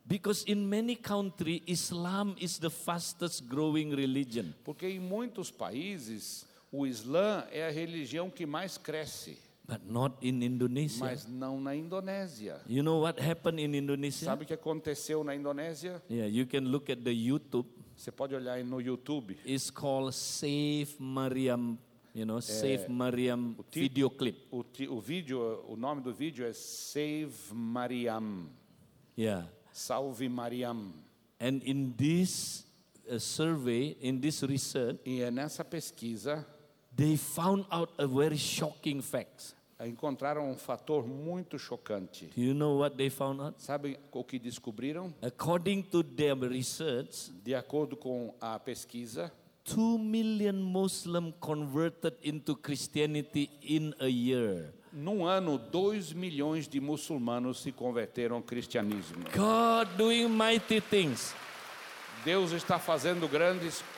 because 0.07 0.43
in 0.47 0.67
many 0.67 0.95
countries 0.95 1.61
Islam 1.67 2.35
is 2.39 2.57
the 2.57 2.69
fastest 2.71 3.47
growing 3.47 3.93
religion. 3.95 4.55
Porque 4.63 4.87
em 4.87 4.99
muitos 4.99 5.51
países 5.51 6.47
o 6.71 6.87
Islã 6.87 7.45
é 7.51 7.67
a 7.67 7.71
religião 7.71 8.29
que 8.29 8.45
mais 8.45 8.77
cresce, 8.77 9.37
But 9.67 9.81
not 9.85 10.15
in 10.21 10.41
Indonesia. 10.43 11.03
mas 11.03 11.27
não 11.27 11.59
na 11.59 11.75
Indonésia. 11.75 12.61
You 12.67 12.81
know 12.83 13.01
what 13.01 13.19
happened 13.19 13.59
in 13.59 13.75
Indonesia? 13.75 14.23
Sabe 14.25 14.43
o 14.43 14.47
que 14.47 14.53
aconteceu 14.53 15.23
na 15.25 15.35
Indonésia? 15.35 16.01
Yeah, 16.09 16.25
you 16.25 16.45
can 16.45 16.69
look 16.71 16.89
at 16.89 17.03
the 17.03 17.11
YouTube. 17.11 17.65
Você 17.95 18.09
pode 18.11 18.33
olhar 18.33 18.63
no 18.63 18.77
YouTube. 18.79 19.35
It's 19.45 19.69
called 19.69 20.13
Save 20.13 20.95
Mariam, 20.99 21.77
you 22.13 22.23
know, 22.25 22.39
Save 22.39 22.87
Mariam 22.87 23.57
ti- 23.69 23.81
video 23.81 24.09
clip. 24.09 24.37
O, 24.51 24.63
ti- 24.63 24.87
o 24.87 25.01
vídeo, 25.01 25.61
o 25.67 25.75
nome 25.75 26.01
do 26.01 26.13
vídeo 26.13 26.45
é 26.45 26.53
Save 26.53 27.33
Mariam. 27.51 28.47
Yeah. 29.17 29.47
Salve 29.73 30.29
Mariam. 30.29 30.93
And 31.41 31.61
in 31.63 31.93
this 31.97 32.65
uh, 33.11 33.19
survey, 33.19 33.97
in 33.99 34.21
this 34.21 34.43
research, 34.43 34.97
E 35.05 35.29
nessa 35.29 35.65
pesquisa 35.65 36.45
they 36.95 37.17
found 37.17 37.65
out 37.69 37.91
a 37.97 38.07
very 38.07 38.37
shocking 38.37 39.01
fact. 39.01 39.55
Encontraram 39.85 40.49
um 40.49 40.55
fator 40.55 41.05
muito 41.07 41.59
chocante. 41.59 42.25
Do 42.35 42.41
you 42.41 42.53
know 42.53 42.79
what 42.79 42.95
they 42.95 43.09
found 43.09 43.41
out? 43.41 43.61
Sabe 43.61 43.99
o 44.11 44.23
que 44.23 44.39
descobriram? 44.39 45.13
According 45.21 45.83
to 45.83 46.03
their 46.03 46.35
research, 46.35 47.31
De 47.43 47.53
acordo 47.53 47.95
com 47.95 48.33
a 48.41 48.57
pesquisa, 48.59 49.31
2 49.65 49.99
million 49.99 50.53
Muslim 50.53 51.31
converted 51.39 52.15
into 52.23 52.55
Christianity 52.55 53.49
in 53.61 53.93
a 53.99 54.07
year. 54.07 54.73
num 54.93 55.25
ano, 55.25 55.57
2 55.59 56.13
milhões 56.13 56.67
de 56.67 56.79
muçulmanos 56.79 57.61
se 57.61 57.71
converteram 57.71 58.37
ao 58.37 58.41
cristianismo. 58.41 59.23
God 59.35 59.87
doing 59.97 60.27
mighty 60.27 60.81
things. 60.81 61.35
Deus 62.25 62.51
está 62.51 62.79
fazendo 62.79 63.27
grandes 63.27 63.81
coisas. 63.81 63.96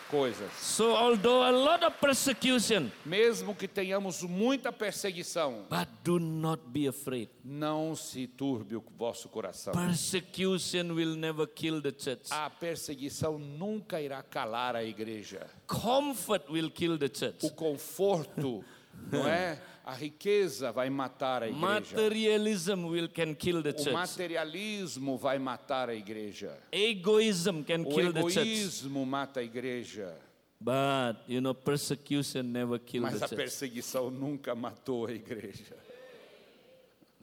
So 0.58 0.96
although 0.96 1.44
a 1.44 1.52
lot 1.52 1.86
of 1.86 1.98
persecution, 2.00 2.92
Mesmo 3.06 3.54
que 3.54 3.68
tenhamos 3.68 4.24
muita 4.24 4.72
perseguição, 4.72 5.66
but 5.70 5.88
do 6.04 6.20
not 6.20 6.64
be 6.68 6.88
afraid. 6.88 7.30
não 7.44 7.96
se 7.96 8.26
turbe 8.26 8.76
o 8.76 8.84
vosso 8.98 9.30
coração. 9.30 9.74
Persecution 9.74 10.92
will 10.94 11.16
never 11.16 11.46
kill 11.48 11.82
the 11.82 11.94
church. 11.96 12.32
A 12.32 12.50
perseguição 12.50 13.38
nunca 13.38 14.02
irá 14.02 14.24
calar 14.24 14.76
a 14.76 14.84
igreja. 14.84 15.46
Comfort 15.68 16.50
will 16.50 16.72
kill 16.72 16.98
the 16.98 17.10
church. 17.14 17.46
O 17.46 17.52
conforto, 17.52 18.64
não 19.12 19.28
é? 19.28 19.62
A 19.90 19.94
riqueza 19.96 20.72
vai 20.72 20.88
matar 20.88 21.42
a 21.42 21.48
igreja. 21.48 21.66
Materialism 21.66 22.86
will 22.86 23.10
can 23.10 23.34
kill 23.34 23.64
the 23.64 23.70
O 23.70 23.74
church. 23.74 23.92
materialismo 23.92 25.18
vai 25.18 25.40
matar 25.40 25.90
a 25.90 25.96
igreja. 25.96 26.56
Egoism 26.72 27.64
can 27.64 27.82
O 27.82 27.90
kill 27.90 28.14
the 28.14 28.22
church. 28.22 28.38
egoísmo 28.38 29.04
mata 29.04 29.40
a 29.40 29.44
igreja. 29.44 30.14
But 30.62 31.24
you 31.28 31.42
know, 31.42 31.56
persecution 31.56 32.52
never 32.52 32.78
kills 32.78 33.10
Mas 33.12 33.20
the 33.20 33.26
a 33.26 33.28
church. 33.30 33.38
perseguição 33.38 34.12
nunca 34.12 34.54
matou 34.54 35.08
a 35.08 35.12
igreja. 35.12 35.76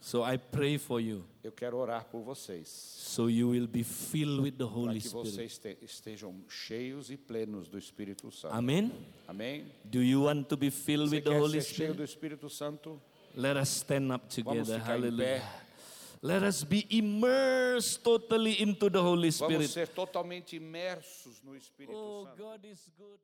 So 0.07 0.23
I 0.23 0.37
pray 0.39 0.79
for 0.79 1.01
you, 1.01 1.25
Eu 1.43 1.51
quero 1.51 1.79
orar 1.79 2.05
por 2.05 2.23
vocês. 2.23 2.69
so 2.69 3.27
you 3.29 3.49
will 3.49 3.67
be 3.67 3.83
filled 3.83 4.41
with 4.41 4.57
the 4.57 4.65
Holy 4.65 5.01
Spirit. 5.01 5.33
Para 5.33 5.43
que 5.43 5.49
Spirit. 5.49 5.79
vocês 5.81 5.91
estejam 5.91 6.45
cheios 6.49 7.11
e 7.11 7.17
plenos 7.17 7.67
do 7.69 7.77
Espírito 7.77 8.31
Santo. 8.31 8.55
Amen. 8.55 8.93
Amém? 9.27 9.65
Do 9.85 10.01
you 10.01 10.23
want 10.27 10.49
to 10.49 10.57
be 10.57 10.71
filled 10.71 11.09
Você 11.11 11.17
with 11.17 11.25
the 11.25 11.37
Holy 11.37 11.61
ser 11.61 11.75
cheio 11.75 11.75
Spirit? 11.93 11.97
do 11.97 12.05
Espírito 12.05 12.49
Santo? 12.49 13.03
Let 13.35 13.57
us 13.57 13.69
stand 13.69 14.13
up 14.13 14.29
together. 14.29 14.79
Hallelujah. 14.79 15.43
Let 16.23 16.45
us 16.45 16.63
be 16.63 16.87
immersed 16.89 18.05
totally 18.05 18.63
into 18.63 18.89
the 18.89 19.03
Holy 19.03 19.33
Spirit. 19.33 19.55
Vamos 19.55 19.71
Spirit. 19.73 19.89
ser 19.89 19.93
totalmente 19.93 20.55
imersos 20.55 21.43
no 21.43 21.57
Espírito 21.57 21.93
Oh, 21.97 22.27
Santo. 22.27 22.37
God 22.45 22.65
is 22.65 22.89
good. 22.97 23.19